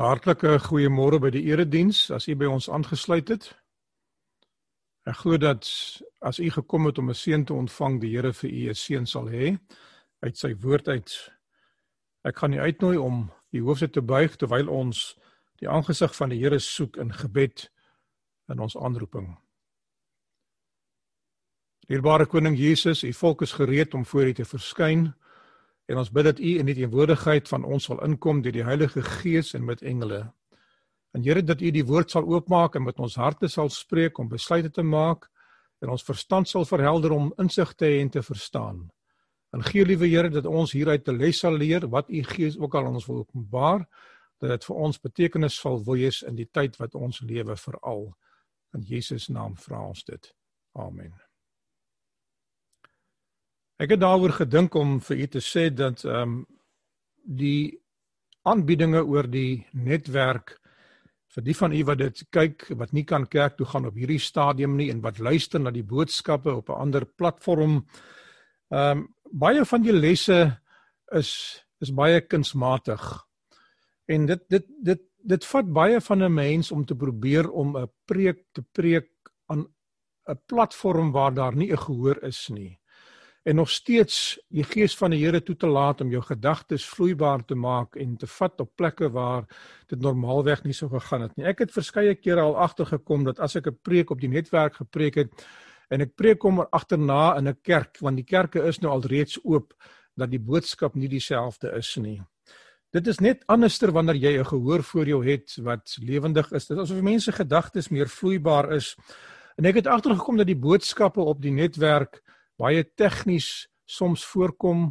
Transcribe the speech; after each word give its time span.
Hartlike 0.00 0.54
goeiemôre 0.64 1.18
by 1.20 1.28
die 1.28 1.42
erediens 1.50 2.06
as 2.16 2.24
u 2.24 2.32
by 2.40 2.46
ons 2.48 2.70
aangesluit 2.72 3.28
het. 3.28 3.50
Ek 5.04 5.18
glo 5.20 5.36
dat 5.36 5.68
as 6.24 6.38
u 6.40 6.46
gekom 6.54 6.88
het 6.88 6.98
om 6.98 7.10
'n 7.10 7.14
seën 7.14 7.44
te 7.44 7.52
ontvang, 7.52 8.00
die 8.00 8.16
Here 8.16 8.32
vir 8.32 8.50
u 8.50 8.70
'n 8.70 8.74
seën 8.74 9.06
sal 9.06 9.28
hê 9.28 9.58
uit 10.24 10.36
sy 10.38 10.54
woord 10.54 10.88
uit. 10.88 11.32
Ek 12.24 12.38
gaan 12.38 12.52
u 12.52 12.60
uitnooi 12.60 12.96
om 12.96 13.30
die 13.50 13.60
hoofde 13.60 13.90
te 13.90 14.00
buig 14.00 14.36
terwyl 14.36 14.68
ons 14.68 15.16
die 15.58 15.68
aangesig 15.68 16.16
van 16.16 16.28
die 16.28 16.38
Here 16.38 16.58
soek 16.58 16.96
in 16.96 17.12
gebed 17.12 17.70
in 18.48 18.58
ons 18.58 18.76
aanroeping. 18.76 19.38
Dierbare 21.88 22.26
koning 22.26 22.56
Jesus, 22.58 23.02
u 23.02 23.12
volk 23.12 23.42
is 23.42 23.52
gereed 23.52 23.94
om 23.94 24.06
voor 24.06 24.24
u 24.24 24.32
te 24.32 24.44
verskyn. 24.44 25.14
En 25.90 25.98
ons 25.98 26.10
bid 26.14 26.24
dat 26.28 26.38
U 26.38 26.50
in 26.62 26.68
die 26.68 26.76
teenwoordigheid 26.78 27.48
van 27.50 27.64
ons 27.66 27.88
sal 27.88 27.98
inkom 28.06 28.44
deur 28.44 28.54
die 28.54 28.66
Heilige 28.66 29.02
Gees 29.02 29.54
en 29.58 29.64
met 29.66 29.82
engele. 29.82 30.22
En 31.16 31.24
Here 31.26 31.42
dat 31.42 31.60
U 31.60 31.70
die 31.74 31.84
woord 31.86 32.14
sal 32.14 32.28
oopmaak 32.30 32.76
en 32.78 32.86
met 32.86 32.98
ons 33.02 33.16
harte 33.18 33.48
sal 33.50 33.72
spreek 33.74 34.18
om 34.22 34.28
besluite 34.30 34.70
te 34.70 34.84
maak 34.86 35.26
en 35.82 35.90
ons 35.90 36.04
verstand 36.06 36.48
sal 36.48 36.66
verhelder 36.68 37.14
om 37.16 37.32
insig 37.42 37.72
te 37.74 37.88
hê 37.88 38.00
en 38.04 38.12
te 38.12 38.22
verstaan. 38.22 38.84
En 39.50 39.64
gee 39.66 39.84
liewe 39.84 40.06
Here 40.06 40.30
dat 40.30 40.46
ons 40.46 40.72
hieruit 40.72 41.08
'n 41.08 41.18
les 41.18 41.38
sal 41.38 41.56
leer 41.58 41.88
wat 41.88 42.10
U 42.10 42.22
Gees 42.22 42.58
ook 42.58 42.74
al 42.74 42.86
ons 42.86 43.06
wil 43.06 43.26
openbaar 43.26 43.88
dat 44.38 44.50
dit 44.50 44.64
vir 44.64 44.76
ons 44.76 45.00
betekenisvol 45.00 45.82
wees 45.84 46.22
in 46.22 46.36
die 46.36 46.48
tyd 46.52 46.76
wat 46.76 46.94
ons 46.94 47.20
lewe 47.20 47.56
veral. 47.56 48.14
In 48.74 48.82
Jesus 48.82 49.28
naam 49.28 49.56
vra 49.56 49.88
ons 49.88 50.04
dit. 50.04 50.34
Amen. 50.72 51.29
Ek 53.80 53.94
het 53.94 54.02
daaroor 54.02 54.34
gedink 54.36 54.74
om 54.76 54.98
vir 55.00 55.22
u 55.24 55.26
te 55.36 55.40
sê 55.40 55.70
dat 55.72 56.02
ehm 56.04 56.22
um, 56.22 56.40
die 57.20 57.78
aanbiedinge 58.48 59.00
oor 59.04 59.26
die 59.28 59.66
netwerk 59.72 60.54
vir 61.34 61.44
die 61.44 61.54
van 61.56 61.72
u 61.76 61.80
wat 61.88 61.98
dit 62.00 62.20
kyk 62.32 62.64
wat 62.80 62.92
nie 62.96 63.04
kan 63.04 63.26
kerk 63.28 63.56
toe 63.56 63.66
gaan 63.68 63.86
op 63.88 63.96
hierdie 63.96 64.20
stadium 64.20 64.74
nie 64.76 64.88
en 64.92 65.00
wat 65.04 65.20
luister 65.20 65.60
na 65.60 65.70
die 65.72 65.84
boodskappe 65.84 66.52
op 66.52 66.68
'n 66.68 66.80
ander 66.84 67.06
platform. 67.06 67.86
Ehm 68.70 68.98
um, 68.98 69.06
baie 69.32 69.64
van 69.64 69.82
die 69.82 69.96
lesse 69.96 70.60
is 71.20 71.30
is 71.80 71.94
baie 71.94 72.20
kunsmatig. 72.20 73.04
En 74.08 74.26
dit 74.26 74.42
dit 74.48 74.66
dit 74.82 75.02
dit 75.24 75.44
vat 75.44 75.72
baie 75.72 76.00
van 76.00 76.22
'n 76.22 76.34
mens 76.34 76.72
om 76.72 76.84
te 76.84 76.96
probeer 76.96 77.50
om 77.50 77.76
'n 77.76 77.88
preek 78.04 78.44
te 78.52 78.62
preek 78.62 79.08
aan 79.46 79.64
'n 80.28 80.40
platform 80.46 81.12
waar 81.12 81.34
daar 81.34 81.56
nie 81.56 81.72
'n 81.72 81.84
gehoor 81.86 82.22
is 82.22 82.48
nie 82.48 82.79
en 83.42 83.56
nog 83.56 83.70
steeds 83.70 84.38
die 84.48 84.64
gees 84.64 84.96
van 84.96 85.14
die 85.14 85.22
Here 85.24 85.40
toe 85.42 85.56
te 85.56 85.66
laat 85.66 86.00
om 86.00 86.10
jou 86.12 86.20
gedagtes 86.22 86.84
vloeibaar 86.84 87.44
te 87.44 87.54
maak 87.54 87.96
en 87.96 88.16
te 88.20 88.28
vat 88.28 88.60
op 88.60 88.74
plekke 88.76 89.08
waar 89.10 89.46
dit 89.88 90.00
normaalweg 90.00 90.64
nie 90.64 90.76
sou 90.76 90.90
gegaan 90.92 91.24
het 91.24 91.36
nie. 91.36 91.46
Ek 91.48 91.64
het 91.64 91.72
verskeie 91.72 92.14
kere 92.14 92.44
al 92.44 92.58
agtergekom 92.60 93.24
dat 93.24 93.40
as 93.40 93.56
ek 93.56 93.66
'n 93.66 93.78
preek 93.82 94.10
op 94.10 94.20
die 94.20 94.28
netwerk 94.28 94.76
gepreek 94.76 95.14
het 95.14 95.46
en 95.90 96.00
ek 96.00 96.14
preek 96.16 96.42
hom 96.42 96.60
agterna 96.60 97.36
in 97.38 97.48
'n 97.48 97.58
kerk 97.62 97.98
want 98.00 98.16
die 98.16 98.24
kerke 98.24 98.62
is 98.66 98.80
nou 98.80 98.92
al 98.92 99.02
reeds 99.02 99.38
oop 99.44 99.74
dat 100.16 100.30
die 100.30 100.40
boodskap 100.40 100.94
nie 100.94 101.08
dieselfde 101.08 101.72
is 101.76 101.96
nie. 101.96 102.20
Dit 102.92 103.06
is 103.06 103.20
net 103.20 103.44
anderster 103.46 103.92
wanneer 103.92 104.16
jy 104.16 104.38
'n 104.38 104.44
gehoor 104.44 104.82
voor 104.82 105.06
jou 105.06 105.24
het 105.24 105.56
wat 105.62 105.96
lewendig 106.02 106.52
is. 106.52 106.66
Dit 106.66 106.76
is 106.76 106.82
asof 106.82 107.02
mense 107.02 107.32
gedagtes 107.32 107.88
meer 107.88 108.08
vloeibaar 108.08 108.72
is. 108.72 108.96
En 109.56 109.64
ek 109.64 109.74
het 109.74 109.86
agtergekom 109.86 110.36
dat 110.36 110.46
die 110.46 110.58
boodskappe 110.58 111.20
op 111.20 111.42
die 111.42 111.52
netwerk 111.52 112.22
baie 112.60 112.84
tegnies 112.84 113.68
soms 113.90 114.24
voorkom 114.32 114.90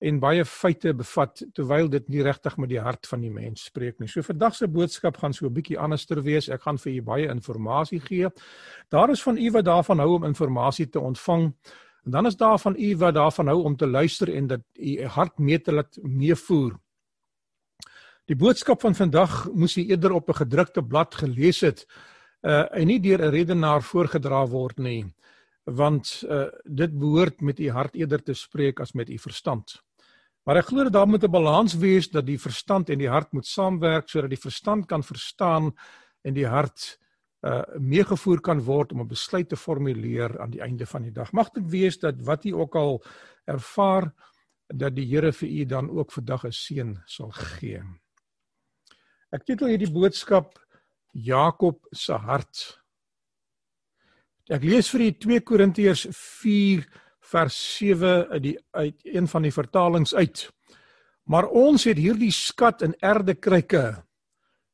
en 0.00 0.20
baie 0.20 0.44
feite 0.48 0.94
bevat 0.96 1.42
terwyl 1.56 1.88
dit 1.92 2.06
nie 2.08 2.22
regtig 2.24 2.56
met 2.56 2.70
die 2.72 2.80
hart 2.80 3.06
van 3.10 3.20
die 3.20 3.32
mens 3.32 3.66
spreek 3.68 3.98
nie. 4.00 4.08
So 4.08 4.24
vandag 4.24 4.56
se 4.56 4.68
boodskap 4.68 5.18
gaan 5.20 5.34
so 5.36 5.46
'n 5.46 5.52
bietjie 5.52 5.78
anderster 5.78 6.22
wees. 6.22 6.48
Ek 6.48 6.62
gaan 6.62 6.78
vir 6.78 6.92
u 6.92 7.02
baie 7.02 7.28
inligting 7.28 8.02
gee. 8.02 8.28
Daar 8.88 9.10
is 9.10 9.22
van 9.22 9.36
u 9.36 9.50
wat 9.50 9.64
daarvan 9.64 9.98
hou 9.98 10.14
om 10.14 10.24
inligting 10.24 10.90
te 10.90 11.00
ontvang. 11.00 11.54
En 12.04 12.10
dan 12.10 12.26
is 12.26 12.36
daar 12.36 12.58
van 12.58 12.76
u 12.78 12.96
wat 12.96 13.14
daarvan 13.14 13.46
hou 13.46 13.62
om 13.62 13.76
te 13.76 13.86
luister 13.86 14.34
en 14.34 14.46
dat 14.46 14.60
u 14.74 15.04
hart 15.04 15.38
mee 15.38 15.60
te 15.60 15.72
laat 15.72 15.98
meevoer. 16.02 16.78
Die 18.24 18.36
boodskap 18.36 18.80
van 18.80 18.94
vandag 18.94 19.48
moes 19.52 19.76
u 19.76 19.84
eerder 19.84 20.12
op 20.12 20.28
'n 20.28 20.34
gedrukte 20.34 20.82
blad 20.82 21.14
gelees 21.14 21.60
het 21.60 21.86
uh 22.42 22.64
en 22.72 22.86
nie 22.86 23.00
deur 23.00 23.20
'n 23.20 23.30
redenaar 23.30 23.82
voorgedra 23.82 24.46
word 24.46 24.78
nie 24.78 25.04
want 25.70 26.22
uh, 26.26 26.48
dit 26.64 26.98
behoort 26.98 27.40
met 27.40 27.58
u 27.58 27.70
hart 27.70 27.94
eerder 27.94 28.22
te 28.22 28.34
spreek 28.34 28.80
as 28.80 28.92
met 28.92 29.10
u 29.10 29.18
verstand. 29.18 29.76
Maar 30.42 30.62
ek 30.62 30.70
glo 30.70 30.86
dat 30.88 30.92
daar 30.92 31.08
moet 31.08 31.24
'n 31.24 31.30
balans 31.30 31.74
wees 31.74 32.08
dat 32.10 32.26
die 32.26 32.40
verstand 32.40 32.90
en 32.90 32.98
die 32.98 33.08
hart 33.08 33.32
moet 33.32 33.46
saamwerk 33.46 34.08
sodat 34.08 34.30
die 34.30 34.40
verstand 34.40 34.86
kan 34.86 35.02
verstaan 35.02 35.74
en 36.22 36.34
die 36.34 36.46
hart 36.46 36.98
uh 37.40 37.62
meegevoer 37.78 38.40
kan 38.40 38.60
word 38.60 38.92
om 38.92 39.00
'n 39.00 39.08
besluit 39.08 39.48
te 39.48 39.56
formuleer 39.56 40.40
aan 40.40 40.50
die 40.50 40.60
einde 40.60 40.86
van 40.86 41.02
die 41.02 41.12
dag. 41.12 41.32
Mag 41.32 41.50
dit 41.50 41.70
wees 41.70 41.98
dat 41.98 42.20
wat 42.20 42.44
u 42.44 42.52
ook 42.52 42.74
al 42.74 43.02
ervaar 43.44 44.12
dat 44.66 44.94
die 44.94 45.06
Here 45.06 45.32
vir 45.32 45.48
u 45.48 45.64
dan 45.64 45.90
ook 45.90 46.12
vandag 46.12 46.44
'n 46.44 46.52
seën 46.52 46.98
sal 47.06 47.30
gee. 47.30 47.82
Ek 49.30 49.44
titel 49.44 49.66
hierdie 49.66 49.92
boodskap 49.92 50.58
Jakob 51.12 51.86
se 51.90 52.12
hart. 52.12 52.79
Ek 54.50 54.64
lees 54.66 54.88
vir 54.90 55.04
u 55.04 55.10
2 55.14 55.42
Korintiërs 55.46 56.08
4 56.10 56.82
vers 57.30 57.56
7 57.78 58.32
uit 58.32 58.42
die 58.42 58.56
uit 58.74 59.04
een 59.06 59.28
van 59.30 59.44
die 59.46 59.54
vertalings 59.54 60.14
uit. 60.14 60.48
Maar 61.30 61.46
ons 61.54 61.84
het 61.86 62.00
hierdie 62.00 62.32
skat 62.34 62.82
in 62.82 62.96
erdekryke 62.98 64.02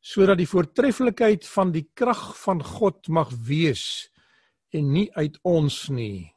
sodat 0.06 0.38
die 0.38 0.48
voortreffelikheid 0.48 1.44
van 1.50 1.72
die 1.74 1.82
krag 1.98 2.30
van 2.38 2.62
God 2.62 3.08
mag 3.10 3.32
wees 3.48 4.06
en 4.70 4.92
nie 4.94 5.08
uit 5.18 5.36
ons 5.42 5.88
nie. 5.90 6.30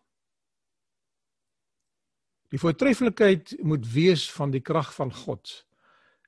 Die 2.49 2.59
voortreffelikheid 2.59 3.53
moet 3.61 3.85
wees 3.93 4.25
van 4.33 4.51
die 4.51 4.63
krag 4.65 4.89
van 4.97 5.13
God 5.13 5.53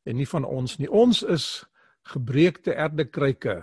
en 0.05 0.21
nie 0.21 0.29
van 0.29 0.45
ons 0.45 0.77
nie. 0.77 0.87
Ons 0.87 1.25
is 1.25 1.65
gebreekte 2.13 2.77
erdekryke 2.77 3.57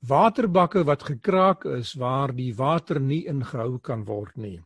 waterbakke 0.00 0.84
wat 0.84 1.02
gekraak 1.02 1.64
is 1.64 1.92
waar 1.94 2.32
die 2.32 2.54
water 2.56 3.00
nie 3.00 3.26
ingehou 3.28 3.78
kan 3.78 4.04
word 4.04 4.36
nie. 4.36 4.60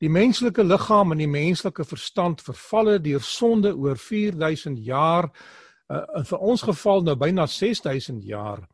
Die 0.00 0.10
menslike 0.10 0.64
liggaam 0.64 1.12
en 1.12 1.22
die 1.22 1.30
menslike 1.30 1.84
verstand 1.84 2.42
vervalle 2.42 2.98
deur 2.98 3.22
sonde 3.22 3.74
oor 3.76 3.96
4000 3.96 4.78
jaar 4.82 5.30
uh, 5.90 6.02
in 6.18 6.26
vir 6.26 6.38
ons 6.38 6.62
geval 6.66 7.04
nou 7.06 7.16
byna 7.16 7.46
6000 7.46 8.24
jaar 8.24 8.64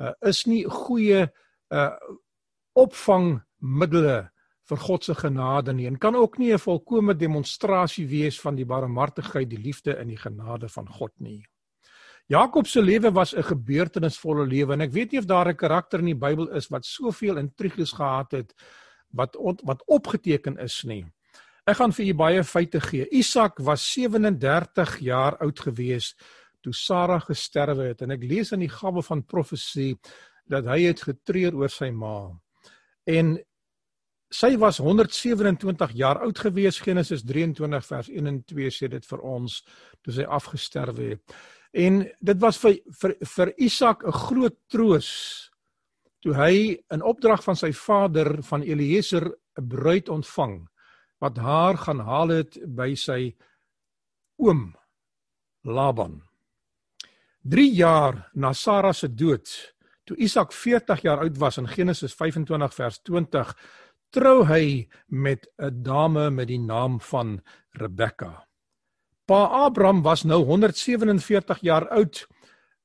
uh, 0.00 0.12
is 0.26 0.44
nie 0.46 0.64
goeie 0.66 1.28
uh, 1.70 1.90
opvangmiddels 2.74 4.30
vir 4.70 4.78
God 4.78 5.04
se 5.04 5.14
genade 5.18 5.74
nie 5.74 5.86
en 5.90 5.98
kan 5.98 6.16
ook 6.16 6.38
nie 6.38 6.52
'n 6.52 6.58
volkomme 6.58 7.14
demonstrasie 7.14 8.06
wees 8.06 8.40
van 8.40 8.54
die 8.54 8.64
barmhartigheid, 8.64 9.50
die 9.50 9.58
liefde 9.58 9.96
en 9.96 10.08
die 10.08 10.16
genade 10.16 10.68
van 10.68 10.88
God 10.88 11.12
nie. 11.18 11.44
Jakob 12.32 12.66
se 12.66 12.80
lewe 12.82 13.12
was 13.12 13.34
'n 13.34 13.42
gebeurtenisvolle 13.42 14.46
lewe 14.46 14.72
en 14.72 14.80
ek 14.80 14.92
weet 14.92 15.10
nie 15.12 15.18
of 15.18 15.26
daar 15.26 15.48
'n 15.48 15.56
karakter 15.56 15.98
in 15.98 16.06
die 16.06 16.22
Bybel 16.26 16.48
is 16.56 16.68
wat 16.68 16.84
soveel 16.84 17.36
intriges 17.36 17.92
gehad 17.92 18.32
het 18.32 18.54
wat 19.10 19.36
wat 19.62 19.82
opgeteken 19.86 20.56
is 20.58 20.82
nie. 20.84 21.04
Ek 21.66 21.76
gaan 21.76 21.92
vir 21.92 22.06
u 22.06 22.14
baie 22.14 22.44
feite 22.44 22.80
gee. 22.80 23.06
Isak 23.10 23.58
was 23.58 23.92
37 23.92 24.98
jaar 24.98 25.36
oud 25.36 25.60
gewees 25.60 26.14
toe 26.62 26.72
Sara 26.72 27.18
gesterwe 27.18 27.88
het 27.88 28.02
en 28.02 28.10
ek 28.10 28.22
lees 28.22 28.52
in 28.52 28.60
die 28.60 28.72
gawe 28.80 29.02
van 29.02 29.24
profesie 29.24 29.98
dat 30.48 30.64
hy 30.64 30.82
het 30.82 31.02
getreur 31.02 31.54
oor 31.54 31.70
sy 31.70 31.90
ma. 31.90 32.30
En 33.06 33.38
sy 34.30 34.56
was 34.56 34.78
127 34.78 35.92
jaar 35.92 36.18
oud 36.18 36.38
gewees 36.38 36.80
Genesis 36.80 37.22
23 37.22 37.86
vers 37.86 38.08
1 38.08 38.26
en 38.26 38.44
2 38.44 38.70
sê 38.70 38.88
dit 38.88 39.06
vir 39.06 39.20
ons 39.20 39.64
toe 40.02 40.12
sy 40.12 40.22
afgesterwe 40.22 41.10
het. 41.10 41.34
En 41.72 42.02
dit 42.20 42.38
was 42.40 42.58
vir 42.60 42.78
vir 43.00 43.14
vir 43.36 43.52
Isak 43.56 44.04
'n 44.04 44.12
groot 44.12 44.56
troos 44.68 45.08
toe 46.22 46.34
hy 46.34 46.78
in 46.94 47.02
opdrag 47.02 47.42
van 47.44 47.56
sy 47.56 47.72
vader 47.72 48.42
van 48.42 48.62
Eliezer 48.62 49.26
'n 49.58 49.68
bruid 49.68 50.08
ontvang 50.08 50.68
wat 51.20 51.36
haar 51.36 51.76
gaan 51.76 52.00
haal 52.00 52.28
het 52.28 52.58
by 52.66 52.94
sy 52.94 53.34
oom 54.38 54.74
Laban. 55.64 56.22
3 57.42 57.74
jaar 57.74 58.30
na 58.34 58.52
Sara 58.52 58.92
se 58.92 59.08
dood, 59.08 59.74
toe 60.04 60.16
Isak 60.16 60.52
40 60.52 61.02
jaar 61.02 61.18
oud 61.18 61.38
was 61.38 61.58
in 61.58 61.68
Genesis 61.68 62.14
25 62.14 62.74
vers 62.74 62.98
20, 63.02 63.56
trou 64.10 64.44
hy 64.44 64.88
met 65.08 65.46
'n 65.58 65.82
dame 65.82 66.30
met 66.30 66.48
die 66.48 66.58
naam 66.58 67.00
van 67.00 67.40
Rebekka. 67.72 68.46
Pa 69.32 69.46
Abraham 69.64 70.02
was 70.04 70.26
nou 70.28 70.42
147 70.44 71.62
jaar 71.64 71.86
oud 71.88 72.18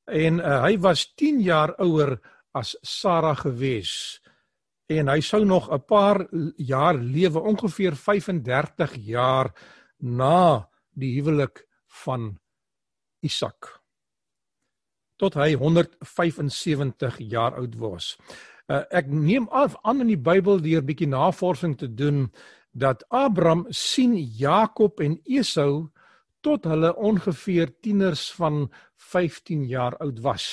en 0.07 0.38
uh, 0.39 0.61
hy 0.63 0.77
was 0.79 1.01
10 1.19 1.41
jaar 1.44 1.73
ouer 1.83 2.13
as 2.55 2.77
Sara 2.88 3.33
gewees. 3.35 4.21
En 4.88 5.11
hy 5.11 5.17
sou 5.19 5.41
nog 5.44 5.67
'n 5.67 5.83
paar 5.83 6.23
jaar 6.55 6.95
lewe, 6.95 7.39
ongeveer 7.39 7.99
35 7.99 8.95
jaar 8.95 9.51
na 9.99 10.69
die 10.95 11.19
huwelik 11.19 11.67
van 12.05 12.39
Isak. 13.19 13.83
tot 15.17 15.33
hy 15.33 15.53
175 15.53 17.17
jaar 17.17 17.55
oud 17.57 17.75
was. 17.75 18.17
Uh, 18.69 18.83
ek 18.91 19.07
neem 19.09 19.47
af 19.49 19.75
aan 19.81 20.01
in 20.01 20.07
die 20.07 20.21
Bybel 20.21 20.61
deur 20.61 20.83
bietjie 20.85 21.07
navorsing 21.07 21.77
te 21.77 21.94
doen 21.94 22.31
dat 22.71 23.03
Abraham 23.09 23.65
sien 23.69 24.13
Jakob 24.15 24.99
en 24.99 25.19
Esau 25.25 25.89
tot 26.45 26.67
hulle 26.69 26.93
ongeveer 26.95 27.71
tieners 27.81 28.29
van 28.37 28.67
15 29.11 29.65
jaar 29.67 29.97
oud 30.03 30.19
was. 30.25 30.45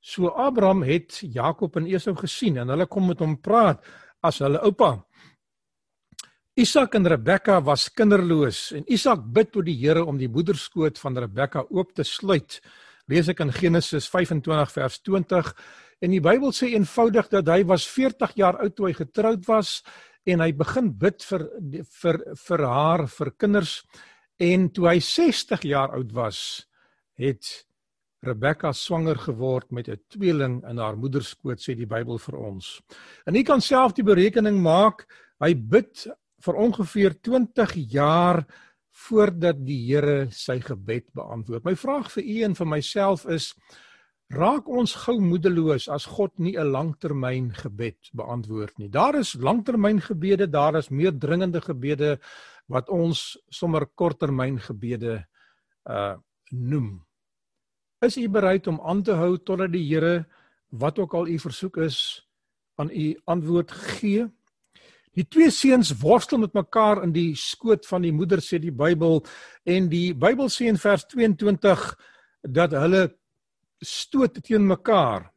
So 0.00 0.28
Abraham 0.28 0.82
het 0.86 1.20
Jakob 1.20 1.76
en 1.76 1.86
Esau 1.86 2.14
gesien 2.16 2.56
en 2.58 2.70
hulle 2.72 2.86
kom 2.86 3.10
met 3.10 3.20
hom 3.20 3.36
praat 3.40 3.84
as 4.24 4.40
hulle 4.40 4.60
oupa. 4.64 4.96
Isak 6.58 6.96
en 6.98 7.06
Rebekka 7.06 7.60
was 7.62 7.86
kinderloos 7.94 8.72
en 8.74 8.86
Isak 8.90 9.20
bid 9.34 9.52
tot 9.54 9.66
die 9.68 9.76
Here 9.78 10.02
om 10.04 10.16
die 10.18 10.30
moederskoot 10.32 10.98
van 10.98 11.18
Rebekka 11.18 11.66
oop 11.70 11.92
te 11.94 12.06
sluit. 12.08 12.58
Lees 13.08 13.28
ek 13.30 13.44
in 13.44 13.52
Genesis 13.54 14.08
25 14.10 14.72
vers 14.74 14.98
20 15.06 15.52
en 16.02 16.14
die 16.14 16.22
Bybel 16.24 16.50
sê 16.56 16.72
eenvoudig 16.72 17.30
dat 17.30 17.52
hy 17.52 17.62
was 17.68 17.86
40 17.86 18.34
jaar 18.40 18.58
oud 18.64 18.74
toe 18.74 18.88
hy 18.88 18.96
getroud 18.98 19.46
was 19.46 19.78
en 20.28 20.42
hy 20.44 20.50
begin 20.56 20.90
bid 20.98 21.22
vir 21.30 21.46
vir 22.02 22.22
vir 22.48 22.64
haar 22.68 23.06
vir 23.12 23.32
kinders 23.38 23.78
en 24.38 24.68
toe 24.70 24.88
hy 24.88 24.98
60 25.02 25.62
jaar 25.62 25.94
oud 25.98 26.12
was 26.12 26.66
het 27.18 27.66
Rebekka 28.26 28.72
swanger 28.74 29.18
geword 29.18 29.70
met 29.70 29.88
'n 29.88 30.00
tweeling 30.08 30.64
in 30.66 30.78
haar 30.78 30.96
moederskoot 30.96 31.60
sê 31.60 31.74
die 31.76 31.86
Bybel 31.86 32.18
vir 32.18 32.36
ons. 32.36 32.82
En 33.26 33.34
jy 33.34 33.42
kan 33.42 33.60
self 33.60 33.92
die 33.92 34.02
berekening 34.02 34.60
maak. 34.62 35.06
Hy 35.40 35.54
bid 35.54 36.06
vir 36.42 36.54
ongeveer 36.54 37.14
20 37.22 37.74
jaar 37.74 38.46
voordat 38.90 39.64
die 39.66 39.78
Here 39.86 40.28
sy 40.30 40.58
gebed 40.60 41.12
beantwoord. 41.14 41.64
My 41.64 41.76
vraag 41.76 42.10
vir 42.10 42.24
u 42.24 42.42
en 42.42 42.54
vir 42.54 42.66
myself 42.66 43.26
is 43.26 43.54
raak 44.34 44.68
ons 44.68 44.92
gou 45.06 45.20
moedeloos 45.20 45.88
as 45.88 46.04
God 46.04 46.32
nie 46.38 46.56
'n 46.56 46.72
langtermyn 46.72 47.52
gebed 47.54 48.10
beantwoord 48.12 48.78
nie. 48.78 48.88
Daar 48.88 49.14
is 49.14 49.34
langtermyn 49.34 50.00
gebede, 50.00 50.50
daar 50.50 50.76
is 50.76 50.90
meer 50.90 51.12
dringende 51.12 51.60
gebede 51.60 52.18
wat 52.68 52.88
ons 52.92 53.36
sommer 53.50 53.86
korttermyn 53.96 54.60
gebede 54.60 55.22
uh 55.88 56.16
noem. 56.48 56.94
Is 58.00 58.16
u 58.16 58.24
bereid 58.32 58.66
om 58.70 58.78
aan 58.80 59.02
te 59.04 59.12
hou 59.12 59.34
totdat 59.36 59.74
die 59.74 59.84
Here 59.84 60.24
wat 60.72 60.98
ook 60.98 61.12
al 61.14 61.28
u 61.28 61.36
versoek 61.38 61.76
is 61.84 61.98
aan 62.80 62.88
u 62.88 63.12
antwoord 63.28 63.72
gee? 63.98 64.24
Die 65.12 65.26
twee 65.28 65.50
seuns 65.50 65.90
worstel 66.00 66.38
met 66.38 66.54
mekaar 66.56 67.02
in 67.02 67.12
die 67.12 67.34
skoot 67.36 67.84
van 67.90 68.06
die 68.06 68.14
moeder 68.14 68.40
sê 68.40 68.60
die 68.62 68.72
Bybel 68.72 69.20
en 69.68 69.88
die 69.92 70.14
Bybel 70.14 70.48
sê 70.48 70.70
in 70.72 70.80
vers 70.80 71.04
22 71.10 71.84
dat 72.48 72.72
hulle 72.72 73.02
stoot 73.84 74.38
teen 74.40 74.66
mekaar. 74.66 75.28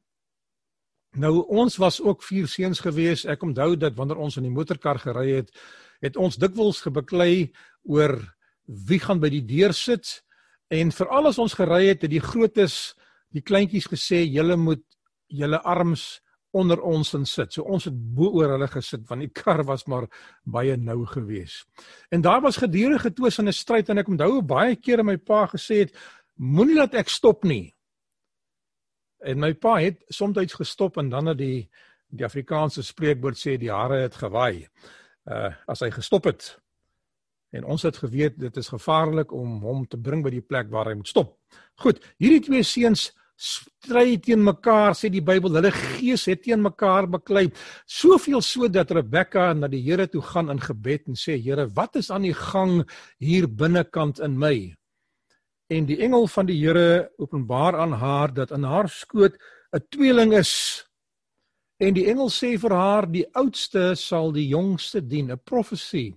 Nou 1.20 1.42
ons 1.52 1.76
was 1.76 2.00
ook 2.02 2.24
vier 2.24 2.48
seuns 2.48 2.80
gewees. 2.80 3.26
Ek 3.28 3.44
onthou 3.44 3.76
dat 3.76 3.98
wanneer 3.98 4.22
ons 4.24 4.38
in 4.40 4.48
die 4.48 4.54
motorkar 4.54 5.00
gery 5.00 5.42
het, 5.42 5.52
het 6.02 6.18
ons 6.18 6.40
dikwels 6.40 6.82
gebeklei 6.82 7.52
oor 7.84 8.16
wie 8.66 9.00
gaan 9.00 9.20
by 9.20 9.30
die 9.30 9.44
deur 9.44 9.74
sit 9.76 10.22
en 10.72 10.94
veral 10.96 11.28
as 11.28 11.40
ons 11.42 11.56
gery 11.58 11.90
het, 11.90 12.06
het 12.06 12.14
die 12.14 12.24
grootes 12.24 12.94
die 13.36 13.44
kleintjies 13.44 13.90
gesê 13.92 14.24
julle 14.24 14.56
moet 14.56 14.84
julle 15.28 15.60
arms 15.68 16.22
onder 16.56 16.80
ons 16.84 17.14
in 17.16 17.26
sit. 17.28 17.52
So 17.54 17.64
ons 17.64 17.88
het 17.88 17.96
bo 17.96 18.32
oor 18.40 18.56
hulle 18.56 18.68
gesit 18.72 19.04
want 19.10 19.24
die 19.24 19.32
kar 19.36 19.64
was 19.68 19.86
maar 19.92 20.08
baie 20.44 20.78
nou 20.78 21.04
gewees. 21.08 21.62
En 22.12 22.24
daar 22.24 22.42
was 22.44 22.60
gedurende 22.60 23.12
twis 23.12 23.40
en 23.40 23.48
'n 23.48 23.54
stryd 23.54 23.90
en 23.90 23.98
ek 23.98 24.08
onthou 24.08 24.42
baie 24.42 24.76
kere 24.76 25.04
my 25.04 25.18
pa 25.18 25.48
gesê 25.48 25.84
het 25.84 25.96
moenie 26.36 26.76
laat 26.76 26.96
ek 26.96 27.10
stop 27.10 27.44
nie. 27.44 27.74
En 29.22 29.40
my 29.40 29.54
pa 29.54 29.78
het 29.80 30.02
soms 30.10 30.54
gestop 30.54 30.98
en 30.98 31.10
dan 31.10 31.26
het 31.32 31.38
die 31.38 31.70
die 32.12 32.26
Afrikaanse 32.26 32.84
spreekwoord 32.84 33.40
sê 33.40 33.56
die 33.58 33.72
hare 33.72 34.02
het 34.04 34.18
gewaai. 34.20 34.68
Uh 35.26 35.54
as 35.68 35.80
hy 35.80 35.92
gestop 35.92 36.28
het. 36.28 36.58
En 37.52 37.64
ons 37.64 37.84
het 37.84 37.98
geweet 37.98 38.40
dit 38.40 38.58
is 38.58 38.68
gevaarlik 38.68 39.32
om 39.32 39.62
hom 39.64 39.88
te 39.88 40.00
bring 40.00 40.24
by 40.24 40.32
die 40.32 40.44
plek 40.44 40.70
waar 40.72 40.90
hy 40.92 40.96
moet 41.00 41.08
stop. 41.08 41.38
Goed, 41.84 42.00
hierdie 42.20 42.44
twee 42.48 42.64
seuns 42.64 43.12
stry 43.42 44.18
teen 44.22 44.44
mekaar 44.46 44.94
sê 44.98 45.10
die 45.10 45.24
Bybel. 45.26 45.56
Hulle 45.58 45.72
gees 45.74 46.28
het 46.30 46.44
teen 46.46 46.62
mekaar 46.62 47.08
beklei. 47.10 47.48
Soveel 47.90 48.44
so 48.46 48.70
dat 48.70 48.92
Rebekka 48.92 49.52
na 49.58 49.70
die 49.72 49.82
Here 49.82 50.08
toe 50.08 50.22
gaan 50.22 50.52
in 50.54 50.62
gebed 50.62 51.08
en 51.08 51.18
sê: 51.18 51.40
"Here, 51.42 51.68
wat 51.76 51.96
is 51.96 52.12
aan 52.12 52.28
die 52.28 52.38
gang 52.38 52.84
hier 53.20 53.48
binnekant 53.48 54.20
in 54.20 54.38
my?" 54.38 54.76
En 55.72 55.88
die 55.88 56.02
engel 56.04 56.28
van 56.28 56.50
die 56.50 56.60
Here 56.60 57.12
openbaar 57.22 57.80
aan 57.80 57.96
haar 57.96 58.34
dat 58.36 58.52
in 58.52 58.64
haar 58.68 58.90
skoot 58.90 59.38
'n 59.72 59.86
tweeling 59.90 60.34
is. 60.34 60.86
En 61.80 61.94
die 61.94 62.06
engel 62.06 62.30
sê 62.30 62.60
vir 62.60 62.74
haar 62.76 63.08
die 63.10 63.26
oudste 63.34 63.96
sal 63.96 64.32
die 64.32 64.48
jongste 64.48 65.02
dien, 65.02 65.32
'n 65.32 65.40
profesie. 65.44 66.14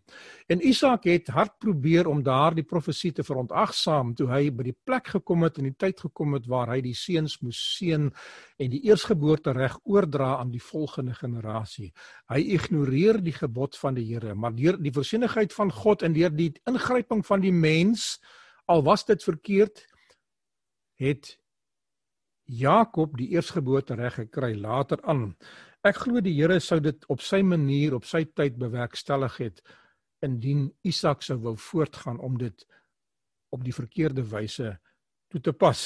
En 0.48 0.60
Isak 0.60 1.04
het 1.04 1.28
hard 1.28 1.58
probeer 1.58 2.06
om 2.06 2.22
daardie 2.22 2.64
profesie 2.64 3.12
te 3.12 3.22
verontagsaam 3.22 4.14
toe 4.14 4.28
hy 4.28 4.50
by 4.50 4.62
die 4.62 4.76
plek 4.84 5.06
gekom 5.06 5.42
het 5.42 5.58
en 5.58 5.64
die 5.64 5.78
tyd 5.78 6.00
gekom 6.00 6.34
het 6.34 6.46
waar 6.46 6.68
hy 6.68 6.80
die 6.80 6.94
seuns 6.94 7.40
moes 7.40 7.76
seën 7.78 8.12
en 8.58 8.70
die 8.70 8.82
eersgeboorte 8.84 9.52
reg 9.52 9.78
oordra 9.84 10.36
aan 10.36 10.50
die 10.50 10.62
volgende 10.62 11.14
generasie. 11.14 11.92
Hy 12.28 12.40
ignoreer 12.40 13.22
die 13.22 13.32
gebod 13.32 13.76
van 13.76 13.94
die 13.94 14.04
Here, 14.04 14.34
maar 14.34 14.54
deur 14.54 14.76
die 14.76 14.92
voorsienigheid 14.92 15.52
van 15.52 15.72
God 15.72 16.02
en 16.02 16.12
deur 16.12 16.30
die 16.30 16.52
ingryping 16.66 17.26
van 17.26 17.40
die 17.40 17.52
mens 17.52 18.18
Al 18.66 18.82
was 18.82 19.04
dit 19.04 19.22
verkeerd, 19.22 19.84
het 21.00 21.34
Jakob 22.44 23.16
die 23.18 23.28
eersgeboorte 23.34 23.96
reg 23.98 24.14
gekry 24.14 24.54
later 24.56 25.00
aan. 25.02 25.32
Ek 25.84 26.04
glo 26.04 26.20
die 26.24 26.34
Here 26.36 26.60
sou 26.60 26.78
dit 26.80 27.04
op 27.12 27.20
sy 27.20 27.42
manier, 27.44 27.96
op 27.96 28.06
sy 28.08 28.24
tyd 28.24 28.56
bewerkstellig 28.60 29.36
het 29.42 29.64
indien 30.24 30.70
Isak 30.88 31.20
sou 31.22 31.36
wou 31.42 31.56
voortgaan 31.60 32.20
om 32.24 32.38
dit 32.40 32.64
op 33.52 33.64
die 33.64 33.74
verkeerde 33.76 34.24
wyse 34.24 34.70
toe 35.28 35.40
te 35.40 35.52
pas. 35.52 35.80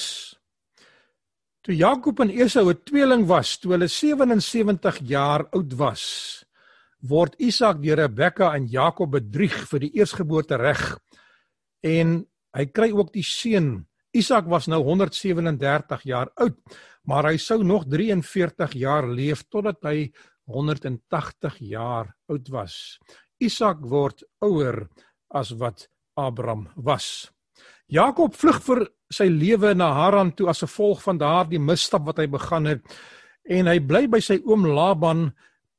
Toe 1.67 1.75
Jakob 1.75 2.21
en 2.21 2.31
Esau 2.31 2.71
'n 2.71 2.83
tweeling 2.85 3.27
was, 3.27 3.59
toe 3.59 3.73
hulle 3.73 3.89
77 3.89 5.01
jaar 5.03 5.49
oud 5.51 5.75
was, 5.75 6.45
word 7.01 7.35
Isak 7.39 7.83
deur 7.83 7.97
Rebekka 7.97 8.55
en 8.55 8.67
Jakob 8.67 9.11
bedrieg 9.11 9.67
vir 9.69 9.81
die 9.81 9.93
eersgeboorte 9.99 10.57
reg. 10.57 10.99
En 11.83 12.27
Hy 12.57 12.67
kry 12.73 12.91
ook 12.95 13.13
die 13.13 13.25
seun. 13.27 13.87
Isak 14.17 14.49
was 14.49 14.69
nou 14.73 14.81
137 14.87 16.07
jaar 16.09 16.31
oud, 16.41 16.57
maar 17.05 17.29
hy 17.29 17.37
sou 17.41 17.61
nog 17.65 17.85
43 17.91 18.77
jaar 18.81 19.09
leef 19.09 19.45
totdat 19.53 19.83
hy 19.85 20.09
180 20.49 21.59
jaar 21.69 22.15
oud 22.33 22.49
was. 22.53 22.99
Isak 23.39 23.85
word 23.85 24.25
ouer 24.43 24.87
as 25.29 25.53
wat 25.61 25.87
Abraham 26.17 26.67
was. 26.75 27.29
Jakob 27.89 28.35
vlug 28.37 28.59
vir 28.65 28.83
sy 29.13 29.29
lewe 29.33 29.75
na 29.77 29.93
Haran 29.97 30.33
toe 30.37 30.49
as 30.51 30.65
gevolg 30.65 31.01
van 31.05 31.21
daardie 31.21 31.61
misstap 31.61 32.05
wat 32.09 32.19
hy 32.21 32.27
begaan 32.29 32.69
het 32.69 32.85
en 33.49 33.69
hy 33.71 33.79
bly 33.81 34.05
by 34.13 34.21
sy 34.21 34.37
oom 34.45 34.67
Laban 34.69 35.31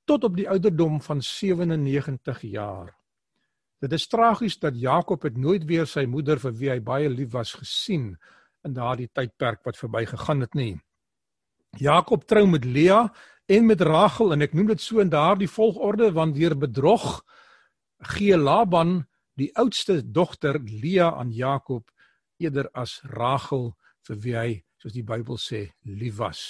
tot 0.10 0.26
op 0.26 0.38
die 0.38 0.48
ouderdom 0.50 0.98
van 1.06 1.22
97 1.22 2.42
jaar. 2.50 2.99
Dit 3.80 3.94
is 3.96 4.08
tragies 4.12 4.58
dat 4.60 4.76
Jakob 4.76 5.24
het 5.24 5.38
nooit 5.38 5.64
weer 5.64 5.88
sy 5.88 6.04
moeder 6.06 6.40
vir 6.40 6.56
wie 6.60 6.70
hy 6.74 6.80
baie 6.84 7.10
lief 7.10 7.32
was 7.32 7.54
gesien 7.56 8.12
in 8.68 8.76
daardie 8.76 9.08
tydperk 9.16 9.64
wat 9.64 9.80
verbygegaan 9.80 10.44
het 10.44 10.56
nie. 10.58 10.74
Jakob 11.80 12.26
trou 12.28 12.44
met 12.48 12.66
Lea 12.66 13.06
en 13.48 13.66
met 13.66 13.82
Rachel 13.82 14.34
en 14.36 14.44
ek 14.44 14.54
noem 14.58 14.74
dit 14.74 14.82
so 14.84 15.00
in 15.00 15.12
daardie 15.14 15.48
volgorde 15.48 16.12
want 16.12 16.36
deur 16.36 16.58
bedrog 16.60 17.22
gee 18.16 18.38
Laban 18.38 19.06
die 19.40 19.52
oudste 19.56 20.02
dogter 20.04 20.60
Lea 20.60 21.14
aan 21.16 21.32
Jakob 21.32 21.88
eerder 22.40 22.68
as 22.76 23.00
Rachel 23.16 23.72
vir 24.08 24.20
wie 24.26 24.36
hy 24.36 24.50
soos 24.80 24.96
die 24.96 25.08
Bybel 25.08 25.40
sê 25.40 25.70
lief 25.88 26.20
was. 26.20 26.42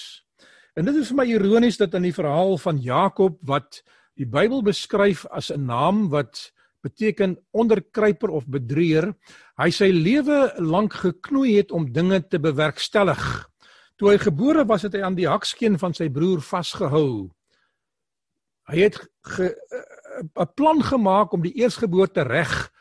En 0.74 0.86
dit 0.86 0.96
is 0.98 1.10
vir 1.10 1.18
my 1.22 1.26
ironies 1.30 1.78
dat 1.78 1.94
in 1.94 2.08
die 2.08 2.14
verhaal 2.14 2.56
van 2.58 2.78
Jakob 2.82 3.38
wat 3.46 3.84
die 4.18 4.26
Bybel 4.26 4.62
beskryf 4.66 5.26
as 5.30 5.50
'n 5.50 5.66
naam 5.66 6.08
wat 6.10 6.50
beteken 6.80 7.36
onderkruiper 7.50 8.30
of 8.30 8.46
bedrieger. 8.46 9.12
Hy 9.60 9.70
sy 9.74 9.90
lewe 9.92 10.52
lank 10.58 10.96
geknoei 11.02 11.56
het 11.58 11.72
om 11.72 11.92
dinge 11.92 12.22
te 12.28 12.40
bewerkstellig. 12.40 13.22
Toe 14.00 14.14
hy 14.14 14.18
gebore 14.22 14.64
was 14.64 14.86
het 14.86 14.96
hy 14.96 15.02
aan 15.04 15.18
die 15.18 15.28
hakskeen 15.28 15.78
van 15.78 15.94
sy 15.96 16.08
broer 16.08 16.40
vasgehou. 16.40 17.28
Hy 18.70 18.78
het 18.86 18.96
'n 20.36 20.52
plan 20.54 20.82
gemaak 20.82 21.32
om 21.32 21.42
die 21.42 21.54
eersgeboorte 21.60 22.22
reg 22.22 22.72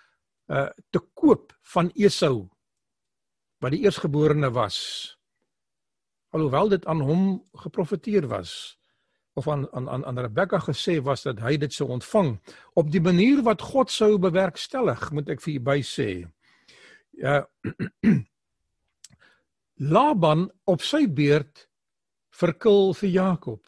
uh, 0.47 0.69
te 0.89 0.99
koop 1.13 1.53
van 1.73 1.91
Esau 1.95 2.49
wat 3.59 3.71
die 3.71 3.83
eersgeborene 3.83 4.51
was. 4.51 5.17
Alhoewel 6.31 6.69
dit 6.69 6.85
aan 6.85 7.01
hom 7.01 7.23
geprofeteer 7.53 8.27
was 8.27 8.79
of 9.39 9.47
aan 9.47 9.65
aan 9.73 9.87
aan, 9.89 10.03
aan 10.05 10.19
Rebekka 10.25 10.59
gesê 10.67 10.99
was 11.03 11.23
dat 11.23 11.39
hy 11.43 11.55
dit 11.61 11.73
sou 11.73 11.89
ontvang 11.95 12.35
op 12.79 12.91
die 12.91 13.01
manier 13.03 13.41
wat 13.47 13.63
God 13.71 13.91
sou 13.91 14.17
bewerkstellig, 14.21 15.09
moet 15.15 15.31
ek 15.35 15.43
vir 15.45 15.55
u 15.55 15.63
by 15.71 15.79
sê. 15.85 16.09
Ja. 17.19 17.41
Laban 19.95 20.49
op 20.67 20.83
sy 20.83 21.05
beurt 21.07 21.65
verkil 22.35 22.93
vir 22.99 23.09
Jakob. 23.09 23.61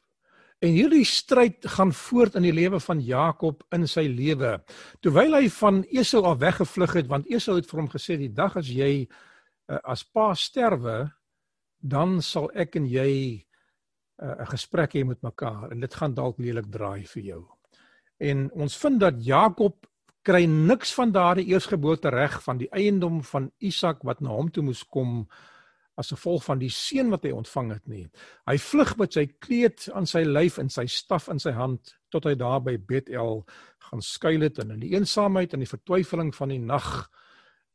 En 0.61 0.75
hierdie 0.75 1.05
stryd 1.07 1.65
gaan 1.73 1.93
voort 1.95 2.35
in 2.37 2.45
die 2.45 2.53
lewe 2.53 2.79
van 2.83 2.99
Jakob 3.01 3.63
in 3.73 3.87
sy 3.89 4.03
lewe. 4.11 4.59
Terwyl 5.01 5.39
hy 5.39 5.47
van 5.55 5.81
Esau 5.89 6.21
af 6.29 6.41
weggevlug 6.43 6.93
het, 6.99 7.07
want 7.09 7.31
Esau 7.31 7.55
het 7.57 7.69
vir 7.69 7.81
hom 7.81 7.89
gesê 7.89 8.19
die 8.19 8.29
dag 8.29 8.59
as 8.59 8.69
jy 8.69 9.07
uh, 9.07 9.79
as 9.81 10.03
pa 10.05 10.29
sterwe, 10.37 11.07
dan 11.81 12.19
sal 12.21 12.51
ek 12.53 12.77
en 12.77 12.85
jy 12.85 13.41
'n 14.21 14.49
gesprek 14.53 14.93
hê 14.93 15.05
met 15.05 15.21
mekaar 15.21 15.71
en 15.71 15.79
dit 15.79 15.93
gaan 15.93 16.13
dalk 16.13 16.37
lelik 16.37 16.69
draai 16.71 17.05
vir 17.05 17.23
jou. 17.23 17.45
En 18.19 18.51
ons 18.51 18.77
vind 18.77 18.99
dat 18.99 19.25
Jakob 19.25 19.87
kry 20.21 20.45
niks 20.45 20.93
van 20.93 21.11
daardie 21.11 21.47
eersgeboorte 21.49 22.09
reg 22.09 22.43
van 22.43 22.57
die 22.57 22.69
eiendom 22.69 23.23
van 23.23 23.51
Isak 23.57 24.03
wat 24.03 24.21
na 24.21 24.29
hom 24.29 24.51
toe 24.51 24.63
moes 24.63 24.83
kom 24.83 25.25
as 25.97 26.11
gevolg 26.13 26.43
van 26.45 26.59
die 26.61 26.69
seën 26.69 27.09
wat 27.09 27.25
hy 27.27 27.31
ontvang 27.35 27.71
het 27.73 27.87
nie. 27.89 28.05
Hy 28.47 28.57
vlug 28.61 28.93
met 28.97 29.17
sy 29.17 29.25
kleed 29.43 29.87
aan 29.93 30.07
sy 30.09 30.21
lyf 30.23 30.59
en 30.61 30.69
sy 30.69 30.85
staf 30.89 31.27
in 31.33 31.41
sy 31.41 31.53
hand 31.57 31.95
tot 32.13 32.25
hy 32.29 32.35
daar 32.39 32.61
by 32.63 32.77
Bethel 32.77 33.41
gaan 33.89 34.05
skuil 34.05 34.45
het 34.45 34.61
en 34.63 34.75
in 34.77 34.83
die 34.85 34.93
eensaamheid 34.93 35.53
en 35.53 35.65
die 35.65 35.69
vertwyfeling 35.69 36.31
van 36.35 36.53
die 36.53 36.61
nag 36.61 36.91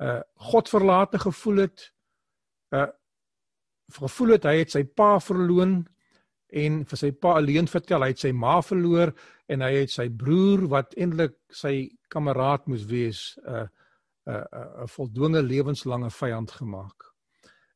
uh 0.02 0.20
God 0.52 0.68
verlate 0.68 1.18
gevoel 1.18 1.66
het. 1.66 1.90
Uh 2.70 2.88
gevoel 3.96 4.36
het 4.36 4.48
hy 4.48 4.56
het 4.62 4.74
sy 4.74 4.82
pa 4.84 5.16
verloon 5.22 5.80
en 6.50 6.84
vir 6.84 6.98
sy 6.98 7.10
pa 7.12 7.36
alleen 7.40 7.66
vertel 7.66 8.02
hy 8.02 8.08
het 8.08 8.22
sy 8.22 8.32
ma 8.32 8.60
verloor 8.62 9.12
en 9.48 9.60
hy 9.60 9.72
het 9.80 9.90
sy 9.90 10.08
broer 10.08 10.66
wat 10.70 10.94
eintlik 10.96 11.36
sy 11.50 11.88
kameraad 12.08 12.66
moes 12.66 12.86
wees 12.86 13.38
'n 13.38 13.50
uh, 13.50 13.66
'n 14.26 14.32
uh, 14.32 14.32
'n 14.32 14.58
uh, 14.58 14.82
uh, 14.82 14.86
voldonge 14.86 15.42
lewenslange 15.42 16.10
vyand 16.10 16.50
gemaak. 16.50 17.16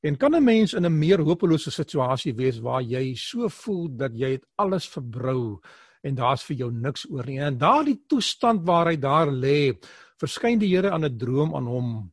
En 0.02 0.16
kan 0.16 0.34
'n 0.34 0.44
mens 0.44 0.74
in 0.74 0.86
'n 0.86 0.98
meer 0.98 1.20
hopelose 1.20 1.70
situasie 1.70 2.34
wees 2.34 2.58
waar 2.58 2.82
jy 2.82 3.14
so 3.14 3.48
voel 3.48 3.88
dat 3.96 4.12
jy 4.14 4.30
het 4.30 4.46
alles 4.56 4.88
verbrou 4.88 5.60
en 6.02 6.14
daar's 6.14 6.42
vir 6.42 6.56
jou 6.56 6.70
niks 6.72 7.10
oor 7.10 7.26
nie. 7.26 7.38
En 7.38 7.58
daardie 7.58 8.00
toestand 8.08 8.66
waar 8.66 8.86
hy 8.86 8.96
daar 8.96 9.30
lê, 9.30 9.78
verskyn 10.16 10.58
die 10.58 10.74
Here 10.74 10.90
aan 10.90 11.04
'n 11.04 11.18
droom 11.18 11.54
aan 11.54 11.66
hom 11.66 12.12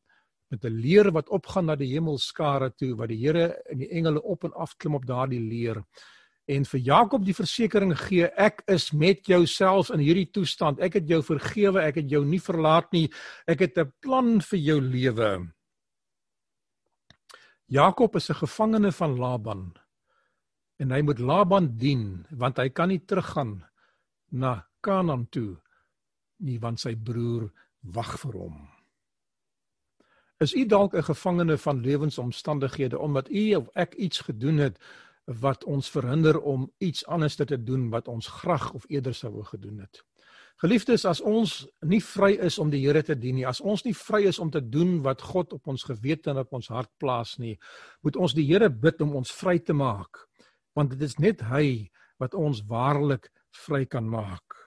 met 0.51 0.65
'n 0.65 0.79
leer 0.81 1.11
wat 1.11 1.29
opgaan 1.29 1.65
na 1.65 1.75
die 1.75 1.93
hemelskare 1.93 2.71
toe, 2.75 2.95
wat 2.95 3.09
die 3.09 3.25
Here 3.25 3.63
en 3.69 3.77
die 3.77 3.89
engele 3.89 4.21
op 4.21 4.43
en 4.43 4.53
af 4.53 4.75
klim 4.77 4.95
op 4.95 5.05
daardie 5.05 5.39
leer. 5.39 5.83
En 6.47 6.63
vir 6.63 6.79
Jakob 6.79 7.25
die 7.25 7.35
versekering 7.35 7.91
gee, 7.99 8.29
ek 8.39 8.61
is 8.71 8.93
met 8.95 9.27
jou 9.27 9.41
selfs 9.45 9.91
in 9.91 9.99
hierdie 9.99 10.29
toestand. 10.31 10.79
Ek 10.79 10.93
het 10.93 11.09
jou 11.09 11.19
vergewe, 11.21 11.81
ek 11.83 11.95
het 11.95 12.11
jou 12.11 12.23
nie 12.25 12.39
verlaat 12.39 12.87
nie. 12.95 13.09
Ek 13.47 13.59
het 13.59 13.77
'n 13.77 13.91
plan 13.99 14.39
vir 14.41 14.59
jou 14.59 14.79
lewe. 14.81 15.51
Jakob 17.67 18.15
is 18.15 18.29
'n 18.29 18.39
gevangene 18.47 18.91
van 18.91 19.17
Laban 19.17 19.73
en 20.79 20.91
hy 20.91 21.01
moet 21.01 21.19
Laban 21.19 21.77
dien 21.77 22.25
want 22.31 22.57
hy 22.57 22.69
kan 22.69 22.87
nie 22.87 23.03
teruggaan 23.05 23.65
na 24.31 24.67
Kanaan 24.81 25.27
toe 25.29 25.57
nie 26.37 26.59
want 26.59 26.79
sy 26.79 26.95
broer 26.95 27.51
wag 27.81 28.17
vir 28.19 28.33
hom. 28.33 28.69
Is 30.39 30.53
u 30.53 30.65
dalk 30.65 30.93
'n 30.93 31.03
gevangene 31.03 31.57
van 31.57 31.81
lewensomstandighede 31.81 32.99
omdat 32.99 33.29
u 33.29 33.55
of 33.55 33.69
ek 33.75 33.95
iets 33.95 34.19
gedoen 34.19 34.57
het 34.57 34.79
wat 35.27 35.63
ons 35.67 35.89
verhinder 35.91 36.39
om 36.39 36.69
iets 36.79 37.05
anders 37.05 37.35
te 37.35 37.63
doen 37.63 37.89
wat 37.89 38.07
ons 38.07 38.27
graag 38.27 38.71
of 38.73 38.85
eerder 38.87 39.13
sou 39.13 39.31
wou 39.33 39.43
gedoen 39.43 39.79
het? 39.83 40.03
Geliefdes, 40.57 41.03
as 41.05 41.19
ons 41.21 41.67
nie 41.85 41.99
vry 42.01 42.31
is 42.41 42.57
om 42.57 42.71
die 42.73 42.79
Here 42.81 43.03
te 43.05 43.13
dien 43.15 43.35
nie, 43.37 43.45
as 43.45 43.59
ons 43.61 43.83
nie 43.85 43.93
vry 43.93 44.23
is 44.25 44.39
om 44.39 44.49
te 44.49 44.61
doen 44.63 45.03
wat 45.05 45.21
God 45.21 45.53
op 45.53 45.67
ons 45.69 45.83
gewete 45.85 46.31
en 46.31 46.41
op 46.41 46.55
ons 46.57 46.71
hart 46.73 46.89
plaas 46.97 47.35
nie, 47.37 47.59
moet 48.01 48.17
ons 48.17 48.33
die 48.33 48.47
Here 48.47 48.69
bid 48.69 49.03
om 49.05 49.13
ons 49.19 49.33
vry 49.37 49.59
te 49.59 49.75
maak, 49.77 50.25
want 50.73 50.95
dit 50.95 51.03
is 51.05 51.19
net 51.21 51.43
hy 51.51 51.91
wat 52.17 52.33
ons 52.33 52.63
waarlik 52.65 53.29
vry 53.67 53.85
kan 53.85 54.09
maak. 54.09 54.57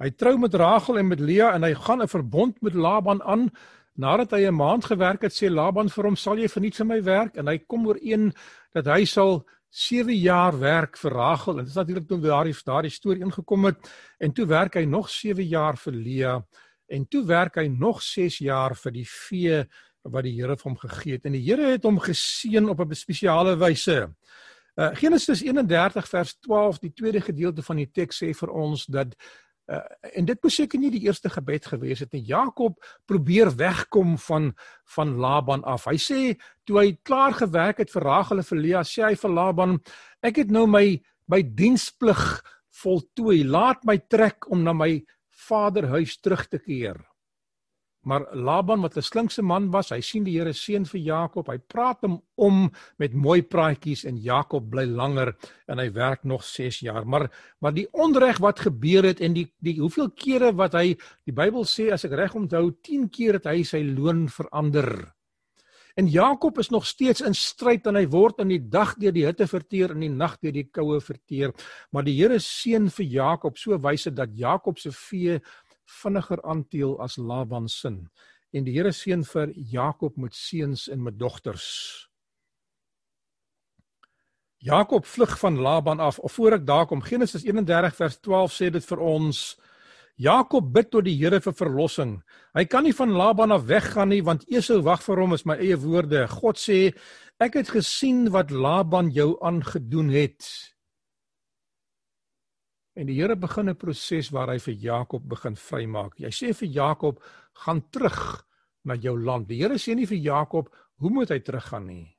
Hy 0.00 0.08
trou 0.16 0.36
met 0.40 0.54
Rachel 0.56 1.00
en 1.00 1.10
met 1.10 1.20
Lea 1.20 1.50
en 1.52 1.64
hy 1.64 1.74
gaan 1.76 2.02
'n 2.02 2.08
verbond 2.08 2.62
met 2.62 2.74
Laban 2.74 3.22
aan. 3.22 3.50
Nadat 3.96 4.30
hy 4.30 4.46
'n 4.46 4.54
maand 4.54 4.84
gewerk 4.84 5.22
het, 5.22 5.32
sê 5.32 5.50
Laban 5.50 5.88
vir 5.88 6.04
hom: 6.04 6.16
"Sal 6.16 6.38
jy 6.38 6.48
verniet 6.48 6.76
vir 6.76 6.86
my 6.86 7.02
werk?" 7.02 7.36
En 7.36 7.46
hy 7.46 7.58
kom 7.58 7.86
ooreen 7.86 8.32
dat 8.72 8.86
hy 8.86 9.04
sal 9.04 9.44
7 9.70 10.14
jaar 10.14 10.58
werk 10.58 10.96
vir 10.98 11.12
Rachel 11.12 11.58
en 11.58 11.64
dit 11.64 11.68
is 11.68 11.78
natuurlik 11.78 12.08
toe 12.08 12.18
daardie 12.20 12.54
daardie 12.64 12.90
storie 12.90 13.22
ingekom 13.22 13.64
het 13.64 13.90
en 14.18 14.32
toe 14.32 14.46
werk 14.46 14.74
hy 14.74 14.84
nog 14.84 15.08
7 15.08 15.46
jaar 15.46 15.76
vir 15.76 15.92
Lea 15.92 16.34
en 16.88 17.06
toe 17.06 17.24
werk 17.26 17.54
hy 17.54 17.68
nog 17.68 18.02
6 18.02 18.38
jaar 18.42 18.74
vir 18.74 18.92
die 18.92 19.06
vee 19.06 19.64
wat 20.02 20.24
die 20.24 20.34
Here 20.34 20.56
vir 20.56 20.70
hom 20.70 20.78
gegee 20.80 21.18
het 21.18 21.26
en 21.28 21.36
die 21.38 21.44
Here 21.44 21.70
het 21.76 21.86
hom 21.86 22.00
geseën 22.02 22.68
op 22.68 22.80
'n 22.80 22.94
spesiale 22.94 23.56
wyse. 23.56 24.08
Uh, 24.76 24.94
Genesis 24.94 25.42
31 25.42 26.08
vers 26.08 26.34
12 26.40 26.78
die 26.78 26.92
tweede 26.92 27.20
gedeelte 27.20 27.62
van 27.62 27.76
die 27.76 27.90
teks 27.90 28.22
sê 28.22 28.34
vir 28.34 28.50
ons 28.50 28.86
dat 28.86 29.14
Uh, 29.70 29.78
en 30.18 30.26
dit 30.26 30.40
moes 30.42 30.56
seker 30.58 30.80
nie 30.82 30.90
die 30.90 31.04
eerste 31.06 31.30
gebed 31.30 31.68
gewees 31.70 32.00
het 32.02 32.10
nie. 32.16 32.24
Jakob 32.26 32.80
probeer 33.06 33.52
wegkom 33.54 34.16
van 34.18 34.50
van 34.96 35.12
Laban 35.22 35.62
af. 35.62 35.86
Hy 35.86 35.98
sê 36.02 36.20
toe 36.66 36.80
hy 36.80 36.88
klaar 37.06 37.36
gewerk 37.38 37.78
het 37.78 37.92
vir 37.94 38.08
Rachel 38.08 38.42
en 38.42 38.48
vir 38.48 38.58
Lea, 38.58 38.82
sê 38.82 39.04
hy 39.06 39.14
vir 39.14 39.30
Laban, 39.36 39.76
ek 40.26 40.42
het 40.42 40.50
nou 40.50 40.66
my 40.66 40.98
my 41.30 41.44
diensplig 41.54 42.24
voltooi. 42.82 43.44
Laat 43.46 43.86
my 43.86 44.00
trek 44.10 44.50
om 44.50 44.64
na 44.66 44.74
my 44.74 44.96
vaderhuis 45.46 46.18
terug 46.18 46.48
te 46.50 46.58
keer. 46.58 46.98
Maar 48.00 48.34
Laban 48.34 48.80
wat 48.80 48.96
'n 48.96 49.02
slinkse 49.02 49.42
man 49.42 49.70
was, 49.70 49.90
hy 49.90 50.00
sien 50.00 50.24
die 50.24 50.38
Here 50.38 50.52
seën 50.52 50.86
vir 50.86 51.00
Jakob. 51.00 51.48
Hy 51.48 51.58
praat 51.58 52.00
hom 52.00 52.22
om 52.34 52.70
met 52.96 53.12
mooi 53.12 53.42
praatjies 53.42 54.04
en 54.04 54.16
Jakob 54.16 54.70
bly 54.70 54.84
langer 54.84 55.36
en 55.68 55.78
hy 55.78 55.92
werk 55.92 56.24
nog 56.24 56.44
6 56.44 56.80
jaar. 56.80 57.06
Maar 57.06 57.30
maar 57.60 57.74
die 57.74 57.88
onreg 57.92 58.38
wat 58.38 58.60
gebeur 58.60 59.04
het 59.04 59.20
en 59.20 59.32
die 59.32 59.52
die 59.60 59.80
hoeveel 59.80 60.10
kere 60.10 60.52
wat 60.52 60.72
hy 60.72 60.96
die 61.26 61.32
Bybel 61.32 61.64
sê 61.64 61.92
as 61.92 62.04
ek 62.04 62.12
reg 62.12 62.34
onthou 62.34 62.70
10 62.82 63.08
keer 63.10 63.32
het 63.32 63.44
hy 63.44 63.62
sy 63.62 63.82
loon 63.82 64.28
verander. 64.28 65.12
En 65.94 66.06
Jakob 66.06 66.58
is 66.58 66.70
nog 66.70 66.86
steeds 66.86 67.20
in 67.20 67.34
stryd 67.34 67.86
en 67.86 67.98
hy 67.98 68.06
word 68.08 68.38
in 68.38 68.48
die 68.48 68.62
dag 68.72 68.94
deur 69.00 69.12
die 69.12 69.26
hitte 69.26 69.46
verteer 69.46 69.90
en 69.90 70.02
in 70.02 70.12
die 70.12 70.16
nag 70.16 70.38
deur 70.40 70.54
die 70.54 70.68
koue 70.72 71.00
verteer. 71.00 71.52
Maar 71.92 72.06
die 72.06 72.14
Here 72.16 72.38
seën 72.40 72.88
vir 72.90 73.04
Jakob 73.04 73.58
so 73.58 73.76
wyse 73.78 74.10
dat 74.14 74.30
Jakob 74.32 74.78
se 74.78 74.92
vee 74.92 75.40
vinniger 76.00 76.42
aanteel 76.42 76.96
as 77.02 77.16
Laban 77.16 77.68
se. 77.68 77.92
En 78.50 78.64
die 78.64 78.74
Here 78.74 78.92
seën 78.92 79.24
vir 79.24 79.52
Jakob 79.54 80.16
met 80.16 80.34
seuns 80.34 80.88
en 80.88 81.02
met 81.02 81.18
dogters. 81.18 81.66
Jakob 84.60 85.06
vlug 85.06 85.38
van 85.38 85.58
Laban 85.58 86.00
af. 86.00 86.18
Of 86.18 86.32
voor 86.32 86.58
ek 86.58 86.66
daar 86.66 86.86
kom, 86.86 87.00
Genesis 87.02 87.44
31 87.44 87.94
vers 87.96 88.18
12 88.20 88.52
sê 88.52 88.70
dit 88.70 88.84
vir 88.84 89.00
ons 89.00 89.38
Jakob 90.20 90.66
bid 90.74 90.90
tot 90.92 91.06
die 91.06 91.16
Here 91.16 91.40
vir 91.40 91.54
verlossing. 91.56 92.18
Hy 92.52 92.66
kan 92.68 92.84
nie 92.84 92.92
van 92.92 93.14
Laban 93.16 93.54
af 93.56 93.64
weggaan 93.70 94.12
nie 94.12 94.20
want 94.26 94.44
Esau 94.52 94.82
wag 94.84 95.00
vir 95.06 95.22
hom 95.22 95.32
is 95.32 95.46
my 95.48 95.56
eie 95.56 95.78
woorde. 95.80 96.26
God 96.28 96.60
sê 96.60 96.90
ek 97.40 97.56
het 97.56 97.72
gesien 97.72 98.26
wat 98.34 98.52
Laban 98.52 99.08
jou 99.16 99.38
aangedoen 99.40 100.12
het. 100.12 100.44
En 102.98 103.06
die 103.06 103.20
Here 103.20 103.36
begin 103.36 103.68
'n 103.70 103.76
proses 103.76 104.30
waar 104.30 104.48
hy 104.48 104.58
vir 104.58 104.74
Jakob 104.74 105.28
begin 105.28 105.56
vrymaak. 105.56 106.18
Hy 106.18 106.30
sê 106.30 106.54
vir 106.54 106.68
Jakob, 106.68 107.22
gaan 107.54 107.82
terug 107.90 108.46
na 108.84 108.94
jou 108.94 109.16
land. 109.18 109.48
Die 109.48 109.62
Here 109.62 109.78
sê 109.78 109.94
nie 109.94 110.06
vir 110.06 110.18
Jakob 110.18 110.74
hoe 110.98 111.10
moet 111.10 111.28
hy 111.28 111.38
teruggaan 111.38 111.86
nie. 111.86 112.16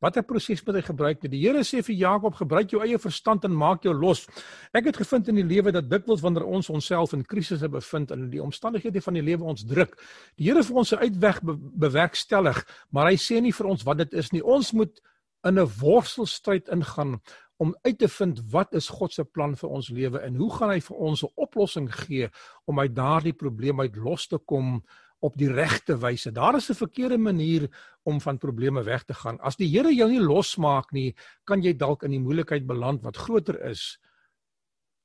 Watter 0.00 0.22
proses 0.22 0.64
moet 0.66 0.76
hy 0.76 0.82
gebruik? 0.82 1.20
Die 1.20 1.40
Here 1.40 1.62
sê 1.64 1.82
vir 1.82 1.96
Jakob, 1.96 2.34
gebruik 2.34 2.70
jou 2.70 2.82
eie 2.82 2.98
verstand 2.98 3.44
en 3.44 3.54
maak 3.56 3.82
jou 3.82 3.94
los. 3.94 4.26
Ek 4.72 4.84
het 4.84 4.96
gevind 4.96 5.28
in 5.28 5.34
die 5.34 5.44
lewe 5.44 5.72
dat 5.72 5.88
dikwels 5.88 6.22
wanneer 6.22 6.44
ons 6.44 6.70
onsself 6.70 7.12
in 7.12 7.24
krisisse 7.24 7.68
bevind 7.68 8.10
en 8.10 8.30
die 8.30 8.42
omstandighede 8.42 9.00
van 9.00 9.14
die 9.14 9.22
lewe 9.22 9.44
ons 9.44 9.64
druk, 9.64 9.96
die 10.36 10.44
Here 10.44 10.62
vir 10.62 10.76
ons 10.76 10.92
'n 10.92 10.98
uitweg 10.98 11.42
be 11.42 11.56
bewerkstellig, 11.56 12.64
maar 12.90 13.06
hy 13.06 13.16
sê 13.16 13.40
nie 13.40 13.52
vir 13.52 13.66
ons 13.66 13.84
wat 13.84 13.98
dit 13.98 14.14
is 14.14 14.32
nie. 14.32 14.42
Ons 14.42 14.72
moet 14.72 15.00
in 15.44 15.58
'n 15.58 15.68
worstelstryd 15.80 16.68
ingaan 16.68 17.20
om 17.56 17.76
uit 17.82 17.98
te 17.98 18.08
vind 18.08 18.40
wat 18.52 18.74
is 18.74 18.88
God 18.88 19.12
se 19.12 19.24
plan 19.24 19.56
vir 19.56 19.70
ons 19.70 19.88
lewe 19.88 20.20
en 20.20 20.36
hoe 20.36 20.50
gaan 20.52 20.70
hy 20.70 20.80
vir 20.80 20.96
ons 20.96 21.22
'n 21.24 21.32
oplossing 21.34 21.88
gee 21.94 22.28
om 22.66 22.80
uit 22.80 22.94
daardie 22.94 23.32
probleem 23.32 23.80
uit 23.80 23.96
los 23.96 24.26
te 24.26 24.38
kom 24.38 24.82
op 25.20 25.36
die 25.36 25.52
regte 25.52 25.96
wyse. 25.96 26.32
Daar 26.32 26.56
is 26.56 26.70
'n 26.70 26.74
verkeerde 26.74 27.18
manier 27.18 27.68
om 28.02 28.20
van 28.20 28.38
probleme 28.38 28.82
weg 28.82 29.04
te 29.04 29.14
gaan. 29.14 29.40
As 29.40 29.56
die 29.56 29.68
Here 29.68 29.94
jou 29.94 30.10
nie 30.10 30.20
losmaak 30.20 30.92
nie, 30.92 31.14
kan 31.44 31.62
jy 31.62 31.76
dalk 31.76 32.02
in 32.02 32.10
die 32.10 32.20
moeilikheid 32.20 32.66
beland 32.66 33.02
wat 33.02 33.16
groter 33.16 33.60
is 33.70 33.98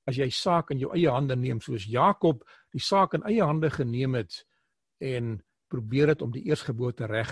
as 0.09 0.17
jy 0.17 0.29
saak 0.33 0.71
in 0.73 0.81
jou 0.81 0.91
eie 0.95 1.11
hande 1.11 1.37
neem 1.37 1.61
soos 1.61 1.85
Jakob 1.89 2.43
die 2.73 2.81
saak 2.83 3.15
in 3.17 3.25
eie 3.29 3.45
hande 3.45 3.69
geneem 3.69 4.17
het 4.19 4.43
en 5.01 5.39
probeer 5.71 6.13
het 6.13 6.21
om 6.25 6.33
die 6.33 6.43
eersgeboorte 6.49 7.07
reg 7.07 7.31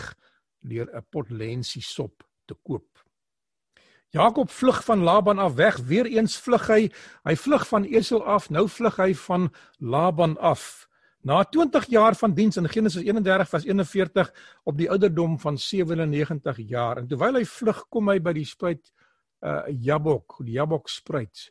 deur 0.61 0.87
'n 0.95 1.05
pot 1.11 1.29
lensie 1.29 1.81
sop 1.81 2.23
te 2.47 2.55
koop. 2.63 2.87
Jakob 4.09 4.49
vlug 4.49 4.83
van 4.83 5.03
Laban 5.05 5.39
af 5.39 5.53
weg, 5.53 5.77
weer 5.77 6.05
eens 6.05 6.37
vlug 6.37 6.67
hy. 6.67 6.87
Hy 7.23 7.35
vlug 7.37 7.67
van 7.69 7.83
Esau 7.85 8.23
af, 8.25 8.47
nou 8.49 8.65
vlug 8.69 8.97
hy 8.97 9.11
van 9.27 9.49
Laban 9.77 10.33
af. 10.37 10.87
Na 11.21 11.43
20 11.43 11.85
jaar 11.91 12.15
van 12.15 12.33
diens 12.33 12.57
in 12.57 12.69
Genesis 12.69 13.03
31 13.03 13.49
vers 13.49 13.65
41 13.67 14.31
op 14.63 14.77
die 14.77 14.89
ouderdom 14.89 15.35
van 15.39 15.57
97 15.57 16.57
jaar 16.71 16.97
en 16.97 17.07
terwyl 17.11 17.37
hy 17.37 17.43
vlug 17.45 17.83
kom 17.91 18.09
hy 18.09 18.17
by 18.23 18.33
die 18.37 18.47
spruit 18.47 18.93
uh 19.45 19.67
Jabok, 19.67 20.39
die 20.43 20.57
Jabok 20.57 20.89
spruit. 20.89 21.49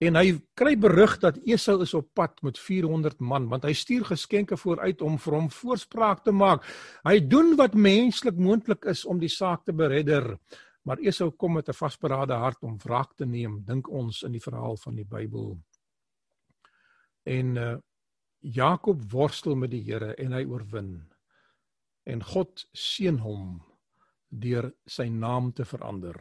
En 0.00 0.16
hy 0.16 0.38
kry 0.56 0.76
berig 0.80 1.18
dat 1.20 1.40
Esau 1.44 1.80
is 1.84 1.94
op 1.96 2.06
pad 2.14 2.38
met 2.44 2.60
400 2.60 3.18
man 3.20 3.48
want 3.48 3.64
hy 3.64 3.74
stuur 3.76 4.06
geskenke 4.12 4.56
vooruit 4.60 5.02
om 5.02 5.18
vir 5.18 5.36
hom 5.36 5.50
voorspraak 5.52 6.22
te 6.24 6.32
maak. 6.32 6.64
Hy 7.04 7.18
doen 7.24 7.56
wat 7.58 7.74
menslik 7.74 8.36
moontlik 8.36 8.86
is 8.88 9.04
om 9.04 9.18
die 9.20 9.32
saak 9.32 9.64
te 9.64 9.72
beredder. 9.76 10.36
Maar 10.82 10.98
Esau 10.98 11.30
kom 11.30 11.52
met 11.52 11.68
'n 11.68 11.72
vasberade 11.72 12.34
hart 12.34 12.62
om 12.62 12.78
wraak 12.78 13.14
te 13.14 13.26
neem, 13.26 13.64
dink 13.64 13.88
ons 13.88 14.22
in 14.22 14.32
die 14.32 14.40
verhaal 14.40 14.76
van 14.76 14.94
die 14.94 15.04
Bybel. 15.04 15.58
En 17.24 17.56
uh 17.56 17.76
Jakob 18.42 19.02
worstel 19.12 19.54
met 19.54 19.70
die 19.70 19.82
Here 19.84 20.14
en 20.14 20.32
hy 20.32 20.44
oorwin. 20.44 21.12
En 22.04 22.22
God 22.24 22.68
seën 22.72 23.18
hom 23.18 23.62
deur 24.28 24.72
sy 24.86 25.08
naam 25.08 25.52
te 25.52 25.64
verander. 25.64 26.16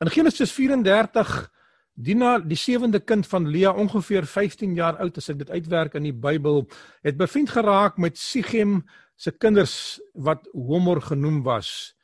In 0.00 0.10
Genesis 0.10 0.52
34 0.52 1.50
Dina, 1.96 2.34
die 2.44 2.58
sewende 2.60 3.00
kind 3.00 3.24
van 3.26 3.46
Lea, 3.48 3.70
ongeveer 3.72 4.26
15 4.28 4.74
jaar 4.76 4.98
oud 5.00 5.16
as 5.16 5.30
ek 5.32 5.38
dit 5.38 5.50
uitwerk 5.50 5.94
in 5.96 6.04
die 6.10 6.12
Bybel, 6.12 6.66
het 7.00 7.16
bevind 7.16 7.48
geraak 7.48 7.96
met 7.96 8.20
Sichem 8.20 8.82
se 9.16 9.32
kinders 9.32 9.96
wat 10.12 10.44
Homor 10.52 11.00
genoem 11.00 11.40
was. 11.46 11.95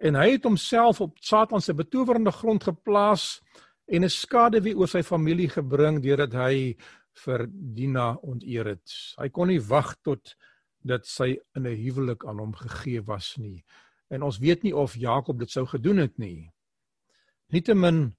En 0.00 0.14
hy 0.14 0.30
het 0.36 0.44
homself 0.46 1.00
op 1.00 1.16
Satan 1.20 1.60
se 1.60 1.74
betowerende 1.74 2.32
grond 2.32 2.64
geplaas 2.64 3.40
en 3.86 4.04
'n 4.04 4.10
skade 4.10 4.60
wie 4.62 4.76
oor 4.76 4.88
sy 4.88 5.02
familie 5.02 5.48
gebring 5.48 6.02
deurdat 6.02 6.32
hy 6.32 6.76
vir 7.24 7.46
Dina 7.50 8.14
onteer 8.22 8.66
het. 8.66 9.14
Hy 9.18 9.28
kon 9.28 9.48
nie 9.48 9.60
wag 9.60 9.96
tot 10.02 10.36
dat 10.84 11.06
sy 11.06 11.38
in 11.56 11.66
'n 11.66 11.76
huwelik 11.76 12.24
aan 12.24 12.38
hom 12.38 12.54
gegee 12.54 13.02
was 13.02 13.36
nie. 13.36 13.64
En 14.10 14.22
ons 14.22 14.38
weet 14.38 14.62
nie 14.62 14.76
of 14.76 14.94
Jakob 14.94 15.38
dit 15.38 15.50
sou 15.50 15.66
gedoen 15.66 15.96
het 15.96 16.18
nie. 16.18 16.50
Nietemin 17.52 18.16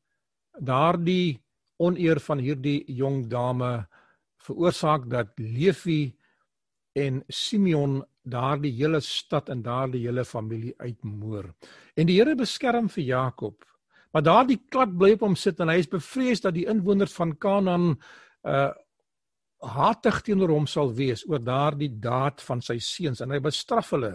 daardie 0.59 1.39
oneer 1.77 2.19
van 2.19 2.39
hierdie 2.39 2.83
jong 2.87 3.27
dame 3.27 3.87
veroorsaak 4.37 5.09
dat 5.09 5.27
Levi 5.37 6.15
en 6.93 7.23
Simeon 7.27 8.03
daardie 8.23 8.73
hele 8.75 8.99
stad 9.01 9.49
en 9.49 9.61
daardie 9.61 10.05
hele 10.07 10.25
familie 10.25 10.73
uitmoor. 10.77 11.53
En 11.95 12.07
die 12.07 12.19
Here 12.19 12.35
beskerm 12.35 12.89
vir 12.89 13.03
Jakob. 13.03 13.65
Maar 14.11 14.25
daardie 14.25 14.59
klad 14.69 14.97
bly 14.97 15.13
op 15.17 15.25
hom 15.27 15.35
sit 15.37 15.59
en 15.59 15.69
hy 15.69 15.79
is 15.83 15.89
bevrees 15.89 16.41
dat 16.41 16.55
die 16.57 16.67
inwoners 16.69 17.13
van 17.13 17.37
Kanaan 17.37 17.95
uh 18.43 18.69
hatig 19.59 20.21
teenoor 20.23 20.53
hom 20.53 20.67
sal 20.71 20.91
wees 20.95 21.25
oor 21.27 21.41
daardie 21.43 21.89
daad 21.99 22.39
van 22.47 22.61
sy 22.63 22.77
seuns 22.79 23.19
en 23.19 23.33
hy 23.33 23.41
bestraf 23.43 23.89
hulle. 23.91 24.13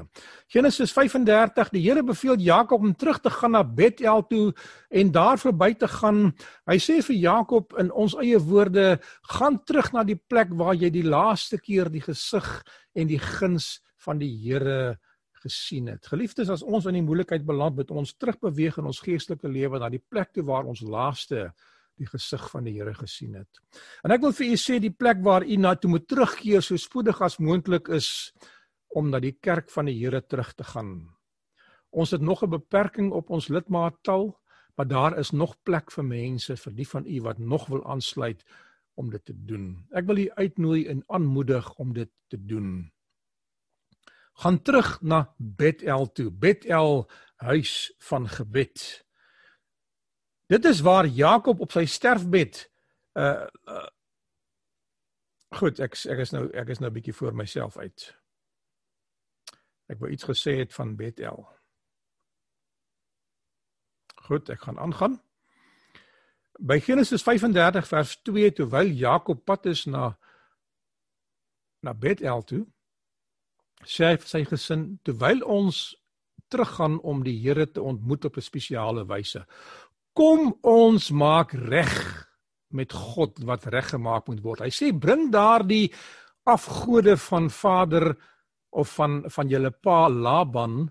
Genesis 0.52 0.92
35 0.96 1.72
die 1.74 1.82
Here 1.84 2.02
beveel 2.02 2.40
Jakob 2.40 2.80
om 2.80 2.94
terug 2.96 3.20
te 3.20 3.32
gaan 3.32 3.52
na 3.52 3.60
Bethel 3.64 4.24
toe 4.30 4.54
en 4.88 5.12
daar 5.12 5.36
verby 5.40 5.74
te 5.76 5.88
gaan. 5.98 6.32
Hy 6.70 6.78
sê 6.80 7.00
vir 7.04 7.18
Jakob 7.20 7.76
in 7.80 7.92
ons 7.92 8.16
eie 8.16 8.40
woorde, 8.40 8.98
gaan 9.36 9.60
terug 9.68 9.92
na 9.92 10.04
die 10.04 10.16
plek 10.16 10.54
waar 10.56 10.78
jy 10.80 10.88
die 10.94 11.04
laaste 11.04 11.60
keer 11.60 11.92
die 11.92 12.04
gesig 12.04 12.48
en 12.96 13.12
die 13.12 13.20
guns 13.20 13.84
van 14.04 14.20
die 14.20 14.32
Here 14.44 14.96
gesien 15.44 15.90
het. 15.92 16.06
Geliefdes, 16.08 16.50
as 16.52 16.64
ons 16.64 16.86
in 16.88 16.98
die 16.98 17.04
moeilikheid 17.04 17.44
beland, 17.46 17.76
moet 17.76 17.92
ons 17.92 18.14
terugbeweeg 18.16 18.78
in 18.80 18.88
ons 18.90 19.02
geestelike 19.04 19.50
lewe 19.50 19.80
na 19.80 19.90
die 19.92 20.02
plek 20.02 20.32
toe 20.32 20.44
waar 20.48 20.68
ons 20.70 20.84
laaste 20.84 21.50
die 22.00 22.08
gesig 22.10 22.44
van 22.50 22.66
die 22.66 22.74
Here 22.78 22.94
gesien 22.96 23.36
het. 23.38 23.60
En 24.04 24.14
ek 24.14 24.24
wil 24.24 24.34
vir 24.34 24.54
u 24.54 24.58
sê 24.58 24.80
die 24.82 24.94
plek 24.94 25.20
waar 25.26 25.46
u 25.46 25.58
na 25.60 25.74
toe 25.78 25.92
moet 25.92 26.08
terugkeer 26.10 26.64
so 26.64 26.78
spoedig 26.80 27.20
as 27.22 27.38
moontlik 27.38 27.90
is 27.94 28.08
om 28.94 29.10
na 29.10 29.20
die 29.22 29.36
kerk 29.42 29.70
van 29.74 29.90
die 29.90 29.96
Here 29.98 30.22
terug 30.22 30.54
te 30.58 30.66
gaan. 30.66 30.96
Ons 31.94 32.10
het 32.10 32.22
nog 32.22 32.42
'n 32.42 32.50
beperking 32.50 33.12
op 33.12 33.30
ons 33.30 33.48
lidmaattal, 33.48 34.34
maar 34.76 34.88
daar 34.88 35.18
is 35.18 35.30
nog 35.30 35.54
plek 35.62 35.90
vir 35.90 36.04
mense 36.04 36.56
vir 36.56 36.72
die 36.72 36.88
van 36.88 37.06
u 37.06 37.20
wat 37.22 37.38
nog 37.38 37.66
wil 37.66 37.84
aansluit 37.86 38.44
om 38.94 39.10
dit 39.10 39.24
te 39.24 39.34
doen. 39.34 39.86
Ek 39.92 40.06
wil 40.06 40.18
u 40.18 40.30
uitnooi 40.30 40.86
en 40.86 41.02
aanmoedig 41.06 41.74
om 41.78 41.92
dit 41.92 42.10
te 42.28 42.38
doen. 42.46 42.90
Gaan 44.42 44.62
terug 44.62 45.00
na 45.02 45.34
Bethel 45.38 46.12
toe, 46.12 46.30
Bethel 46.30 47.10
huis 47.36 47.94
van 47.98 48.28
gebed. 48.28 49.04
Dit 50.46 50.64
is 50.64 50.80
waar 50.80 51.06
Jakob 51.06 51.60
op 51.60 51.72
sy 51.72 51.84
sterfbed 51.86 52.64
uh, 53.14 53.46
uh 53.64 53.88
Goed, 55.54 55.78
ek 55.78 55.94
ek 56.10 56.18
is 56.18 56.32
nou 56.34 56.48
ek 56.50 56.70
is 56.74 56.80
nou 56.82 56.88
'n 56.90 56.94
bietjie 56.94 57.14
voor 57.14 57.34
myself 57.34 57.76
uit. 57.78 58.08
Ek 59.86 60.00
wou 60.00 60.10
iets 60.10 60.26
gesê 60.26 60.56
het 60.58 60.74
van 60.74 60.96
Bethel. 60.96 61.46
Goed, 64.26 64.48
ek 64.48 64.60
gaan 64.66 64.78
aangaan. 64.78 65.20
By 66.58 66.80
Genesis 66.80 67.22
35 67.22 67.86
vers 67.86 68.16
2 68.22 68.52
terwyl 68.52 68.90
Jakob 68.90 69.44
pad 69.44 69.66
is 69.66 69.84
na 69.84 70.18
na 71.80 71.94
Bethel 71.94 72.42
toe, 72.42 72.66
sê 73.86 74.12
hy 74.12 74.16
vir 74.16 74.28
sy 74.28 74.44
gesin 74.44 74.98
terwyl 75.04 75.42
ons 75.44 75.94
teruggaan 76.50 77.00
om 77.02 77.22
die 77.24 77.38
Here 77.40 77.66
te 77.66 77.82
ontmoet 77.82 78.24
op 78.24 78.36
'n 78.36 78.42
spesiale 78.42 79.04
wyse 79.06 79.44
kom 80.14 80.52
ons 80.62 81.10
maak 81.10 81.52
reg 81.52 81.94
met 82.74 82.92
God 82.94 83.38
wat 83.46 83.66
reggemaak 83.70 84.28
moet 84.30 84.42
word. 84.42 84.62
Hy 84.62 84.70
sê 84.70 84.90
bring 84.94 85.28
daardie 85.34 85.90
afgode 86.46 87.16
van 87.28 87.50
vader 87.50 88.14
of 88.74 88.94
van 88.98 89.22
van 89.30 89.50
julle 89.50 89.70
pa 89.70 90.06
Laban 90.10 90.88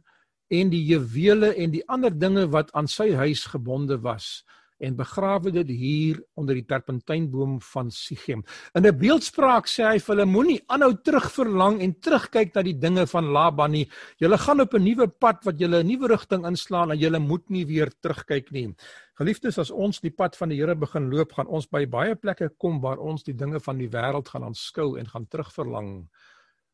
en 0.54 0.72
die 0.72 0.84
juwele 0.92 1.54
en 1.60 1.72
die 1.72 1.84
ander 1.92 2.12
dinge 2.12 2.48
wat 2.52 2.72
aan 2.78 2.88
sy 2.88 3.12
huis 3.16 3.46
gebonde 3.52 4.00
was 4.04 4.44
en 4.84 4.98
begrawe 5.00 5.52
dit 5.56 5.70
hier 5.72 6.20
onder 6.40 6.58
die 6.60 6.66
terpentynboom 6.68 7.60
van 7.74 7.92
Sichem. 7.92 8.44
In 8.76 8.86
'n 8.86 8.98
beeldspraak 8.98 9.68
sê 9.68 9.84
hy 9.88 10.00
vir 10.00 10.16
hulle 10.16 10.26
moenie 10.26 10.60
aanhou 10.68 10.94
terugverlang 11.04 11.82
en 11.82 11.94
terugkyk 12.00 12.54
na 12.56 12.62
die 12.62 12.78
dinge 12.80 13.08
van 13.08 13.32
Laban 13.32 13.72
nie. 13.72 13.88
Julle 14.20 14.38
gaan 14.38 14.62
op 14.62 14.74
'n 14.74 14.84
nuwe 14.84 15.08
pad 15.08 15.46
wat 15.46 15.60
julle 15.60 15.84
'n 15.84 15.88
nuwe 15.88 16.08
rigting 16.08 16.46
inslaan 16.46 16.92
en 16.92 17.00
julle 17.00 17.20
moet 17.20 17.50
nie 17.50 17.66
weer 17.66 17.90
terugkyk 18.02 18.52
nie. 18.52 18.76
Geliefdes, 19.14 19.60
as 19.60 19.72
ons 19.72 20.00
die 20.02 20.12
pad 20.12 20.36
van 20.36 20.50
die 20.50 20.58
Here 20.58 20.76
begin 20.76 21.12
loop, 21.12 21.34
gaan 21.34 21.48
ons 21.48 21.68
by 21.68 21.86
baie 21.86 22.16
plekke 22.16 22.50
kom 22.58 22.82
waar 22.82 22.98
ons 22.98 23.24
die 23.24 23.36
dinge 23.36 23.60
van 23.60 23.78
die 23.78 23.90
wêreld 23.90 24.30
gaan 24.30 24.44
aanskou 24.44 24.98
en 25.00 25.06
gaan 25.06 25.28
terugverlang. 25.28 26.10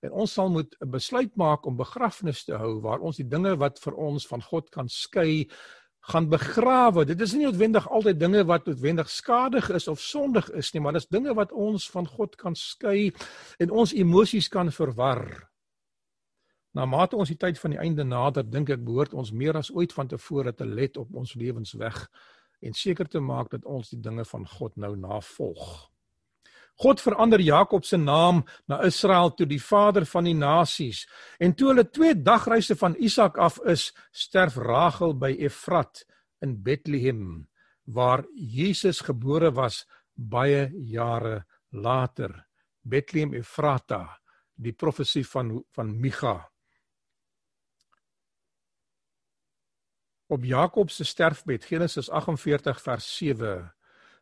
En 0.02 0.12
ons 0.12 0.34
sal 0.34 0.50
moet 0.50 0.76
'n 0.82 0.90
besluit 0.90 1.36
maak 1.36 1.66
om 1.66 1.76
begrafnis 1.76 2.46
te 2.46 2.56
hou 2.56 2.80
waar 2.82 3.00
ons 3.00 3.18
die 3.18 3.28
dinge 3.28 3.58
wat 3.58 3.80
vir 3.80 3.94
ons 3.94 4.28
van 4.28 4.42
God 4.42 4.70
kan 4.72 4.88
skei 4.88 5.50
gaan 6.10 6.30
begrawe. 6.30 7.06
Dit 7.06 7.22
is 7.22 7.34
nie 7.36 7.46
noodwendig 7.46 7.86
altyd 7.90 8.20
dinge 8.20 8.44
wat 8.50 8.66
noodwendig 8.68 9.10
skadig 9.10 9.70
is 9.76 9.88
of 9.88 10.02
sondig 10.02 10.50
is 10.58 10.74
nie, 10.74 10.82
maar 10.82 10.98
dis 10.98 11.08
dinge 11.08 11.34
wat 11.38 11.52
ons 11.52 11.90
van 11.94 12.08
God 12.08 12.36
kan 12.40 12.58
skei 12.58 13.12
en 13.60 13.72
ons 13.72 13.94
emosies 13.94 14.50
kan 14.50 14.72
verwar. 14.74 15.24
Na 16.78 16.86
mate 16.86 17.18
ons 17.18 17.30
die 17.32 17.38
tyd 17.38 17.58
van 17.60 17.74
die 17.74 17.82
einde 17.82 18.06
nader, 18.06 18.46
dink 18.46 18.70
ek 18.70 18.84
behoort 18.86 19.14
ons 19.18 19.32
meer 19.34 19.58
as 19.58 19.72
ooit 19.74 19.94
van 19.94 20.10
tevore 20.10 20.54
te 20.54 20.66
let 20.66 20.98
op 21.02 21.16
ons 21.18 21.34
lewensweg 21.34 22.04
en 22.62 22.76
seker 22.76 23.08
te 23.10 23.22
maak 23.24 23.50
dat 23.54 23.66
ons 23.66 23.90
die 23.90 24.02
dinge 24.02 24.26
van 24.30 24.46
God 24.48 24.76
nou 24.78 24.94
navolg. 25.00 25.90
God 26.80 27.02
verander 27.04 27.42
Jakob 27.44 27.84
se 27.86 27.98
naam 27.98 28.46
na 28.72 28.80
Israel 28.88 29.34
toe 29.36 29.48
die 29.48 29.60
vader 29.60 30.06
van 30.08 30.30
die 30.30 30.36
nasies. 30.38 31.04
En 31.40 31.52
toe 31.54 31.74
hulle 31.74 31.84
twee 31.92 32.16
dagreise 32.16 32.78
van 32.80 32.96
Isak 32.96 33.38
af 33.38 33.60
is, 33.68 33.90
sterf 34.16 34.56
Rachel 34.56 35.18
by 35.20 35.34
Efrat 35.44 36.06
in 36.42 36.56
Bethlehem 36.64 37.48
waar 37.90 38.24
Jesus 38.34 39.02
gebore 39.02 39.52
was 39.52 39.84
baie 40.14 40.70
jare 40.86 41.44
later. 41.72 42.46
Bethlehem 42.82 43.34
Efrata, 43.34 44.20
die 44.56 44.74
profesie 44.74 45.26
van 45.28 45.58
van 45.76 45.92
Micha. 46.00 46.38
Op 50.30 50.46
Jakob 50.46 50.92
se 50.94 51.04
sterfbed 51.04 51.66
Genesis 51.66 52.10
48 52.10 52.82
vers 52.82 53.10
7 53.18 53.74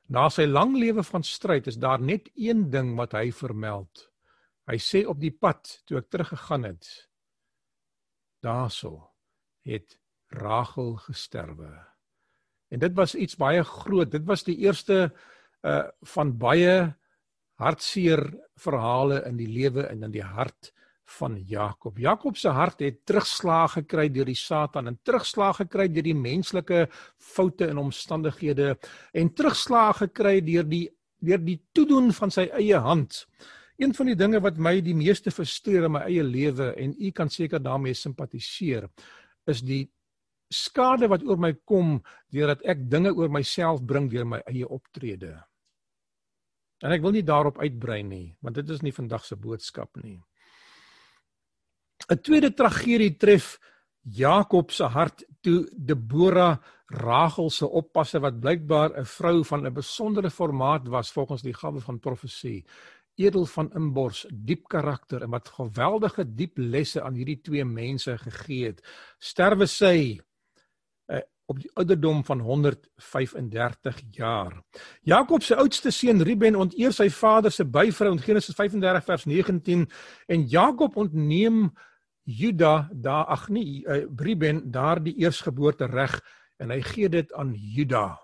Na 0.08 0.30
sy 0.32 0.46
lang 0.48 0.76
lewe 0.80 1.04
van 1.04 1.24
stryd 1.24 1.67
is 1.67 1.80
daar 1.80 2.00
net 2.00 2.30
een 2.36 2.70
ding 2.72 2.93
wat 2.96 3.15
hy 3.17 3.28
vermeld. 3.36 4.08
Hy 4.67 4.78
sê 4.80 5.04
op 5.08 5.20
die 5.20 5.32
pad 5.32 5.82
toe 5.88 6.00
ek 6.00 6.10
teruggegaan 6.12 6.67
het, 6.67 6.88
daarso 8.43 9.10
het 9.67 9.98
Rachel 10.32 10.96
gesterwe. 11.08 11.72
En 12.72 12.80
dit 12.84 12.96
was 12.96 13.15
iets 13.15 13.36
baie 13.39 13.63
groot. 13.63 14.12
Dit 14.12 14.26
was 14.28 14.43
die 14.48 14.58
eerste 14.63 15.12
uh 15.67 15.88
van 16.13 16.36
baie 16.38 16.93
hartseer 17.58 18.22
verhale 18.62 19.24
in 19.26 19.39
die 19.39 19.50
lewe 19.50 19.88
en 19.89 20.06
in 20.06 20.13
die 20.13 20.24
hart 20.24 20.72
van 21.08 21.38
Jakob. 21.48 21.98
Jakob 21.98 22.38
se 22.38 22.52
hart 22.52 22.80
het 22.84 23.00
terugslag 23.08 23.78
gekry 23.78 24.10
deur 24.12 24.28
die 24.28 24.36
Satan 24.36 24.88
en 24.91 25.00
terugslag 25.08 25.62
gekry 25.62 25.88
deur 25.91 26.04
die 26.04 26.15
menslike 26.17 26.88
foute 27.17 27.70
en 27.72 27.80
omstandighede 27.80 28.74
en 29.13 29.32
terugslag 29.34 30.04
gekry 30.04 30.41
deur 30.43 30.67
die 30.67 30.88
deur 31.24 31.41
die 31.41 31.58
toedoen 31.74 32.12
van 32.13 32.32
sy 32.34 32.46
eie 32.60 32.78
hand. 32.78 33.24
Een 33.78 33.93
van 33.93 34.10
die 34.12 34.17
dinge 34.17 34.41
wat 34.41 34.60
my 34.62 34.76
die 34.86 34.96
meeste 34.98 35.32
frustreer 35.34 35.88
in 35.88 35.96
my 35.96 36.04
eie 36.10 36.26
lewe 36.26 36.72
en 36.78 36.93
u 36.93 37.12
kan 37.12 37.30
seker 37.30 37.62
daarmee 37.62 37.98
simpatiseer, 37.98 38.86
is 39.50 39.63
die 39.65 39.88
skade 40.54 41.10
wat 41.10 41.26
oor 41.26 41.39
my 41.41 41.54
kom 41.65 41.98
deurdat 42.34 42.62
ek 42.70 42.86
dinge 42.89 43.13
oor 43.17 43.30
myself 43.34 43.82
bring 43.82 44.12
deur 44.12 44.26
my 44.26 44.41
eie 44.50 44.67
optrede. 44.67 45.34
En 46.86 46.93
ek 46.93 47.02
wil 47.02 47.15
nie 47.15 47.26
daarop 47.26 47.58
uitbrei 47.58 48.04
nie, 48.06 48.36
want 48.46 48.58
dit 48.60 48.70
is 48.70 48.84
nie 48.86 48.93
vandag 48.93 49.26
se 49.26 49.36
boodskap 49.36 49.98
nie. 50.04 50.20
'n 52.10 52.22
Tweede 52.22 52.54
tragedie 52.54 53.17
tref 53.17 53.60
Jakob 54.02 54.72
se 54.72 54.84
hart 54.84 55.26
toe 55.41 55.67
Debora 55.76 56.60
Rachel 56.88 57.50
se 57.50 57.65
oppasse 57.65 58.20
wat 58.20 58.39
blykbaar 58.39 59.00
'n 59.00 59.06
vrou 59.06 59.43
van 59.43 59.65
'n 59.65 59.74
besondere 59.74 60.30
formaat 60.30 60.88
was 60.88 61.12
volgens 61.12 61.41
die 61.41 61.54
gawe 61.54 61.80
van 61.80 62.00
profesie 62.00 62.65
edel 63.17 63.46
van 63.46 63.72
inbors, 63.74 64.26
diep 64.30 64.67
karakter 64.70 65.26
en 65.26 65.34
wat 65.34 65.50
geweldige 65.50 66.26
diep 66.38 66.58
lesse 66.58 67.02
aan 67.02 67.17
hierdie 67.17 67.39
twee 67.41 67.65
mense 67.65 68.17
gegee 68.17 68.72
het. 68.72 68.84
Sterwe 69.17 69.65
sy 69.65 69.98
uh, 71.10 71.22
op 71.50 71.60
die 71.63 71.72
ouderdom 71.74 72.24
van 72.28 72.43
135 72.46 74.02
jaar. 74.20 74.54
Jakob 75.02 75.43
se 75.43 75.58
oudste 75.58 75.91
seun 75.91 76.22
Ruben 76.22 76.60
onteer 76.60 76.93
sy 76.93 77.10
vader 77.10 77.52
se 77.52 77.65
byvrou 77.65 78.13
in 78.13 78.24
Genesis 78.24 78.56
35 78.56 79.06
vers 79.10 79.26
19 79.26 79.86
en 80.28 80.48
Jakob 80.48 80.98
ontneem 80.98 81.72
Juda 82.28 82.90
daar 82.92 83.26
ag 83.32 83.48
nee 83.48 83.84
uh, 83.88 84.04
Ruben 84.16 84.66
daardie 84.72 85.16
eersgeboorte 85.16 85.88
reg 85.88 86.20
en 86.60 86.74
hy 86.76 86.82
gee 86.84 87.10
dit 87.10 87.32
aan 87.34 87.54
Juda. 87.56 88.18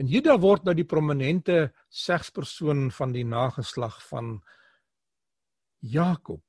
En 0.00 0.08
Juda 0.08 0.38
word 0.40 0.64
nou 0.64 0.74
die 0.74 0.88
prominente 0.88 1.74
segspersoon 1.92 2.88
van 2.96 3.12
die 3.12 3.26
nageslag 3.28 4.00
van 4.08 4.38
Jakob. 5.78 6.42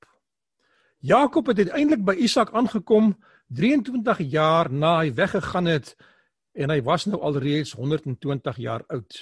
Jakob 1.04 1.52
het 1.52 1.60
uiteindelik 1.65 2.06
by 2.08 2.15
Isak 2.24 2.54
aangekom 2.56 3.12
23 3.54 4.24
jaar 4.32 4.72
na 4.72 5.02
hy 5.04 5.12
weggegaan 5.13 5.68
het 5.70 5.91
en 6.56 6.72
hy 6.72 6.80
was 6.88 7.06
nou 7.06 7.20
alreeds 7.20 7.76
120 7.76 8.58
jaar 8.63 8.86
oud. 8.88 9.20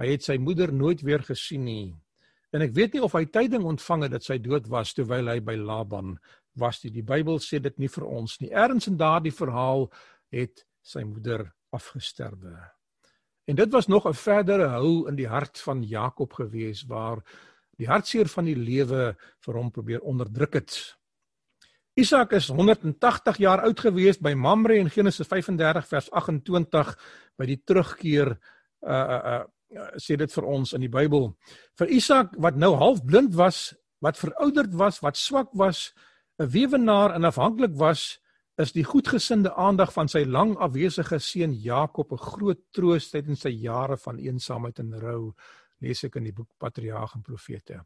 Hy 0.00 0.14
het 0.14 0.24
sy 0.24 0.38
moeder 0.38 0.72
nooit 0.72 1.02
weer 1.02 1.20
gesien 1.26 1.66
nie. 1.66 1.90
En 2.54 2.62
ek 2.64 2.72
weet 2.74 2.94
nie 2.94 3.02
of 3.04 3.12
hy 3.14 3.26
tyding 3.30 3.66
ontvang 3.66 4.06
het 4.06 4.14
dat 4.16 4.24
sy 4.26 4.38
dood 4.42 4.70
was 4.70 4.94
terwyl 4.96 5.28
hy 5.28 5.38
by 5.44 5.58
Laban 5.58 6.16
was 6.58 6.82
nie. 6.84 6.92
Die 6.94 7.06
Bybel 7.06 7.38
sê 7.38 7.60
dit 7.62 7.78
nie 7.78 7.88
vir 7.88 8.06
ons 8.06 8.38
nie. 8.40 8.50
Erns 8.50 8.88
in 8.90 8.98
daardie 9.00 9.34
verhaal 9.34 9.88
het 10.32 10.64
sy 10.82 11.04
moeder 11.04 11.46
afgesterwe. 11.74 12.56
En 13.50 13.56
dit 13.56 13.72
was 13.72 13.86
nog 13.86 14.06
'n 14.06 14.14
verdere 14.14 14.68
hou 14.68 15.08
in 15.08 15.16
die 15.16 15.28
hart 15.28 15.58
van 15.58 15.82
Jakob 15.82 16.32
gewees 16.32 16.84
waar 16.86 17.22
die 17.78 17.88
hartseer 17.88 18.28
van 18.28 18.44
die 18.44 18.56
lewe 18.56 19.16
vir 19.40 19.54
hom 19.54 19.70
probeer 19.70 20.00
onderdruk 20.00 20.54
het. 20.54 20.96
Isak 21.94 22.32
is 22.32 22.48
180 22.48 23.36
jaar 23.36 23.64
oud 23.66 23.80
gewees 23.80 24.18
by 24.18 24.34
Mamre 24.34 24.76
in 24.78 24.90
Genesis 24.90 25.26
35 25.26 25.86
vers 25.86 26.10
28 26.10 26.92
by 27.38 27.46
die 27.46 27.60
terugkeer 27.64 28.38
uh 28.80 28.90
uh, 28.90 29.22
uh 29.34 29.46
sê 30.02 30.16
dit 30.18 30.32
vir 30.32 30.44
ons 30.44 30.72
in 30.72 30.80
die 30.80 30.90
Bybel. 30.90 31.28
Vir 31.78 31.90
Isak 31.94 32.32
wat 32.42 32.56
nou 32.56 32.74
half 32.76 33.04
blind 33.06 33.34
was, 33.34 33.74
wat 34.02 34.18
verouderd 34.18 34.74
was, 34.74 34.98
wat 35.00 35.16
swak 35.16 35.52
was, 35.54 35.92
'n 36.40 36.48
weewenaar 36.48 37.14
en 37.14 37.24
afhanklik 37.24 37.74
was, 37.76 38.18
is 38.56 38.72
die 38.72 38.84
goedgesinde 38.84 39.52
aandag 39.54 39.92
van 39.92 40.08
sy 40.08 40.22
lang 40.24 40.56
afwesige 40.56 41.18
seun 41.20 41.52
Jakob 41.52 42.12
'n 42.12 42.24
groot 42.32 42.60
troos 42.72 43.10
tydens 43.10 43.40
sy 43.44 43.52
jare 43.52 43.96
van 43.96 44.18
eensaamheid 44.18 44.78
en 44.78 44.98
rou, 45.00 45.34
lees 45.80 46.04
ek 46.04 46.16
in 46.16 46.24
die 46.24 46.32
boek 46.32 46.48
Patriarge 46.58 47.16
en 47.16 47.22
Profete. 47.22 47.84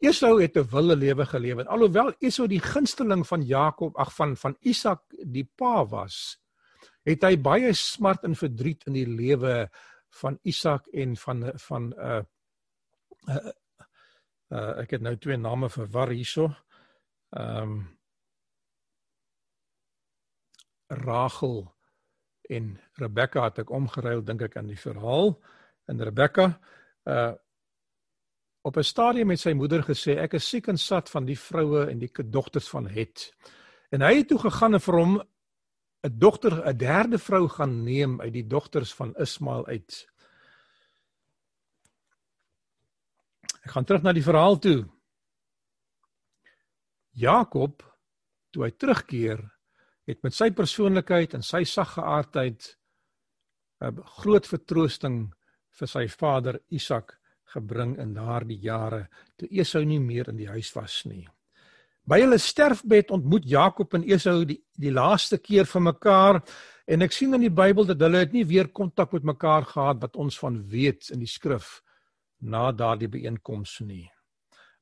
Esau 0.00 0.40
het 0.40 0.56
'n 0.56 0.68
wilde 0.70 0.96
lewe 0.96 1.26
geleef 1.26 1.58
en 1.58 1.66
alhoewel 1.66 2.12
Esau 2.20 2.46
die 2.48 2.60
gunsteling 2.60 3.26
van 3.26 3.42
Jakob, 3.42 3.96
ag 3.96 4.14
van 4.14 4.36
van 4.36 4.56
Isak 4.60 5.02
die 5.24 5.48
pa 5.56 5.84
was, 5.84 6.38
het 7.04 7.22
hy 7.22 7.36
baie 7.36 7.72
smart 7.72 8.24
en 8.24 8.34
verdriet 8.34 8.84
in 8.86 8.92
die 8.92 9.06
lewe 9.06 9.70
van 10.10 10.38
Isak 10.42 10.86
en 10.92 11.16
van 11.16 11.52
van 11.56 11.82
'n 11.88 11.94
uh, 11.98 12.22
uh, 13.28 13.52
uh, 14.50 14.78
ek 14.82 14.90
het 14.90 15.00
nou 15.00 15.16
twee 15.16 15.36
name 15.36 15.68
verwar 15.68 16.10
hierso. 16.10 16.54
Ehm 17.30 17.62
um, 17.62 17.93
Rachel 20.86 21.74
en 22.50 22.80
Rebekka 23.00 23.44
het 23.44 23.58
ek 23.64 23.70
omgeruil 23.70 24.24
dink 24.24 24.42
ek 24.42 24.56
aan 24.56 24.68
die 24.68 24.80
verhaal 24.80 25.34
en 25.88 26.04
Rebekka 26.04 26.52
uh 27.04 27.32
op 28.64 28.76
'n 28.76 28.82
stadium 28.82 29.26
met 29.26 29.40
sy 29.40 29.52
moeder 29.52 29.82
gesê 29.84 30.16
ek 30.16 30.34
is 30.34 30.48
siek 30.48 30.68
en 30.68 30.78
sat 30.78 31.10
van 31.10 31.24
die 31.24 31.38
vroue 31.38 31.84
en 31.90 31.98
die 31.98 32.08
dogters 32.30 32.68
van 32.68 32.86
Het. 32.86 33.28
En 33.92 34.00
hy 34.00 34.16
het 34.16 34.28
toe 34.28 34.38
gegaan 34.38 34.74
en 34.74 34.80
vir 34.80 34.94
hom 34.94 35.22
'n 36.04 36.18
dogter, 36.18 36.64
'n 36.68 36.76
derde 36.76 37.18
vrou 37.18 37.48
gaan 37.48 37.84
neem 37.84 38.20
uit 38.20 38.32
die 38.32 38.46
dogters 38.46 38.94
van 38.94 39.14
Ismael 39.16 39.66
uit. 39.66 40.08
Ek 43.64 43.70
gaan 43.70 43.84
terug 43.84 44.02
na 44.02 44.12
die 44.12 44.22
verhaal 44.22 44.58
toe. 44.58 44.88
Jakob 47.10 47.82
toe 48.50 48.64
hy 48.64 48.70
terugkeer 48.70 49.53
het 50.06 50.22
met 50.22 50.34
sy 50.34 50.50
persoonlikheid 50.50 51.34
en 51.34 51.42
sy 51.42 51.64
saggeaardheid 51.64 52.76
'n 53.84 54.02
groot 54.20 54.46
vertroosting 54.46 55.32
vir 55.78 55.88
sy 55.88 56.06
vader 56.08 56.60
Isak 56.70 57.18
gebring 57.54 57.98
in 57.98 58.14
daardie 58.14 58.58
jare 58.62 59.08
toe 59.36 59.48
Esau 59.50 59.84
nie 59.84 60.00
meer 60.00 60.28
in 60.28 60.36
die 60.36 60.48
huis 60.48 60.72
was 60.74 61.04
nie. 61.06 61.26
By 62.04 62.20
hulle 62.20 62.38
sterfbed 62.38 63.10
ontmoet 63.10 63.46
Jakob 63.48 63.94
en 63.94 64.04
Esau 64.04 64.44
die 64.44 64.60
die 64.76 64.90
laaste 64.92 65.38
keer 65.38 65.64
vir 65.64 65.80
mekaar 65.80 66.42
en 66.86 67.02
ek 67.02 67.12
sien 67.12 67.34
in 67.34 67.46
die 67.46 67.54
Bybel 67.62 67.86
dat 67.88 68.00
hulle 68.00 68.24
het 68.24 68.32
nie 68.32 68.44
weer 68.44 68.68
kontak 68.68 69.12
met 69.12 69.24
mekaar 69.24 69.64
gehad 69.64 70.02
wat 70.02 70.16
ons 70.16 70.38
van 70.38 70.58
weet 70.68 71.10
in 71.14 71.22
die 71.22 71.30
skrif 71.30 71.80
na 72.40 72.72
daardie 72.72 73.08
byeenkoms 73.08 73.80
nie. 73.80 74.10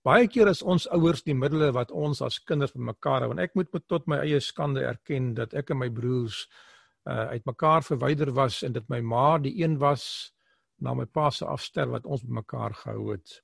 Baie 0.02 0.26
keer 0.26 0.48
is 0.50 0.64
ons 0.66 0.88
ouers 0.90 1.22
die 1.22 1.34
middele 1.38 1.68
wat 1.76 1.92
ons 1.94 2.24
as 2.26 2.40
kinders 2.42 2.74
met 2.74 2.88
mekaar 2.90 3.22
hou 3.22 3.30
en 3.34 3.42
ek 3.44 3.54
moet 3.54 3.68
met 3.70 3.84
tot 3.86 4.08
my 4.10 4.18
eie 4.24 4.40
skande 4.42 4.82
erken 4.82 5.30
dat 5.38 5.54
ek 5.54 5.70
en 5.70 5.78
my 5.78 5.88
broers 5.94 6.48
uh 7.06 7.34
uitmekaar 7.34 7.86
verwyder 7.86 8.32
was 8.34 8.62
en 8.66 8.74
dit 8.74 8.88
my 8.90 9.00
ma 9.00 9.38
die 9.38 9.54
een 9.62 9.78
was 9.78 10.04
na 10.82 10.94
my 10.94 11.06
pa 11.06 11.30
se 11.30 11.46
afster 11.46 11.86
wat 11.90 12.06
ons 12.06 12.22
met 12.26 12.42
mekaar 12.42 12.74
gehou 12.74 13.12
het. 13.12 13.38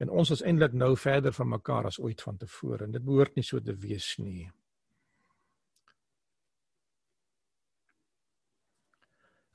En 0.00 0.08
ons 0.08 0.32
is 0.32 0.42
eintlik 0.42 0.72
nou 0.72 0.94
verder 0.96 1.32
van 1.36 1.52
mekaar 1.52 1.86
as 1.92 2.00
ooit 2.00 2.24
van 2.24 2.40
tevore 2.40 2.84
en 2.84 2.96
dit 2.96 3.04
behoort 3.04 3.36
nie 3.36 3.44
so 3.44 3.60
te 3.60 3.76
wees 3.76 4.14
nie. 4.18 4.48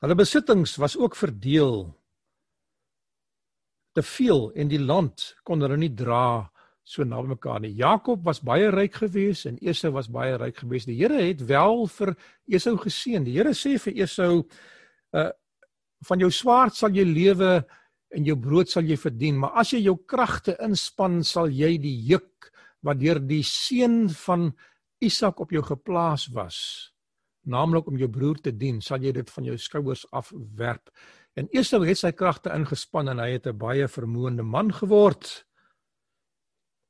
Hulle 0.05 0.15
besittings 0.15 0.77
was 0.77 0.97
ook 0.97 1.17
verdeel 1.17 1.96
te 3.97 4.03
veel 4.05 4.51
en 4.53 4.69
die 4.69 4.81
land 4.81 5.31
kon 5.47 5.63
hulle 5.65 5.79
nie 5.81 5.93
dra 5.97 6.45
so 6.87 7.03
naby 7.03 7.33
mekaar 7.33 7.59
nie. 7.63 7.73
Jakob 7.75 8.21
was 8.23 8.39
baie 8.45 8.69
ryk 8.71 9.01
geweest 9.01 9.49
en 9.49 9.57
Esau 9.59 9.91
was 9.95 10.07
baie 10.11 10.37
ryk 10.39 10.61
geweest. 10.61 10.87
Die 10.87 10.99
Here 11.01 11.19
het 11.19 11.41
wel 11.49 11.83
vir 11.97 12.13
Esau 12.47 12.77
geseën. 12.79 13.25
Die 13.25 13.35
Here 13.35 13.51
sê 13.57 13.75
vir 13.81 14.05
Esau 14.05 14.45
uh 15.17 15.31
van 16.05 16.21
jou 16.21 16.29
swaard 16.29 16.75
sal 16.77 16.93
jy 16.93 17.01
lewe 17.09 17.63
en 18.13 18.25
jou 18.27 18.35
brood 18.37 18.69
sal 18.69 18.85
jy 18.85 18.99
verdien, 19.01 19.39
maar 19.41 19.55
as 19.57 19.71
jy 19.73 19.79
jou 19.87 19.95
kragte 20.05 20.53
inspann 20.61 21.23
sal 21.25 21.49
jy 21.49 21.71
die 21.81 21.95
juk 22.05 22.51
wat 22.85 22.99
deur 23.01 23.17
die 23.17 23.41
seun 23.41 24.05
van 24.25 24.51
Isak 25.01 25.41
op 25.41 25.51
jou 25.53 25.63
geplaas 25.65 26.27
was, 26.33 26.59
naamlik 27.49 27.89
om 27.89 27.97
jou 27.97 28.09
broer 28.13 28.37
te 28.45 28.53
dien, 28.53 28.77
sal 28.81 29.01
jy 29.01 29.15
dit 29.17 29.33
van 29.33 29.49
jou 29.49 29.57
skouers 29.57 30.05
afwerp. 30.13 30.93
En 31.37 31.47
Esau 31.53 31.83
het 31.85 31.99
sy 31.99 32.11
kragte 32.17 32.49
ingespan 32.55 33.11
en 33.13 33.19
hy 33.21 33.35
het 33.35 33.45
'n 33.47 33.57
baie 33.57 33.87
vermoënde 33.87 34.43
man 34.43 34.73
geword. 34.73 35.45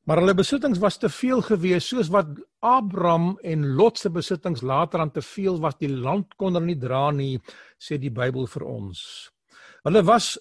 Maar 0.08 0.22
hulle 0.22 0.34
besittings 0.34 0.80
was 0.80 0.98
te 0.98 1.10
veel 1.10 1.42
gewees, 1.42 1.88
soos 1.88 2.08
wat 2.08 2.28
Abraham 2.64 3.38
en 3.44 3.76
Lot 3.76 3.98
se 3.98 4.10
besittings 4.10 4.62
later 4.62 5.00
aan 5.00 5.12
te 5.12 5.22
veel 5.22 5.60
was, 5.60 5.76
die 5.76 5.92
land 5.92 6.36
kon 6.38 6.54
hulle 6.54 6.66
nie 6.66 6.80
dra 6.80 7.12
nie, 7.12 7.42
sê 7.78 7.98
die 8.00 8.10
Bybel 8.10 8.48
vir 8.48 8.64
ons. 8.64 9.32
Hulle 9.84 10.04
was 10.04 10.38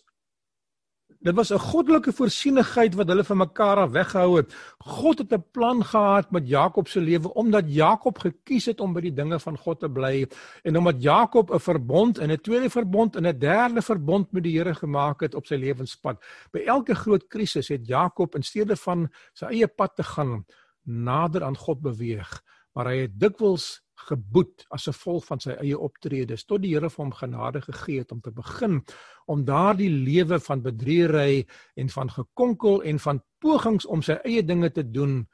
Dit 1.20 1.34
was 1.34 1.50
'n 1.50 1.58
goddelike 1.58 2.12
voorsienigheid 2.12 2.94
wat 2.94 3.08
hulle 3.08 3.24
van 3.24 3.36
mekaar 3.36 3.76
af 3.76 3.90
weggehou 3.90 4.36
het. 4.36 4.54
God 4.78 5.18
het 5.18 5.32
'n 5.32 5.44
plan 5.50 5.84
gehad 5.84 6.30
met 6.30 6.48
Jakob 6.48 6.88
se 6.88 7.00
lewe 7.00 7.34
omdat 7.34 7.64
Jakob 7.66 8.18
gekies 8.18 8.66
het 8.66 8.80
om 8.80 8.92
by 8.92 9.00
die 9.00 9.12
dinge 9.12 9.40
van 9.40 9.58
God 9.58 9.80
te 9.80 9.88
bly 9.88 10.28
en 10.62 10.76
omdat 10.76 11.02
Jakob 11.02 11.50
'n 11.50 11.58
verbond 11.58 12.18
en 12.18 12.30
'n 12.30 12.40
tweede 12.40 12.70
verbond 12.70 13.16
en 13.16 13.26
'n 13.26 13.38
derde 13.38 13.82
verbond 13.82 14.32
met 14.32 14.42
die 14.42 14.58
Here 14.58 14.74
gemaak 14.74 15.20
het 15.20 15.34
op 15.34 15.46
sy 15.46 15.54
lewenspad. 15.54 16.24
By 16.50 16.58
elke 16.58 16.94
groot 16.94 17.26
krisis 17.26 17.68
het 17.68 17.86
Jakob 17.86 18.34
in 18.34 18.42
steede 18.42 18.76
van 18.76 19.08
sy 19.32 19.44
eie 19.44 19.68
pad 19.68 19.96
te 19.96 20.02
gaan 20.02 20.44
nader 20.82 21.42
aan 21.42 21.56
God 21.56 21.80
beweeg, 21.80 22.42
maar 22.72 22.86
hy 22.86 22.96
het 22.96 23.20
dikwels 23.20 23.85
geboet 23.96 24.66
as 24.68 24.86
'n 24.86 24.92
gevolg 24.92 25.24
van 25.24 25.40
sy 25.40 25.50
eie 25.50 25.78
optredes 25.78 26.44
tot 26.44 26.62
die 26.62 26.74
Here 26.74 26.90
vir 26.90 27.04
hom 27.04 27.12
genade 27.12 27.60
gegee 27.60 27.98
het 27.98 28.12
om 28.12 28.20
te 28.20 28.30
begin 28.30 28.84
om 29.26 29.44
daardie 29.44 29.90
lewe 29.90 30.40
van 30.40 30.62
bedriegery 30.62 31.46
en 31.74 31.88
van 31.88 32.10
gekonkel 32.10 32.82
en 32.82 32.98
van 32.98 33.22
pogings 33.38 33.86
om 33.86 34.02
sy 34.02 34.18
eie 34.24 34.42
dinge 34.42 34.70
te 34.70 34.90
doen 34.90 35.26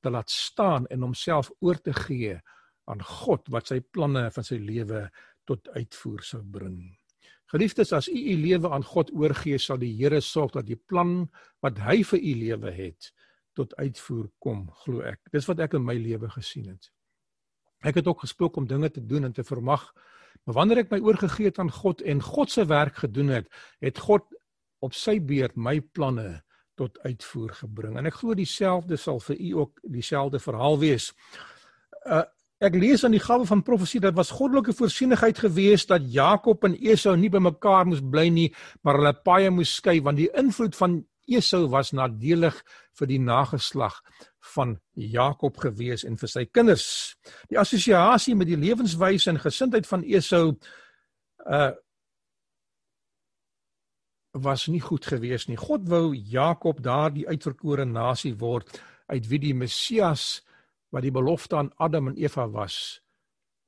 te 0.00 0.10
laat 0.10 0.30
staan 0.30 0.86
en 0.86 1.02
homself 1.02 1.50
oor 1.60 1.80
te 1.80 1.92
gee 1.92 2.40
aan 2.84 3.02
God 3.02 3.48
wat 3.48 3.66
sy 3.66 3.80
planne 3.80 4.30
van 4.30 4.44
sy 4.44 4.58
lewe 4.62 5.10
tot 5.44 5.68
uitvoer 5.68 6.22
sou 6.22 6.42
bring. 6.42 6.96
Geliefdes, 7.46 7.92
as 7.92 8.08
u 8.08 8.18
u 8.18 8.34
lewe 8.42 8.70
aan 8.70 8.84
God 8.84 9.12
oorgee, 9.14 9.58
sal 9.58 9.78
die 9.78 9.92
Here 9.94 10.20
sorg 10.20 10.56
dat 10.56 10.66
die 10.66 10.78
plan 10.78 11.28
wat 11.62 11.78
hy 11.78 12.02
vir 12.02 12.18
u 12.18 12.34
lewe 12.34 12.72
het 12.74 13.12
tot 13.56 13.74
uitvoer 13.78 14.26
kom, 14.42 14.66
glo 14.82 15.04
ek. 15.06 15.20
Dis 15.32 15.46
wat 15.48 15.62
ek 15.64 15.78
in 15.78 15.84
my 15.86 15.94
lewe 15.94 16.28
gesien 16.34 16.66
het. 16.74 16.90
Ek 17.86 18.00
het 18.00 18.08
ook 18.10 18.24
gespook 18.24 18.56
om 18.58 18.66
dinge 18.66 18.90
te 18.90 19.04
doen 19.04 19.28
en 19.28 19.32
te 19.32 19.44
vermag. 19.46 19.84
Maar 20.44 20.58
wanneer 20.58 20.82
ek 20.84 20.90
my 20.90 20.98
oorgegee 21.04 21.50
het 21.50 21.60
aan 21.62 21.70
God 21.70 22.02
en 22.02 22.22
God 22.22 22.50
se 22.50 22.66
werk 22.66 22.98
gedoen 23.04 23.30
het, 23.34 23.46
het 23.82 23.98
God 24.02 24.26
op 24.84 24.94
sy 24.94 25.18
beurt 25.22 25.56
my 25.56 25.78
planne 25.80 26.42
tot 26.76 26.98
uitvoer 27.06 27.54
gebring. 27.62 27.96
En 27.96 28.08
ek 28.08 28.20
glo 28.20 28.36
dieselfde 28.36 28.98
sal 29.00 29.20
vir 29.24 29.38
u 29.40 29.52
ook 29.62 29.84
dieselfde 29.96 30.42
verhaal 30.42 30.80
wees. 30.82 31.12
Uh 32.04 32.24
ek 32.56 32.72
lees 32.72 33.02
aan 33.04 33.12
die 33.12 33.20
gawe 33.20 33.44
van 33.44 33.60
profesie 33.60 33.98
dat 34.00 34.14
was 34.16 34.30
goddelike 34.32 34.72
voorsienigheid 34.72 35.36
gewees 35.44 35.82
dat 35.86 36.06
Jakob 36.08 36.62
en 36.64 36.72
Esau 36.80 37.12
nie 37.12 37.28
by 37.28 37.36
mekaar 37.44 37.84
moes 37.84 38.00
bly 38.00 38.30
nie, 38.32 38.46
maar 38.80 38.96
hulle 38.96 39.12
paie 39.12 39.50
moes 39.52 39.74
skei 39.76 39.98
want 40.00 40.16
die 40.16 40.30
invloed 40.32 40.72
van 40.78 40.94
Esau 41.26 41.66
was 41.70 41.92
nadelig 41.92 42.58
vir 42.98 43.10
die 43.10 43.20
nageslag 43.22 43.98
van 44.54 44.76
Jakob 44.94 45.58
gewees 45.62 46.04
en 46.06 46.18
vir 46.20 46.30
sy 46.30 46.44
kinders. 46.46 47.16
Die 47.50 47.58
assosiasie 47.58 48.36
met 48.38 48.50
die 48.50 48.58
lewenswyse 48.58 49.30
en 49.32 49.42
gesindheid 49.42 49.88
van 49.90 50.04
Esau 50.04 50.54
uh 51.46 51.72
was 54.36 54.66
nie 54.68 54.82
goed 54.84 55.06
gewees 55.08 55.46
nie. 55.48 55.56
God 55.56 55.86
wou 55.88 56.12
Jakob 56.12 56.82
daardie 56.84 57.24
uitverkore 57.24 57.86
nasie 57.88 58.34
word 58.36 58.68
uit 59.08 59.24
wie 59.30 59.38
die 59.40 59.54
Messias 59.56 60.42
wat 60.92 61.06
die 61.06 61.14
belofte 61.14 61.56
aan 61.56 61.70
Adam 61.80 62.10
en 62.10 62.18
Eva 62.20 62.44
was 62.52 63.00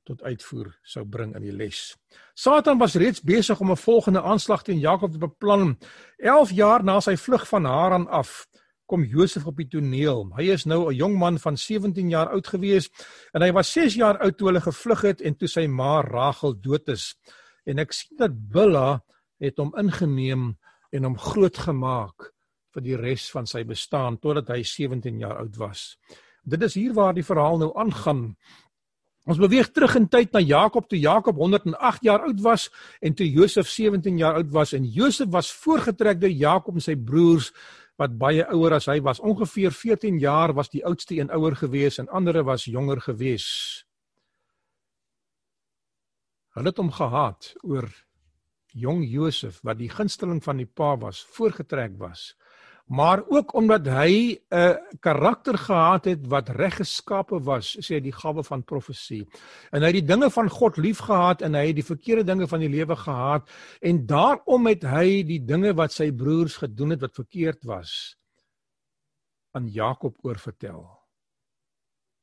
tot 0.09 0.23
uitvoer 0.25 0.71
sou 0.83 1.05
bring 1.05 1.35
in 1.37 1.45
die 1.45 1.53
les. 1.53 1.93
Satan 2.33 2.79
was 2.81 2.97
reeds 2.97 3.21
besig 3.21 3.59
om 3.61 3.71
'n 3.71 3.77
volgende 3.77 4.21
aanslag 4.21 4.63
teen 4.63 4.79
Jakob 4.79 5.11
te 5.11 5.17
beplan. 5.17 5.77
11 6.17 6.51
jaar 6.51 6.83
na 6.83 6.99
sy 6.99 7.15
vlug 7.15 7.47
van 7.47 7.65
Haran 7.65 8.07
af 8.07 8.47
kom 8.89 9.03
Josef 9.03 9.45
op 9.45 9.57
die 9.57 9.67
toneel. 9.67 10.31
Hy 10.37 10.49
is 10.49 10.65
nou 10.65 10.89
'n 10.89 10.95
jong 10.95 11.17
man 11.17 11.37
van 11.37 11.57
17 11.57 12.09
jaar 12.09 12.29
oud 12.29 12.47
gewees 12.47 12.89
en 13.33 13.41
hy 13.41 13.51
was 13.51 13.71
6 13.71 13.95
jaar 13.95 14.17
oud 14.17 14.37
toe 14.37 14.47
hulle 14.47 14.61
gevlug 14.61 15.01
het 15.01 15.21
en 15.21 15.35
toe 15.35 15.47
sy 15.47 15.67
ma 15.67 16.01
Rachel 16.01 16.59
dood 16.61 16.89
is. 16.89 17.15
En 17.65 17.79
ek 17.79 17.93
sien 17.93 18.17
dat 18.17 18.49
Bilha 18.49 19.01
het 19.39 19.57
hom 19.57 19.73
ingeneem 19.77 20.57
en 20.91 21.03
hom 21.03 21.17
grootgemaak 21.17 22.33
vir 22.73 22.81
die 22.81 22.97
res 22.97 23.29
van 23.31 23.45
sy 23.45 23.63
bestaan 23.63 24.17
totdat 24.17 24.47
hy 24.47 24.63
17 24.63 25.19
jaar 25.19 25.37
oud 25.37 25.57
was. 25.57 25.97
Dit 26.43 26.63
is 26.63 26.73
hier 26.73 26.93
waar 26.93 27.13
die 27.13 27.25
verhaal 27.25 27.57
nou 27.57 27.71
aangaan. 27.77 28.35
Ons 29.29 29.37
beweeg 29.37 29.67
terug 29.69 29.93
in 29.99 30.07
tyd 30.09 30.31
na 30.33 30.41
Jakob 30.41 30.87
toe 30.89 30.97
Jakob 30.97 31.37
108 31.37 32.05
jaar 32.07 32.23
oud 32.25 32.39
was 32.41 32.69
en 33.05 33.13
toe 33.13 33.27
Josef 33.29 33.69
17 33.69 34.17
jaar 34.17 34.39
oud 34.39 34.49
was 34.55 34.73
en 34.73 34.87
Josef 34.89 35.29
was 35.29 35.51
voorgetrek 35.53 36.17
deur 36.23 36.33
Jakob 36.33 36.79
en 36.79 36.81
sy 36.81 36.95
broers 36.97 37.51
wat 38.01 38.15
baie 38.17 38.45
ouer 38.55 38.77
as 38.79 38.87
hy 38.89 38.97
was. 39.05 39.21
Ongeveer 39.21 39.75
14 39.75 40.17
jaar 40.23 40.55
was 40.57 40.71
die 40.73 40.81
oudste 40.87 41.19
een 41.19 41.29
ouer 41.35 41.53
gewees 41.59 41.99
en 42.01 42.09
ander 42.09 42.41
was 42.47 42.65
jonger 42.65 43.03
gewees. 43.05 43.45
Hulle 46.57 46.73
het 46.73 46.81
hom 46.81 46.89
gehaat 46.95 47.53
oor 47.61 47.85
jong 48.73 49.03
Josef 49.05 49.59
wat 49.61 49.77
die 49.77 49.91
gunsteling 49.93 50.41
van 50.41 50.57
die 50.57 50.69
pa 50.69 50.95
was, 50.97 51.21
voorgetrek 51.37 51.99
was 52.01 52.31
maar 52.89 53.21
ook 53.27 53.53
omdat 53.53 53.85
hy 53.85 54.41
'n 54.49 54.97
karakter 54.99 55.57
gehad 55.57 56.05
het 56.05 56.27
wat 56.27 56.49
reggeskape 56.49 57.41
was, 57.41 57.77
sê 57.77 58.01
die 58.01 58.11
gawe 58.11 58.43
van 58.43 58.63
profesie. 58.63 59.27
En 59.71 59.81
hy 59.81 59.85
het 59.85 60.05
die 60.05 60.15
dinge 60.15 60.31
van 60.31 60.49
God 60.49 60.77
liefgehad 60.77 61.41
en 61.41 61.53
hy 61.53 61.67
het 61.67 61.75
die 61.75 61.85
verkeerde 61.85 62.23
dinge 62.23 62.47
van 62.47 62.59
die 62.59 62.69
lewe 62.69 62.95
gehaat 62.95 63.49
en 63.81 64.05
daarom 64.05 64.67
het 64.67 64.83
hy 64.83 65.23
die 65.23 65.45
dinge 65.45 65.73
wat 65.73 65.91
sy 65.91 66.11
broers 66.11 66.57
gedoen 66.57 66.89
het 66.89 67.01
wat 67.01 67.13
verkeerd 67.15 67.63
was 67.63 68.17
aan 69.51 69.67
Jakob 69.67 70.17
oorvertel. 70.21 70.99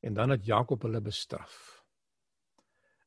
En 0.00 0.14
dan 0.14 0.31
het 0.31 0.44
Jakob 0.44 0.83
hulle 0.83 1.00
bestraf. 1.00 1.85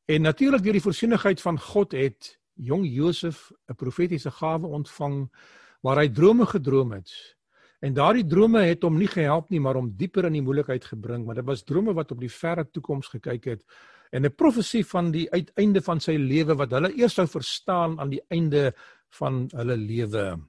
En 0.06 0.22
natuurlik 0.22 0.63
deur 0.63 0.74
die 0.74 0.82
voorsienigheid 0.82 1.41
van 1.41 1.60
God 1.60 1.91
het 1.91 2.39
jong 2.54 2.88
Josef 2.88 3.52
'n 3.67 3.76
profetiese 3.76 4.32
gawe 4.32 4.67
ontvang 4.67 5.36
waar 5.82 5.98
hy 5.98 6.10
drome 6.10 6.45
gedroom 6.45 6.91
het 6.91 7.38
En 7.80 7.94
daardie 7.94 8.26
drome 8.28 8.65
het 8.68 8.84
hom 8.84 8.98
nie 9.00 9.08
gehelp 9.08 9.50
nie, 9.50 9.60
maar 9.60 9.76
hom 9.80 9.94
dieper 9.96 10.26
in 10.26 10.34
die 10.34 10.44
moeilikheid 10.44 10.86
gebring, 10.86 11.26
want 11.26 11.39
dit 11.39 11.46
was 11.48 11.63
drome 11.63 11.94
wat 11.96 12.12
op 12.12 12.20
die 12.20 12.32
verre 12.32 12.65
toekoms 12.68 13.08
gekyk 13.08 13.46
het 13.46 13.63
en 14.12 14.26
'n 14.26 14.36
profesie 14.36 14.86
van 14.86 15.12
die 15.12 15.30
uiteinde 15.32 15.82
van 15.82 16.00
sy 16.00 16.15
lewe 16.18 16.56
wat 16.56 16.72
hulle 16.72 16.94
eers 16.98 17.13
sou 17.13 17.28
verstaan 17.28 18.00
aan 18.00 18.10
die 18.10 18.24
einde 18.30 18.74
van 19.10 19.50
hulle 19.54 19.78
lewe. 19.78 20.39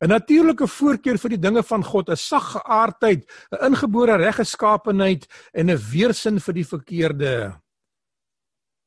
'n 0.00 0.08
Natuurlike 0.08 0.66
voorkeur 0.66 1.18
vir 1.18 1.30
die 1.30 1.40
dinge 1.40 1.62
van 1.62 1.84
God, 1.84 2.10
'n 2.10 2.16
sagge 2.16 2.62
aardheid, 2.62 3.24
'n 3.50 3.64
ingebore 3.72 4.16
reggeskaapenheid 4.16 5.26
en 5.52 5.70
'n 5.70 5.78
weerstand 5.92 6.42
vir 6.42 6.54
die 6.54 6.66
verkeerde. 6.66 7.60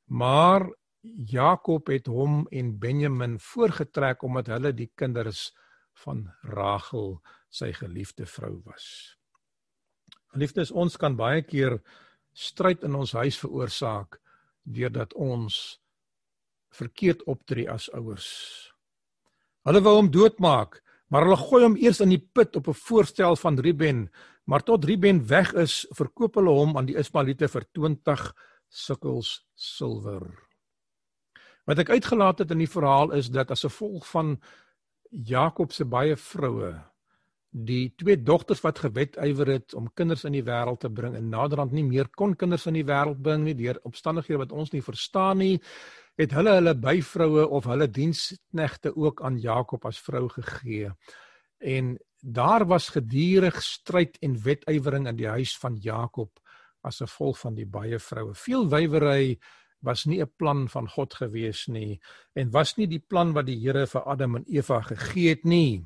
Maar 0.08 0.70
Jakob 1.02 1.88
het 1.88 2.08
hom 2.08 2.48
en 2.52 2.80
Benjamin 2.80 3.40
voorgetrek 3.40 4.24
omdat 4.24 4.48
hulle 4.48 4.74
die 4.74 4.92
kinders 4.96 5.52
van 6.06 6.28
Rachel 6.44 7.20
sy 7.50 7.72
geliefde 7.74 8.26
vrou 8.26 8.62
was. 8.66 9.18
Geliefdes, 10.34 10.72
ons 10.72 10.98
kan 10.98 11.16
baie 11.18 11.42
keer 11.42 11.80
stryd 12.34 12.84
in 12.86 12.96
ons 12.96 13.16
huis 13.18 13.38
veroorsaak 13.42 14.20
deurdat 14.64 15.14
ons 15.18 15.80
verkeerd 16.78 17.24
optree 17.26 17.66
as 17.70 17.90
ouers. 17.98 18.30
Hulle 19.66 19.82
wou 19.84 19.96
hom 19.98 20.12
doodmaak, 20.14 20.80
maar 21.10 21.26
hulle 21.26 21.40
gooi 21.40 21.64
hom 21.66 21.78
eers 21.82 22.02
in 22.06 22.14
die 22.14 22.22
put 22.22 22.56
op 22.56 22.68
'n 22.70 22.82
voorstel 22.86 23.36
van 23.36 23.58
Ruben, 23.58 24.10
maar 24.46 24.64
tot 24.64 24.86
Ruben 24.86 25.26
weg 25.28 25.54
is, 25.54 25.88
verkoop 25.92 26.36
hulle 26.36 26.54
hom 26.54 26.78
aan 26.78 26.86
die 26.86 26.98
Ismaelite 26.98 27.48
vir 27.48 27.66
20 27.74 28.34
sikkels 28.70 29.46
silwer. 29.56 30.50
Wat 31.66 31.80
ek 31.80 31.90
uitgelaat 31.90 32.40
het 32.40 32.52
in 32.52 32.64
die 32.64 32.70
verhaal 32.70 33.12
is 33.12 33.30
dat 33.30 33.52
as 33.52 33.66
'n 33.66 33.70
gevolg 33.70 34.08
van 34.08 34.40
Jakob 35.10 35.74
se 35.74 35.86
baie 35.86 36.16
vroue 36.16 36.74
die 37.50 37.90
twee 37.98 38.18
dogters 38.22 38.62
wat 38.62 38.80
gewet 38.80 39.16
ywer 39.26 39.56
het 39.56 39.74
om 39.74 39.88
kinders 39.98 40.24
in 40.30 40.36
die 40.38 40.46
wêreld 40.46 40.84
te 40.84 40.90
bring 40.94 41.16
en 41.18 41.32
naderhand 41.34 41.74
nie 41.74 41.84
meer 41.84 42.12
kon 42.14 42.36
kinders 42.38 42.68
in 42.70 42.78
die 42.78 42.86
wêreld 42.86 43.24
bring 43.26 43.42
nie 43.44 43.56
deur 43.58 43.80
omstandighede 43.90 44.44
wat 44.44 44.54
ons 44.54 44.70
nie 44.74 44.84
verstaan 44.86 45.42
nie 45.42 45.56
het 46.20 46.36
hulle 46.36 46.54
hulle 46.60 46.76
byvroue 46.76 47.48
of 47.48 47.68
hulle 47.72 47.88
diensknegte 47.88 48.92
ook 48.96 49.24
aan 49.24 49.40
Jakob 49.40 49.86
as 49.88 50.02
vrou 50.04 50.28
gegee. 50.30 50.92
En 51.60 51.96
daar 52.20 52.66
was 52.68 52.90
gedurig 52.92 53.62
stryd 53.64 54.18
en 54.22 54.36
wetywering 54.44 55.08
in 55.08 55.16
die 55.16 55.30
huis 55.32 55.56
van 55.62 55.78
Jakob 55.80 56.42
as 56.84 57.00
gevolg 57.00 57.40
van 57.40 57.56
die 57.56 57.68
baie 57.68 58.00
vroue. 58.00 58.36
Veel 58.36 58.68
wywery 58.72 59.40
was 59.82 60.06
nie 60.06 60.22
'n 60.22 60.32
plan 60.38 60.68
van 60.68 60.88
God 60.88 61.14
gewees 61.14 61.68
nie 61.68 62.00
en 62.36 62.52
was 62.52 62.78
nie 62.78 62.88
die 62.88 63.00
plan 63.00 63.34
wat 63.34 63.46
die 63.46 63.60
Here 63.60 63.88
vir 63.88 64.08
Adam 64.08 64.36
en 64.36 64.46
Eva 64.48 64.82
gegee 64.82 65.30
het 65.30 65.46
nie 65.46 65.86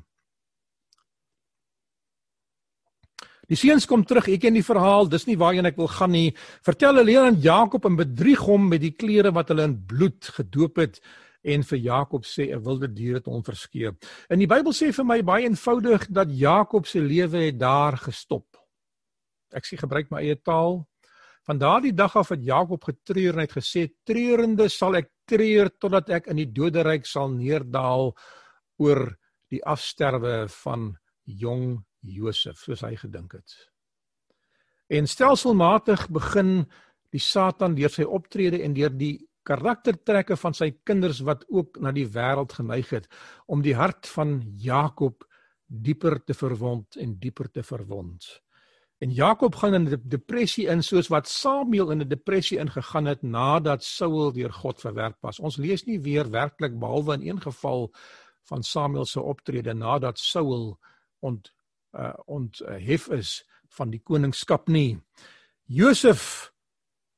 Die 3.48 3.56
seuns 3.56 3.84
kom 3.86 4.04
terug, 4.08 4.28
ek 4.32 4.40
ken 4.40 4.56
die 4.56 4.64
verhaal, 4.64 5.08
dis 5.10 5.26
nie 5.28 5.36
waarheen 5.36 5.68
ek 5.68 5.76
wil 5.76 5.90
gaan 5.92 6.14
nie. 6.14 6.32
Vertel 6.64 6.96
hulle 7.02 7.18
aan 7.20 7.40
Jakob 7.44 7.84
en 7.84 7.98
bedrieg 7.98 8.40
hom 8.40 8.70
met 8.70 8.80
die 8.80 8.94
klere 8.96 9.34
wat 9.36 9.52
hulle 9.52 9.66
in 9.68 9.76
bloed 9.86 10.30
gedoop 10.38 10.80
het 10.80 11.00
en 11.44 11.62
vir 11.68 11.78
Jakob 11.78 12.24
sê 12.24 12.48
'n 12.54 12.64
wilde 12.64 12.88
dier 12.88 13.14
het 13.14 13.26
hom 13.26 13.44
verskeur. 13.44 13.94
In 14.30 14.38
die 14.38 14.46
Bybel 14.46 14.72
sê 14.72 14.92
vir 14.92 15.04
my 15.04 15.22
baie 15.22 15.44
eenvoudig 15.44 16.08
dat 16.08 16.28
Jakob 16.30 16.86
se 16.86 17.00
lewe 17.00 17.44
het 17.46 17.58
daar 17.58 17.96
gestop. 17.96 18.56
Ek 19.52 19.64
sê 19.66 19.76
gebruik 19.76 20.10
my 20.10 20.20
eie 20.20 20.36
taal. 20.36 20.86
Van 21.44 21.58
daardie 21.60 21.92
dag 21.92 22.14
af 22.16 22.30
het 22.32 22.44
Jakob 22.44 22.84
getreur 22.88 23.34
en 23.36 23.44
het 23.44 23.52
gesê 23.52 23.84
treurende 24.08 24.70
sal 24.72 24.96
ek 24.96 25.10
treur 25.28 25.68
totdat 25.76 26.08
ek 26.16 26.30
in 26.32 26.40
die 26.40 26.48
doderyk 26.56 27.04
sal 27.08 27.28
neerdal 27.34 28.14
oor 28.80 29.02
die 29.52 29.60
afsterwe 29.60 30.46
van 30.64 30.94
jong 31.24 31.82
Josef 32.00 32.64
soos 32.64 32.84
hy 32.84 32.94
gedink 32.96 33.36
het. 33.36 33.56
En 34.88 35.08
stelselmatig 35.08 36.06
begin 36.12 36.64
die 37.12 37.20
Satan 37.20 37.76
deur 37.76 37.92
sy 37.92 38.08
optrede 38.08 38.62
en 38.64 38.76
deur 38.76 38.92
die 38.96 39.18
karaktertrekke 39.44 40.38
van 40.40 40.56
sy 40.56 40.70
kinders 40.88 41.20
wat 41.28 41.44
ook 41.52 41.76
na 41.84 41.92
die 41.92 42.08
wêreld 42.08 42.56
geneig 42.56 42.88
het 42.96 43.08
om 43.52 43.60
die 43.64 43.76
hart 43.76 44.08
van 44.16 44.38
Jakob 44.64 45.28
dieper 45.68 46.22
te 46.24 46.36
verwond 46.36 46.96
en 47.00 47.18
dieper 47.20 47.50
te 47.52 47.62
verwond. 47.62 48.24
En 48.98 49.10
Jakob 49.10 49.54
gaan 49.54 49.74
in 49.74 49.88
'n 49.88 50.02
depressie 50.04 50.66
in 50.66 50.82
soos 50.82 51.08
wat 51.08 51.28
Samuel 51.28 51.90
in 51.90 52.00
'n 52.00 52.08
depressie 52.08 52.58
ingegaan 52.58 53.04
het 53.04 53.22
nadat 53.22 53.84
Saul 53.84 54.32
deur 54.32 54.52
God 54.52 54.80
verwerp 54.80 55.16
was. 55.20 55.40
Ons 55.40 55.56
lees 55.56 55.84
nie 55.84 56.00
weer 56.00 56.30
werklik 56.30 56.78
behalwe 56.78 57.14
in 57.14 57.28
een 57.28 57.40
geval 57.40 57.94
van 58.42 58.62
Samuel 58.62 59.04
se 59.04 59.20
optrede 59.20 59.74
nadat 59.74 60.18
Saul 60.18 60.78
ont 61.18 61.52
uh, 61.92 62.12
onthef 62.24 63.08
is 63.08 63.44
van 63.68 63.90
die 63.90 64.00
koningskap 64.02 64.68
nie. 64.68 64.98
Josef 65.64 66.52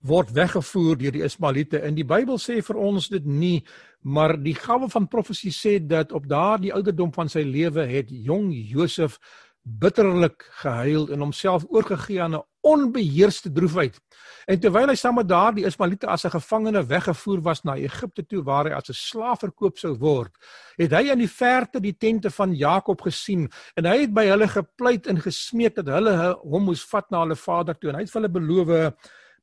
word 0.06 0.30
weggevoer 0.36 0.98
deur 1.00 1.14
die 1.14 1.24
Ismaeliete. 1.26 1.80
In 1.82 1.96
die 1.96 2.06
Bybel 2.06 2.38
sê 2.38 2.60
vir 2.62 2.78
ons 2.78 3.08
dit 3.10 3.24
nie, 3.26 3.64
maar 4.06 4.36
die 4.38 4.54
gawe 4.54 4.88
van 4.92 5.08
profesie 5.10 5.52
sê 5.54 5.78
dat 5.82 6.12
op 6.12 6.28
daardie 6.30 6.72
ouderdom 6.74 7.12
van 7.12 7.30
sy 7.32 7.42
lewe 7.46 7.86
het 7.90 8.10
jong 8.10 8.52
Josef 8.54 9.18
bitterlik 9.66 10.46
gehuil 10.62 11.08
en 11.10 11.24
homself 11.24 11.64
oorgegee 11.68 12.22
aan 12.22 12.34
'n 12.36 12.44
onbeheerste 12.60 13.52
droefheid. 13.52 13.98
En 14.46 14.60
terwyl 14.60 14.88
hy 14.88 14.94
saam 14.94 15.14
met 15.14 15.28
daardie 15.28 15.66
Ismaeliete 15.66 16.06
as 16.06 16.24
'n 16.24 16.30
gevangene 16.30 16.86
weggevoer 16.86 17.40
was 17.42 17.62
na 17.64 17.74
Egipte 17.74 18.26
toe 18.26 18.42
waar 18.42 18.64
hy 18.64 18.72
as 18.72 18.88
'n 18.88 18.94
slaaf 18.94 19.40
verkoop 19.40 19.78
sou 19.78 19.94
word, 19.98 20.32
het 20.76 20.92
hy 20.92 21.10
in 21.10 21.18
die 21.18 21.28
verte 21.28 21.80
die 21.80 21.96
tente 21.98 22.30
van 22.30 22.54
Jakob 22.54 23.00
gesien 23.00 23.50
en 23.76 23.84
hy 23.84 24.00
het 24.00 24.14
by 24.14 24.26
hulle 24.26 24.48
gepleit 24.48 25.06
en 25.06 25.20
gesmeek 25.20 25.74
dat 25.74 25.86
hulle 25.86 26.36
hom 26.42 26.64
moes 26.64 26.84
vat 26.84 27.10
na 27.10 27.20
hulle 27.20 27.36
vader 27.36 27.74
toe 27.74 27.90
en 27.90 27.96
hy 27.96 28.02
het 28.02 28.10
vir 28.10 28.22
hulle 28.22 28.40
beloof 28.40 28.94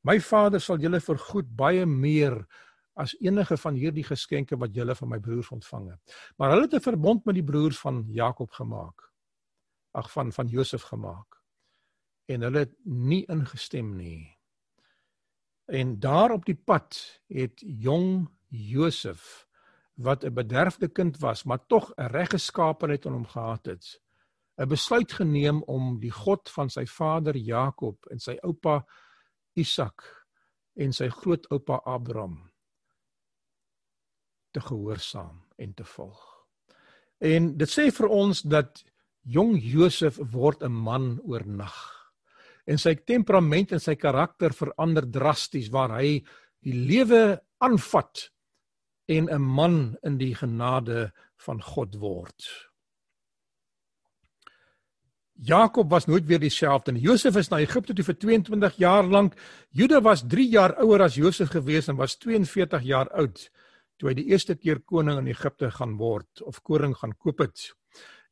My 0.04 0.18
Vader 0.20 0.60
sal 0.60 0.76
julle 0.76 1.00
vergoed 1.00 1.46
baie 1.56 1.86
meer 1.88 2.36
as 3.00 3.14
enige 3.24 3.56
van 3.56 3.74
hierdie 3.74 4.04
geskenke 4.04 4.58
wat 4.60 4.76
julle 4.76 4.94
van 4.94 5.08
my 5.14 5.18
broers 5.18 5.48
ontvang 5.50 5.86
het. 5.94 6.16
Maar 6.38 6.50
hulle 6.50 6.68
het 6.68 6.74
'n 6.74 6.90
verbond 6.90 7.24
met 7.24 7.34
die 7.34 7.44
broers 7.44 7.78
van 7.80 8.04
Jakob 8.08 8.50
gemaak. 8.50 9.13
Ag 9.94 10.10
van 10.12 10.32
van 10.32 10.50
Josef 10.50 10.82
gemaak. 10.90 11.40
En 12.26 12.40
hulle 12.40 12.64
het 12.64 12.74
nie 12.84 13.24
ingestem 13.30 13.94
nie. 13.96 14.34
En 15.64 15.98
daar 16.00 16.32
op 16.32 16.44
die 16.44 16.56
pad 16.56 17.20
het 17.26 17.62
jong 17.64 18.28
Josef 18.48 19.46
wat 19.94 20.24
'n 20.24 20.34
bederfde 20.34 20.88
kind 20.88 21.18
was, 21.18 21.44
maar 21.44 21.66
tog 21.66 21.92
'n 21.96 22.06
reggeskaapenheid 22.06 23.04
in 23.04 23.12
hom 23.12 23.26
gehad 23.26 23.66
het, 23.66 24.00
'n 24.56 24.68
besluit 24.68 25.12
geneem 25.12 25.62
om 25.62 26.00
die 26.00 26.10
God 26.10 26.50
van 26.50 26.70
sy 26.70 26.86
vader 26.86 27.36
Jakob 27.36 28.06
en 28.06 28.18
sy 28.18 28.36
oupa 28.42 28.86
Isak 29.52 30.26
en 30.72 30.92
sy 30.92 31.08
grootoupa 31.08 31.74
Abraham 31.84 32.52
te 34.50 34.60
gehoorsaam 34.60 35.44
en 35.56 35.74
te 35.74 35.84
volg. 35.84 36.46
En 37.18 37.56
dit 37.56 37.70
sê 37.70 37.90
vir 37.90 38.08
ons 38.08 38.42
dat 38.42 38.84
jong 39.24 39.56
Josef 39.58 40.18
word 40.32 40.62
'n 40.62 40.72
man 40.72 41.20
oornag. 41.24 41.74
En 42.66 42.78
sy 42.78 42.94
temperament 42.94 43.72
en 43.72 43.80
sy 43.80 43.94
karakter 43.94 44.52
verander 44.52 45.04
drasties 45.10 45.68
waar 45.70 46.00
hy 46.00 46.24
die 46.62 46.72
lewe 46.72 47.40
aanvat 47.60 48.30
en 49.08 49.28
'n 49.28 49.42
man 49.42 49.96
in 50.02 50.18
die 50.18 50.34
genade 50.34 51.12
van 51.36 51.60
God 51.62 51.94
word. 52.00 52.70
Jakob 55.34 55.90
was 55.90 56.06
nooit 56.06 56.26
weer 56.26 56.38
dieselfde 56.38 56.92
nie. 56.92 57.02
Josef 57.02 57.36
is 57.36 57.50
na 57.50 57.58
Egipte 57.58 57.94
toe 57.94 58.04
vir 58.04 58.14
22 58.14 58.76
jaar 58.76 59.04
lank. 59.04 59.34
Juda 59.70 60.00
was 60.00 60.22
3 60.22 60.46
jaar 60.48 60.76
ouer 60.78 61.02
as 61.02 61.14
Josef 61.14 61.48
gewees 61.50 61.88
en 61.88 61.96
was 61.96 62.16
42 62.16 62.82
jaar 62.82 63.10
oud 63.10 63.50
toe 63.98 64.08
hy 64.08 64.14
die 64.14 64.28
eerste 64.30 64.54
keer 64.54 64.80
koning 64.80 65.18
in 65.18 65.26
Egipte 65.26 65.70
gaan 65.70 65.96
word 65.98 66.42
of 66.42 66.62
koring 66.62 66.94
gaan 66.94 67.14
koop 67.18 67.38
het. 67.38 67.74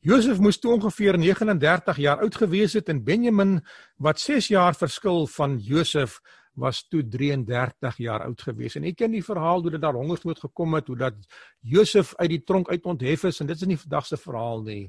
Josef 0.03 0.41
moes 0.43 0.59
toe 0.59 0.73
ongeveer 0.75 1.15
39 1.19 1.99
jaar 2.03 2.23
oud 2.25 2.35
gewees 2.35 2.73
het 2.75 2.89
en 2.91 3.05
Benjamin 3.07 3.61
wat 4.03 4.19
6 4.19 4.49
jaar 4.51 4.75
verskil 4.75 5.29
van 5.31 5.59
Josef 5.63 6.17
was 6.59 6.81
toe 6.89 7.05
33 7.09 7.97
jaar 8.03 8.25
oud 8.27 8.43
gewees. 8.43 8.75
En 8.77 8.89
ek 8.91 8.99
ken 8.99 9.15
die 9.15 9.23
verhaal 9.23 9.63
hoe 9.63 9.71
dit 9.77 9.81
daar 9.81 9.95
hongersnood 9.95 10.41
gekom 10.43 10.75
het, 10.75 10.91
hoe 10.91 10.97
dat 11.05 11.21
Josef 11.61 12.17
uit 12.19 12.33
die 12.35 12.43
tronk 12.43 12.73
uit 12.73 12.85
onthef 12.85 13.29
is 13.31 13.39
en 13.41 13.53
dit 13.53 13.63
is 13.63 13.71
nie 13.71 13.79
vandag 13.79 14.09
se 14.11 14.19
verhaal 14.19 14.67
nie. 14.67 14.85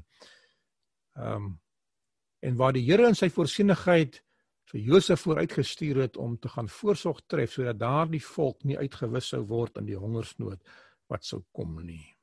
Ehm 1.16 1.36
um, 1.36 1.52
en 2.44 2.58
waar 2.60 2.74
die 2.76 2.82
Here 2.84 3.06
in 3.08 3.16
sy 3.16 3.30
voorsienigheid 3.32 4.18
vir 4.68 4.80
Josef 4.80 5.22
vooruitgestuur 5.24 6.02
het 6.02 6.18
om 6.20 6.34
te 6.36 6.50
gaan 6.52 6.68
voorsorg 6.68 7.22
tref 7.26 7.54
sodat 7.54 7.78
daardie 7.80 8.20
volk 8.20 8.66
nie 8.68 8.76
uitgewis 8.76 9.30
sou 9.32 9.40
word 9.48 9.78
in 9.80 9.88
die 9.88 9.96
hongersnood 9.96 10.60
wat 11.08 11.24
sou 11.24 11.40
kom 11.56 11.78
nie. 11.86 12.13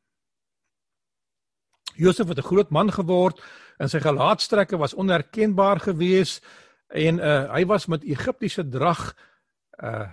Josef 1.96 2.28
het 2.28 2.38
'n 2.38 2.50
groot 2.52 2.70
man 2.70 2.92
geword 2.92 3.42
en 3.78 3.90
sy 3.90 4.00
gelaatstrekke 4.00 4.78
was 4.78 4.94
onherkenbaar 4.94 5.80
geweest 5.80 6.46
en 6.88 7.20
uh, 7.20 7.54
hy 7.54 7.66
was 7.66 7.86
met 7.86 8.04
Egiptiese 8.04 8.68
drag 8.68 9.16
uh 9.84 10.12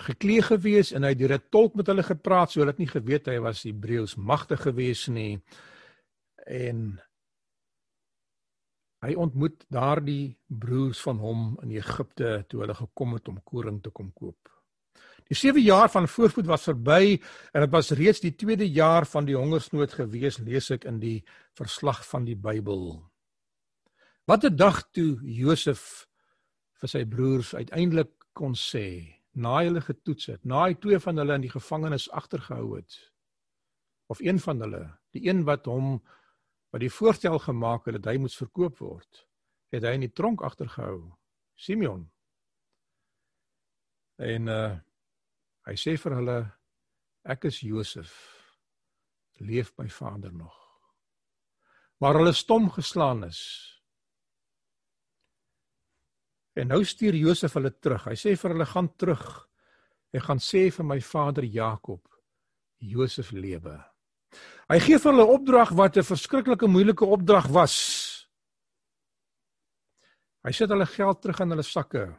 geklee 0.00 0.40
gewees 0.42 0.92
en 0.92 1.02
hy 1.02 1.08
het 1.12 1.18
deur 1.18 1.34
'n 1.36 1.48
tolk 1.50 1.74
met 1.74 1.86
hulle 1.86 2.02
gepraat 2.02 2.50
so 2.50 2.60
hulle 2.60 2.70
het 2.72 2.78
nie 2.78 2.88
geweet 2.88 3.26
hy 3.26 3.38
was 3.38 3.62
Hebreëus 3.62 4.16
magtig 4.16 4.62
geweest 4.62 5.08
nie 5.08 5.42
en 6.46 7.00
Hy 9.00 9.14
ontmoet 9.16 9.62
daardie 9.72 10.36
broers 10.60 11.00
van 11.06 11.20
hom 11.24 11.44
in 11.64 11.70
Egipte 11.72 12.42
toe 12.48 12.60
hulle 12.60 12.76
gekom 12.76 13.14
het 13.16 13.28
om 13.32 13.38
koring 13.48 13.78
te 13.80 13.92
kom 13.96 14.10
koop. 14.12 14.50
Die 15.30 15.38
7 15.38 15.62
jaar 15.62 15.90
van 15.90 16.08
voorvoet 16.10 16.46
was 16.50 16.66
verby 16.66 17.20
en 17.54 17.62
dit 17.62 17.70
was 17.70 17.92
reeds 17.94 18.18
die 18.18 18.34
tweede 18.34 18.66
jaar 18.66 19.06
van 19.06 19.28
die 19.28 19.36
hongersnood 19.38 19.92
gewees, 19.94 20.40
lees 20.42 20.72
ek 20.74 20.88
in 20.90 20.98
die 20.98 21.20
verslag 21.54 22.00
van 22.08 22.26
die 22.26 22.34
Bybel. 22.34 22.98
Wat 24.26 24.44
'n 24.44 24.56
dag 24.56 24.82
toe 24.90 25.22
Josef 25.22 26.08
vir 26.82 26.88
sy 26.88 27.04
broers 27.04 27.54
uiteindelik 27.54 28.10
kon 28.34 28.54
sê, 28.58 29.06
na 29.32 29.62
hulle 29.62 29.80
getoets 29.80 30.26
het, 30.26 30.44
na 30.44 30.66
hy 30.66 30.74
twee 30.74 30.98
van 30.98 31.16
hulle 31.16 31.34
in 31.34 31.46
die 31.46 31.54
gevangenis 31.54 32.10
agtergehou 32.10 32.76
het. 32.76 32.98
Of 34.10 34.20
een 34.20 34.38
van 34.38 34.60
hulle, 34.60 34.98
die 35.14 35.28
een 35.28 35.44
wat 35.44 35.66
hom 35.66 36.02
wat 36.72 36.80
die 36.80 36.90
voorstel 36.90 37.38
gemaak 37.38 37.86
het 37.86 38.02
dat 38.02 38.12
hy 38.12 38.18
moet 38.18 38.34
verkoop 38.34 38.78
word, 38.78 39.26
het 39.70 39.82
hy 39.82 39.94
in 39.94 40.00
die 40.00 40.12
tronk 40.12 40.42
agtergehou. 40.42 41.14
Simeon. 41.54 42.10
En 44.18 44.48
uh 44.48 44.89
hy 45.70 45.76
sê 45.78 45.96
vir 46.02 46.16
hulle 46.18 46.38
ek 47.30 47.46
is 47.50 47.60
Josef. 47.62 48.12
Leef 49.40 49.72
my 49.78 49.88
vader 49.88 50.32
nog. 50.34 50.56
Maar 52.00 52.20
hulle 52.20 52.32
stom 52.36 52.68
geslaan 52.74 53.24
is. 53.28 53.40
En 56.58 56.68
nou 56.72 56.82
stuur 56.84 57.16
Josef 57.16 57.54
hulle 57.56 57.70
terug. 57.78 58.08
Hy 58.10 58.16
sê 58.18 58.34
vir 58.36 58.54
hulle 58.54 58.66
gaan 58.68 58.90
terug. 58.98 59.24
Hy 60.12 60.22
gaan 60.26 60.42
sê 60.42 60.66
vir 60.74 60.86
my 60.86 60.98
vader 61.00 61.46
Jakob 61.46 62.02
Josef 62.80 63.30
lewe. 63.32 63.76
Hy 64.70 64.78
gee 64.80 64.98
vir 64.98 65.12
hulle 65.12 65.26
'n 65.26 65.34
opdrag 65.36 65.70
wat 65.76 65.96
'n 65.96 66.02
verskriklike 66.02 66.66
moeilike 66.66 67.04
opdrag 67.04 67.46
was. 67.48 67.76
Hy 70.44 70.52
sit 70.52 70.70
hulle 70.70 70.86
geld 70.86 71.22
terug 71.22 71.40
in 71.40 71.50
hulle 71.50 71.62
sakke. 71.62 72.16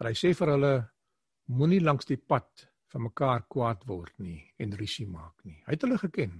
En 0.00 0.08
hy 0.08 0.14
sê 0.18 0.32
vir 0.34 0.52
hulle 0.54 0.74
moenie 1.54 1.82
langs 1.82 2.08
die 2.08 2.18
pad 2.18 2.66
van 2.92 3.06
mekaar 3.08 3.44
kwaad 3.50 3.84
word 3.86 4.14
nie 4.22 4.40
en 4.58 4.74
rusie 4.78 5.06
maak 5.06 5.44
nie. 5.44 5.60
Hy 5.66 5.76
het 5.76 5.86
hulle 5.86 5.98
geken. 5.98 6.34